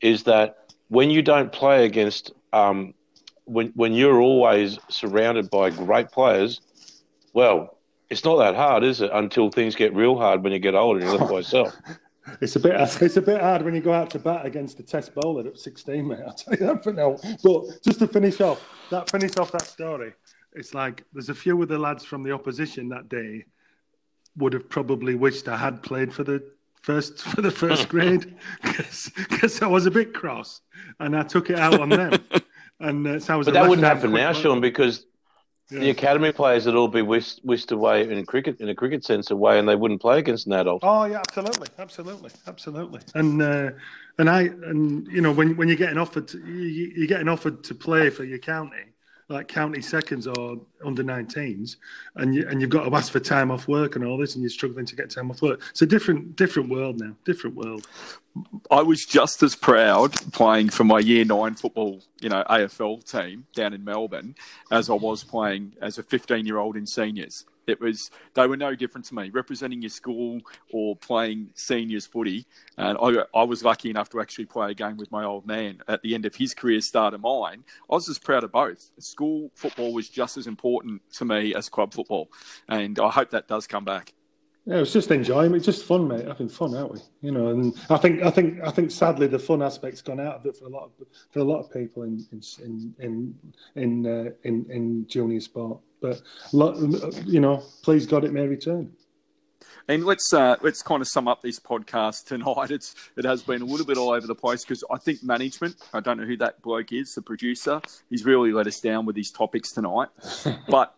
is 0.00 0.24
that 0.24 0.74
when 0.88 1.10
you 1.10 1.22
don't 1.22 1.52
play 1.52 1.84
against, 1.84 2.32
um, 2.52 2.94
when 3.48 3.68
when 3.74 3.92
you're 3.92 4.20
always 4.20 4.78
surrounded 4.88 5.50
by 5.50 5.70
great 5.70 6.10
players, 6.10 6.60
well, 7.32 7.78
it's 8.10 8.24
not 8.24 8.36
that 8.38 8.54
hard, 8.54 8.84
is 8.84 9.00
it? 9.00 9.10
Until 9.12 9.50
things 9.50 9.74
get 9.74 9.94
real 9.94 10.16
hard 10.16 10.42
when 10.42 10.52
you 10.52 10.58
get 10.58 10.74
older 10.74 11.00
and 11.00 11.08
you're 11.08 11.18
left 11.18 11.30
by 11.30 11.38
yourself. 11.38 11.74
It's 12.42 12.56
a 12.56 12.60
bit. 12.60 12.74
It's 12.78 13.16
a 13.16 13.22
bit 13.22 13.40
hard 13.40 13.62
when 13.62 13.74
you 13.74 13.80
go 13.80 13.94
out 13.94 14.10
to 14.10 14.18
bat 14.18 14.44
against 14.44 14.78
a 14.80 14.82
test 14.82 15.14
bowler 15.14 15.46
at 15.48 15.58
16, 15.58 16.06
mate. 16.06 16.18
I'll 16.26 16.34
tell 16.34 16.52
you 16.52 16.66
that 16.66 16.84
for 16.84 16.92
now. 16.92 17.16
But 17.42 17.82
just 17.82 18.00
to 18.00 18.06
finish 18.06 18.42
off 18.42 18.62
that, 18.90 19.10
finish 19.10 19.38
off 19.38 19.50
that 19.52 19.62
story. 19.66 20.12
It's 20.52 20.74
like 20.74 21.04
there's 21.14 21.30
a 21.30 21.34
few 21.34 21.62
of 21.62 21.68
the 21.68 21.78
lads 21.78 22.04
from 22.04 22.22
the 22.22 22.32
opposition 22.32 22.90
that 22.90 23.08
day 23.08 23.46
would 24.36 24.52
have 24.52 24.68
probably 24.68 25.14
wished 25.14 25.48
I 25.48 25.56
had 25.56 25.82
played 25.82 26.12
for 26.12 26.22
the 26.22 26.42
first 26.82 27.22
for 27.22 27.42
the 27.42 27.50
first 27.50 27.88
grade 27.94 28.36
because 28.62 29.62
I 29.62 29.66
was 29.66 29.86
a 29.86 29.90
bit 29.90 30.14
cross 30.14 30.60
and 31.00 31.16
I 31.16 31.22
took 31.22 31.50
it 31.50 31.58
out 31.58 31.80
on 31.80 31.88
them. 31.88 32.12
And 32.80 33.06
uh, 33.06 33.20
so. 33.20 33.42
But 33.42 33.54
that 33.54 33.68
wouldn't 33.68 33.86
happen 33.86 34.12
now. 34.12 34.32
Sean, 34.32 34.60
because 34.60 35.04
Yeah. 35.70 35.80
the 35.80 35.90
academy 35.90 36.32
players 36.32 36.64
would 36.64 36.74
all 36.76 36.88
be 36.88 37.02
whisked, 37.02 37.40
whisked 37.44 37.72
away 37.72 38.08
in 38.10 38.24
cricket 38.24 38.60
in 38.60 38.68
a 38.70 38.74
cricket 38.74 39.04
sense 39.04 39.30
away, 39.30 39.58
and 39.58 39.68
they 39.68 39.76
wouldn't 39.76 40.00
play 40.00 40.18
against 40.18 40.46
an 40.46 40.54
adult. 40.54 40.80
Oh 40.82 41.04
yeah, 41.04 41.18
absolutely, 41.18 41.68
absolutely, 41.78 42.30
absolutely. 42.46 43.00
And 43.14 43.42
uh, 43.42 43.70
and 44.18 44.30
I 44.30 44.42
and 44.42 45.06
you 45.08 45.20
know 45.20 45.32
when 45.32 45.56
when 45.56 45.68
you're 45.68 45.76
getting 45.76 45.98
offered 45.98 46.28
to, 46.28 46.38
you, 46.38 46.92
you're 46.96 47.06
getting 47.06 47.28
offered 47.28 47.64
to 47.64 47.74
play 47.74 48.08
for 48.08 48.24
your 48.24 48.38
county, 48.38 48.84
like 49.28 49.46
county 49.46 49.82
seconds 49.82 50.26
or 50.26 50.58
under 50.84 51.04
19s, 51.04 51.76
and 52.16 52.34
you 52.34 52.46
and 52.48 52.60
you've 52.60 52.70
got 52.70 52.88
to 52.88 52.94
ask 52.96 53.12
for 53.12 53.20
time 53.20 53.50
off 53.50 53.68
work 53.68 53.96
and 53.96 54.04
all 54.04 54.16
this, 54.16 54.34
and 54.34 54.42
you're 54.42 54.50
struggling 54.50 54.86
to 54.86 54.96
get 54.96 55.10
time 55.10 55.30
off 55.30 55.42
work. 55.42 55.60
It's 55.70 55.82
a 55.82 55.86
different 55.86 56.36
different 56.36 56.68
world 56.70 56.98
now, 57.00 57.14
different 57.24 57.56
world. 57.56 57.86
I 58.70 58.82
was 58.82 59.04
just 59.04 59.42
as 59.42 59.54
proud 59.54 60.12
playing 60.32 60.70
for 60.70 60.84
my 60.84 61.00
year 61.00 61.24
nine 61.24 61.54
football, 61.54 62.02
you 62.20 62.28
know, 62.28 62.44
AFL 62.48 63.10
team 63.10 63.46
down 63.54 63.74
in 63.74 63.84
Melbourne 63.84 64.34
as 64.70 64.88
I 64.88 64.94
was 64.94 65.24
playing 65.24 65.74
as 65.82 65.98
a 65.98 66.02
15 66.02 66.46
year 66.46 66.58
old 66.58 66.76
in 66.76 66.86
seniors. 66.86 67.44
It 67.68 67.80
was 67.80 68.10
they 68.34 68.46
were 68.46 68.56
no 68.56 68.74
different 68.74 69.04
to 69.06 69.14
me, 69.14 69.30
representing 69.30 69.82
your 69.82 69.90
school 69.90 70.40
or 70.72 70.96
playing 70.96 71.50
seniors 71.54 72.06
footy. 72.06 72.46
And 72.76 72.98
I, 73.00 73.24
I 73.34 73.42
was 73.44 73.64
lucky 73.64 73.90
enough 73.90 74.08
to 74.10 74.20
actually 74.20 74.46
play 74.46 74.70
a 74.70 74.74
game 74.74 74.96
with 74.96 75.10
my 75.10 75.24
old 75.24 75.46
man 75.46 75.80
at 75.88 76.02
the 76.02 76.14
end 76.14 76.26
of 76.26 76.34
his 76.34 76.54
career, 76.54 76.80
start 76.80 77.14
of 77.14 77.20
mine. 77.20 77.64
I 77.90 77.94
was 77.94 78.06
just 78.06 78.24
proud 78.24 78.44
of 78.44 78.52
both. 78.52 78.92
School 78.98 79.50
football 79.54 79.92
was 79.92 80.08
just 80.08 80.36
as 80.36 80.46
important 80.46 81.02
to 81.14 81.24
me 81.24 81.54
as 81.54 81.68
club 81.68 81.92
football, 81.92 82.30
and 82.68 82.98
I 82.98 83.10
hope 83.10 83.30
that 83.30 83.48
does 83.48 83.66
come 83.66 83.84
back. 83.84 84.12
Yeah, 84.68 84.76
it 84.76 84.80
was 84.80 84.92
just 84.92 85.10
enjoyment, 85.10 85.56
it's 85.56 85.64
just 85.64 85.86
fun, 85.86 86.06
mate. 86.06 86.26
Having 86.26 86.50
fun, 86.50 86.76
aren't 86.76 86.92
we? 86.92 87.00
You 87.22 87.30
know, 87.30 87.48
and 87.48 87.74
I 87.88 87.96
think, 87.96 88.22
I 88.22 88.30
think, 88.30 88.60
I 88.62 88.70
think, 88.70 88.90
sadly, 88.90 89.26
the 89.26 89.38
fun 89.38 89.62
aspect's 89.62 90.02
gone 90.02 90.20
out 90.20 90.34
of 90.34 90.44
it 90.44 90.58
for 90.58 90.66
a 90.66 90.68
lot 90.68 90.84
of 90.84 91.06
for 91.30 91.38
a 91.38 91.44
lot 91.44 91.60
of 91.60 91.72
people 91.72 92.02
in 92.02 92.22
in 92.30 92.94
in 92.98 93.34
in 93.76 94.06
uh, 94.06 94.30
in, 94.44 94.66
in 94.68 95.06
junior 95.08 95.40
sport. 95.40 95.80
But 96.00 96.22
you 97.26 97.40
know, 97.40 97.62
please 97.82 98.06
God, 98.06 98.24
it 98.24 98.32
may 98.32 98.46
return. 98.46 98.92
And 99.90 100.04
let's 100.04 100.34
uh, 100.34 100.56
let's 100.60 100.82
kind 100.82 101.00
of 101.00 101.08
sum 101.08 101.26
up 101.26 101.40
this 101.40 101.58
podcast 101.58 102.26
tonight. 102.26 102.70
It's 102.78 102.94
it 103.16 103.24
has 103.24 103.42
been 103.42 103.62
a 103.62 103.64
little 103.64 103.86
bit 103.86 103.96
all 103.96 104.10
over 104.10 104.26
the 104.26 104.34
place 104.34 104.62
because 104.62 104.84
I 104.90 104.98
think 104.98 105.22
management. 105.22 105.76
I 105.94 106.00
don't 106.00 106.18
know 106.18 106.26
who 106.26 106.36
that 106.36 106.60
bloke 106.60 106.92
is, 106.92 107.14
the 107.14 107.22
producer. 107.22 107.80
He's 108.10 108.24
really 108.24 108.52
let 108.52 108.66
us 108.66 108.80
down 108.80 109.06
with 109.06 109.16
his 109.16 109.30
topics 109.30 109.72
tonight. 109.72 110.08
but 110.68 110.94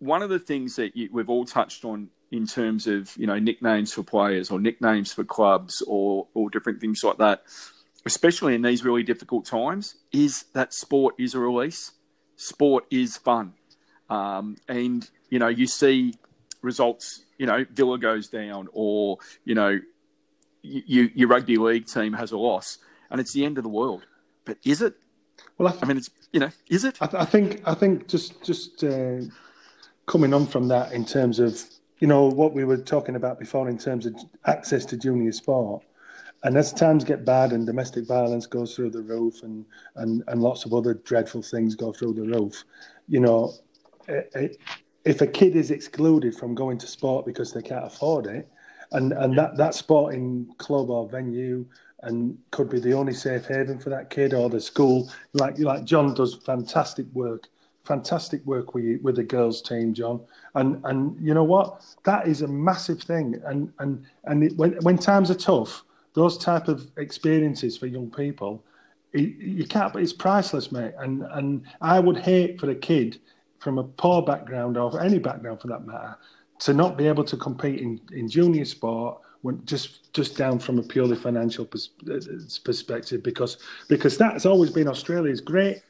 one 0.00 0.22
of 0.22 0.30
the 0.30 0.38
things 0.40 0.76
that 0.76 0.96
you, 0.96 1.08
we've 1.12 1.30
all 1.30 1.44
touched 1.44 1.84
on 1.84 2.10
in 2.32 2.46
terms 2.46 2.88
of 2.88 3.16
you 3.16 3.26
know 3.26 3.38
nicknames 3.38 3.92
for 3.92 4.02
players 4.02 4.50
or 4.50 4.58
nicknames 4.58 5.12
for 5.12 5.22
clubs 5.22 5.80
or 5.86 6.26
or 6.34 6.50
different 6.50 6.80
things 6.80 7.04
like 7.04 7.18
that, 7.18 7.44
especially 8.04 8.56
in 8.56 8.62
these 8.62 8.84
really 8.84 9.04
difficult 9.04 9.46
times, 9.46 9.94
is 10.12 10.44
that 10.54 10.74
sport 10.74 11.14
is 11.18 11.34
a 11.34 11.38
release. 11.38 11.92
Sport 12.34 12.84
is 12.90 13.16
fun, 13.16 13.54
um, 14.10 14.56
and 14.68 15.08
you 15.30 15.38
know 15.38 15.48
you 15.48 15.66
see 15.66 16.14
results. 16.62 17.24
You 17.38 17.46
know 17.46 17.64
Villa 17.70 17.98
goes 17.98 18.28
down, 18.28 18.68
or 18.72 19.18
you 19.44 19.54
know 19.54 19.78
you, 20.62 21.10
your 21.14 21.28
rugby 21.28 21.56
league 21.56 21.86
team 21.86 22.12
has 22.14 22.32
a 22.32 22.38
loss, 22.38 22.78
and 23.10 23.20
it's 23.20 23.32
the 23.32 23.44
end 23.44 23.58
of 23.58 23.64
the 23.64 23.70
world. 23.70 24.06
But 24.44 24.58
is 24.64 24.82
it? 24.82 24.94
Well, 25.56 25.68
I, 25.68 25.84
I 25.84 25.86
mean, 25.86 25.98
it's 25.98 26.10
you 26.32 26.40
know, 26.40 26.50
is 26.68 26.84
it? 26.84 26.98
I, 27.00 27.06
th- 27.06 27.22
I 27.22 27.24
think 27.24 27.62
I 27.66 27.74
think 27.74 28.08
just 28.08 28.42
just 28.42 28.84
uh, 28.84 29.20
coming 30.06 30.34
on 30.34 30.46
from 30.46 30.68
that 30.68 30.92
in 30.92 31.04
terms 31.04 31.38
of 31.38 31.60
you 31.98 32.08
know 32.08 32.26
what 32.26 32.54
we 32.54 32.64
were 32.64 32.76
talking 32.76 33.16
about 33.16 33.38
before 33.38 33.68
in 33.68 33.78
terms 33.78 34.06
of 34.06 34.14
access 34.46 34.84
to 34.86 34.96
junior 34.96 35.32
sport. 35.32 35.84
And 36.44 36.56
as 36.56 36.72
times 36.72 37.02
get 37.02 37.24
bad 37.24 37.52
and 37.52 37.66
domestic 37.66 38.06
violence 38.06 38.46
goes 38.46 38.76
through 38.76 38.90
the 38.90 39.02
roof 39.02 39.42
and, 39.42 39.64
and, 39.96 40.22
and 40.28 40.40
lots 40.40 40.64
of 40.64 40.72
other 40.72 40.94
dreadful 40.94 41.42
things 41.42 41.74
go 41.74 41.92
through 41.92 42.14
the 42.14 42.22
roof, 42.22 42.62
you 43.08 43.18
know, 43.18 43.52
if 45.04 45.20
a 45.20 45.26
kid 45.26 45.56
is 45.56 45.70
excluded 45.70 46.34
from 46.34 46.54
going 46.54 46.78
to 46.78 46.86
sport 46.86 47.26
because 47.26 47.52
they 47.52 47.62
can't 47.62 47.84
afford 47.84 48.26
it, 48.26 48.48
and, 48.92 49.12
and 49.12 49.36
that, 49.36 49.56
that 49.56 49.74
sporting 49.74 50.52
club 50.58 50.90
or 50.90 51.08
venue 51.08 51.66
and 52.02 52.38
could 52.50 52.68
be 52.68 52.78
the 52.78 52.92
only 52.92 53.12
safe 53.12 53.46
haven 53.46 53.78
for 53.78 53.90
that 53.90 54.10
kid 54.10 54.34
or 54.34 54.48
the 54.48 54.60
school, 54.60 55.10
like 55.32 55.58
like 55.58 55.84
John 55.84 56.14
does 56.14 56.34
fantastic 56.34 57.06
work, 57.12 57.48
fantastic 57.84 58.44
work 58.46 58.74
with 58.74 59.02
with 59.02 59.16
the 59.16 59.24
girls 59.24 59.60
team, 59.62 59.94
John. 59.94 60.20
And 60.54 60.80
and 60.84 61.18
you 61.20 61.34
know 61.34 61.44
what? 61.44 61.84
That 62.04 62.28
is 62.28 62.42
a 62.42 62.48
massive 62.48 63.02
thing. 63.02 63.40
And 63.44 63.72
and 63.80 64.04
and 64.24 64.44
it, 64.44 64.56
when 64.56 64.74
when 64.82 64.96
times 64.96 65.30
are 65.30 65.34
tough, 65.34 65.82
those 66.14 66.38
type 66.38 66.68
of 66.68 66.88
experiences 66.98 67.76
for 67.76 67.86
young 67.86 68.10
people, 68.10 68.62
it, 69.12 69.36
you 69.38 69.66
can't. 69.66 69.94
It's 69.96 70.12
priceless, 70.12 70.70
mate. 70.70 70.94
And 70.98 71.24
and 71.32 71.62
I 71.80 71.98
would 71.98 72.18
hate 72.18 72.60
for 72.60 72.70
a 72.70 72.76
kid 72.76 73.18
from 73.58 73.78
a 73.78 73.84
poor 73.84 74.22
background 74.22 74.76
or 74.76 75.00
any 75.00 75.18
background 75.18 75.60
for 75.60 75.68
that 75.68 75.86
matter 75.86 76.16
to 76.60 76.74
not 76.74 76.96
be 76.96 77.06
able 77.06 77.24
to 77.24 77.36
compete 77.36 77.80
in, 77.80 78.00
in 78.12 78.28
junior 78.28 78.64
sport 78.64 79.20
when 79.42 79.64
just 79.64 80.12
just 80.12 80.36
down 80.36 80.58
from 80.58 80.78
a 80.78 80.82
purely 80.82 81.16
financial 81.16 81.64
pers- 81.64 81.90
uh, 82.10 82.18
perspective 82.64 83.22
because 83.22 83.58
because 83.88 84.18
that's 84.18 84.46
always 84.46 84.70
been 84.70 84.88
Australia's 84.88 85.40
great 85.40 85.82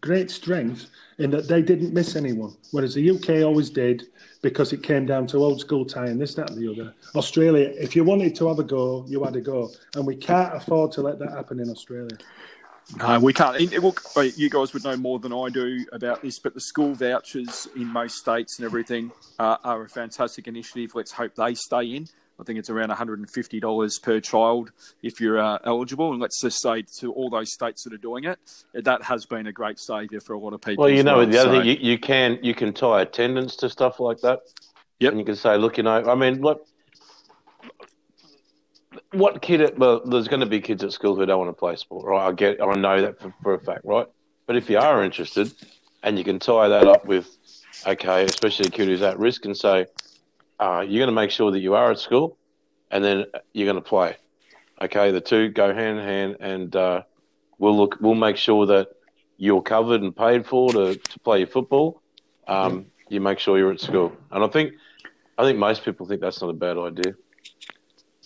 great 0.00 0.30
strength 0.30 0.86
in 1.18 1.30
that 1.30 1.48
they 1.48 1.60
didn't 1.60 1.92
miss 1.92 2.16
anyone 2.16 2.54
whereas 2.70 2.94
the 2.94 3.10
UK 3.10 3.44
always 3.44 3.70
did 3.70 4.06
because 4.42 4.72
it 4.72 4.82
came 4.82 5.04
down 5.04 5.26
to 5.26 5.38
old 5.38 5.60
school 5.60 5.84
tie 5.84 6.06
and 6.06 6.20
this 6.20 6.34
that 6.34 6.50
and 6.50 6.58
the 6.58 6.70
other. 6.70 6.94
Australia 7.16 7.72
if 7.76 7.96
you 7.96 8.04
wanted 8.04 8.34
to 8.34 8.48
have 8.48 8.58
a 8.58 8.64
go 8.64 9.04
you 9.08 9.22
had 9.24 9.36
a 9.36 9.40
go 9.40 9.70
and 9.96 10.06
we 10.06 10.14
can't 10.14 10.54
afford 10.54 10.92
to 10.92 11.02
let 11.02 11.18
that 11.18 11.32
happen 11.32 11.58
in 11.58 11.68
Australia 11.68 12.16
No, 12.96 13.20
we 13.20 13.32
can't. 13.32 13.56
And, 13.56 13.82
well, 13.82 14.24
you 14.36 14.50
guys 14.50 14.72
would 14.72 14.84
know 14.84 14.96
more 14.96 15.18
than 15.18 15.32
I 15.32 15.48
do 15.48 15.86
about 15.92 16.22
this, 16.22 16.38
but 16.38 16.54
the 16.54 16.60
school 16.60 16.94
vouchers 16.94 17.68
in 17.76 17.86
most 17.86 18.16
states 18.16 18.58
and 18.58 18.66
everything 18.66 19.12
uh, 19.38 19.56
are 19.64 19.82
a 19.82 19.88
fantastic 19.88 20.48
initiative. 20.48 20.92
Let's 20.94 21.12
hope 21.12 21.34
they 21.36 21.54
stay 21.54 21.94
in. 21.94 22.08
I 22.38 22.42
think 22.42 22.58
it's 22.58 22.70
around 22.70 22.88
$150 22.90 24.02
per 24.02 24.20
child 24.20 24.72
if 25.02 25.20
you're 25.20 25.38
uh, 25.38 25.58
eligible. 25.64 26.10
And 26.12 26.20
let's 26.20 26.40
just 26.40 26.60
say 26.62 26.82
to 26.98 27.12
all 27.12 27.28
those 27.28 27.52
states 27.52 27.84
that 27.84 27.92
are 27.92 27.98
doing 27.98 28.24
it, 28.24 28.38
that 28.72 29.02
has 29.02 29.26
been 29.26 29.46
a 29.46 29.52
great 29.52 29.78
saviour 29.78 30.20
for 30.20 30.32
a 30.32 30.38
lot 30.38 30.54
of 30.54 30.62
people. 30.62 30.84
Well, 30.84 30.92
you 30.92 31.02
know, 31.02 31.18
well. 31.18 31.26
the 31.26 31.38
other 31.38 31.50
So- 31.56 31.60
thing 31.60 31.68
you, 31.68 31.76
you 31.80 31.98
can 31.98 32.38
you 32.42 32.54
can 32.54 32.72
tie 32.72 33.02
attendance 33.02 33.56
to 33.56 33.68
stuff 33.68 34.00
like 34.00 34.20
that. 34.20 34.40
Yep. 35.00 35.12
And 35.12 35.18
you 35.20 35.24
can 35.24 35.36
say, 35.36 35.56
look, 35.56 35.76
you 35.76 35.82
know, 35.82 36.10
I 36.10 36.14
mean, 36.14 36.40
look, 36.40 36.66
what 39.12 39.42
kid? 39.42 39.60
At, 39.60 39.78
well, 39.78 40.00
there's 40.04 40.28
going 40.28 40.40
to 40.40 40.46
be 40.46 40.60
kids 40.60 40.82
at 40.84 40.92
school 40.92 41.14
who 41.14 41.26
don't 41.26 41.38
want 41.38 41.50
to 41.50 41.58
play 41.58 41.76
sport, 41.76 42.06
right? 42.06 42.28
I 42.28 42.32
get, 42.32 42.60
I 42.60 42.74
know 42.74 43.00
that 43.02 43.20
for, 43.20 43.34
for 43.42 43.54
a 43.54 43.60
fact, 43.60 43.82
right? 43.84 44.06
But 44.46 44.56
if 44.56 44.70
you 44.70 44.78
are 44.78 45.04
interested, 45.04 45.52
and 46.02 46.18
you 46.18 46.24
can 46.24 46.38
tie 46.38 46.68
that 46.68 46.86
up 46.88 47.04
with, 47.04 47.28
okay, 47.86 48.24
especially 48.24 48.68
a 48.68 48.70
kid 48.70 48.88
who's 48.88 49.02
at 49.02 49.18
risk, 49.18 49.44
and 49.44 49.56
say, 49.56 49.86
uh, 50.58 50.84
you're 50.86 51.00
going 51.00 51.14
to 51.14 51.20
make 51.22 51.30
sure 51.30 51.50
that 51.50 51.60
you 51.60 51.74
are 51.74 51.90
at 51.90 51.98
school, 51.98 52.36
and 52.90 53.04
then 53.04 53.26
you're 53.52 53.66
going 53.66 53.82
to 53.82 53.88
play. 53.88 54.16
Okay, 54.80 55.12
the 55.12 55.20
two 55.20 55.48
go 55.48 55.74
hand 55.74 55.98
in 55.98 56.04
hand, 56.04 56.36
and 56.40 56.76
uh, 56.76 57.02
we'll 57.58 57.76
look. 57.76 57.98
We'll 58.00 58.14
make 58.14 58.36
sure 58.36 58.66
that 58.66 58.88
you're 59.36 59.62
covered 59.62 60.02
and 60.02 60.14
paid 60.14 60.46
for 60.46 60.72
to, 60.72 60.94
to 60.96 61.18
play 61.20 61.38
your 61.38 61.48
football. 61.48 62.02
Um, 62.48 62.86
You 63.10 63.20
make 63.20 63.40
sure 63.40 63.58
you're 63.58 63.72
at 63.72 63.80
school, 63.80 64.12
and 64.30 64.44
I 64.44 64.46
think 64.46 64.74
I 65.36 65.42
think 65.42 65.58
most 65.58 65.84
people 65.84 66.06
think 66.06 66.20
that's 66.20 66.40
not 66.40 66.48
a 66.48 66.52
bad 66.52 66.78
idea. 66.78 67.14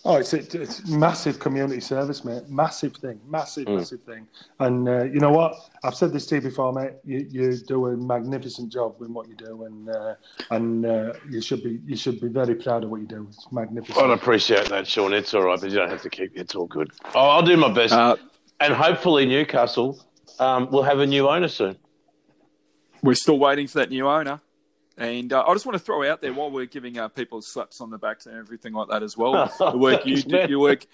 Oh, 0.07 0.17
it's, 0.17 0.33
it's 0.35 0.53
it's 0.53 0.87
massive 0.87 1.39
community 1.39 1.81
service, 1.81 2.23
mate. 2.23 2.47
Massive 2.47 2.93
thing, 2.95 3.19
massive, 3.27 3.65
Mm. 3.65 3.77
massive 3.77 4.01
thing. 4.03 4.27
And 4.59 4.87
uh, 4.87 5.03
you 5.05 5.19
know 5.19 5.31
what? 5.31 5.55
I've 5.83 5.95
said 5.95 6.13
this 6.13 6.27
to 6.27 6.35
you 6.35 6.41
before, 6.41 6.71
mate. 6.73 6.91
You, 7.03 7.25
you 7.31 7.57
do 7.57 7.87
a 7.87 7.97
magnificent 7.97 8.71
job 8.71 9.01
in 9.01 9.13
what 9.15 9.27
you 9.27 9.35
do, 9.35 9.63
and 9.65 9.89
uh, 9.89 10.13
and 10.51 10.85
uh, 10.85 11.13
you 11.27 11.41
should 11.41 11.63
be 11.63 11.79
you 11.87 11.95
should 11.97 12.21
be 12.21 12.27
very 12.27 12.53
proud 12.53 12.83
of 12.83 12.91
what 12.91 13.01
you 13.01 13.07
do. 13.07 13.25
It's 13.29 13.47
magnificent. 13.51 13.97
I'd 13.97 14.11
appreciate 14.11 14.69
that, 14.69 14.85
Sean. 14.85 15.11
It's 15.11 15.33
all 15.33 15.41
right, 15.41 15.59
but 15.59 15.71
you 15.71 15.75
don't 15.77 15.89
have 15.89 16.03
to 16.03 16.09
keep. 16.11 16.37
It's 16.37 16.53
all 16.53 16.67
good. 16.67 16.91
Oh, 17.15 17.27
I'll 17.29 17.41
do 17.41 17.57
my 17.57 17.71
best, 17.73 17.93
Uh, 17.93 18.15
and 18.59 18.75
hopefully 18.75 19.25
Newcastle 19.25 20.05
um, 20.37 20.69
will 20.69 20.83
have 20.83 20.99
a 20.99 21.07
new 21.07 21.27
owner 21.27 21.47
soon. 21.47 21.77
we're 23.01 23.15
still 23.15 23.39
waiting 23.39 23.65
for 23.67 23.79
that 23.79 23.89
new 23.89 24.07
owner. 24.07 24.39
And 24.97 25.33
uh, 25.33 25.43
I 25.45 25.53
just 25.53 25.65
want 25.65 25.77
to 25.77 25.83
throw 25.83 26.09
out 26.09 26.21
there 26.21 26.31
while 26.31 26.49
we're 26.49 26.65
giving 26.65 26.97
uh, 26.97 27.09
people 27.09 27.41
slaps 27.41 27.81
on 27.81 27.89
the 27.89 27.97
backs 27.97 28.27
and 28.27 28.37
everything 28.37 28.71
like 28.71 28.87
that 28.89 29.03
as 29.03 29.17
well. 29.17 29.51
The 29.75 29.77
work 29.77 30.05
you 30.05 30.21
do, 30.21 30.45
your 30.47 30.59
work, 30.59 30.85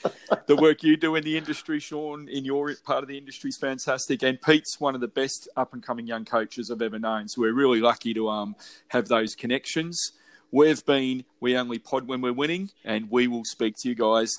the 0.47 0.55
work 0.55 0.81
you 0.81 0.97
do 0.97 1.15
in 1.15 1.23
the 1.23 1.37
industry, 1.37 1.79
Sean, 1.79 2.27
in 2.27 2.45
your 2.45 2.73
part 2.83 3.03
of 3.03 3.09
the 3.09 3.17
industry 3.17 3.49
is 3.49 3.57
fantastic. 3.57 4.23
And 4.23 4.41
Pete's 4.41 4.79
one 4.79 4.95
of 4.95 5.01
the 5.01 5.07
best 5.07 5.47
up 5.55 5.73
and 5.73 5.83
coming 5.83 6.07
young 6.07 6.25
coaches 6.25 6.71
I've 6.71 6.81
ever 6.81 6.97
known. 6.97 7.27
So 7.27 7.41
we're 7.41 7.53
really 7.53 7.79
lucky 7.79 8.13
to 8.15 8.29
um, 8.29 8.55
have 8.87 9.07
those 9.07 9.35
connections. 9.35 10.13
We've 10.51 10.83
been 10.83 11.25
we 11.39 11.55
only 11.55 11.77
pod 11.77 12.07
when 12.07 12.21
we're 12.21 12.33
winning, 12.33 12.71
and 12.83 13.11
we 13.11 13.27
will 13.27 13.45
speak 13.45 13.75
to 13.81 13.89
you 13.89 13.95
guys 13.95 14.31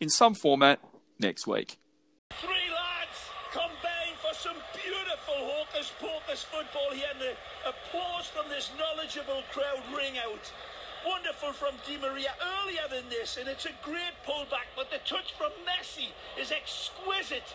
in 0.00 0.08
some 0.08 0.34
format 0.34 0.80
next 1.18 1.46
week. 1.46 1.78
Three 2.30 2.63
football 6.42 6.90
here, 6.92 7.06
and 7.12 7.20
the 7.20 7.34
applause 7.68 8.26
from 8.26 8.48
this 8.48 8.70
knowledgeable 8.78 9.42
crowd 9.52 9.82
ring 9.96 10.18
out. 10.18 10.52
Wonderful 11.06 11.52
from 11.52 11.74
Di 11.86 11.98
Maria 11.98 12.32
earlier 12.40 12.88
than 12.90 13.08
this, 13.10 13.36
and 13.36 13.46
it's 13.46 13.66
a 13.66 13.72
great 13.82 14.16
pullback, 14.26 14.72
but 14.74 14.90
the 14.90 14.98
touch 15.04 15.34
from 15.34 15.52
Messi 15.68 16.08
is 16.40 16.50
exquisite. 16.50 17.54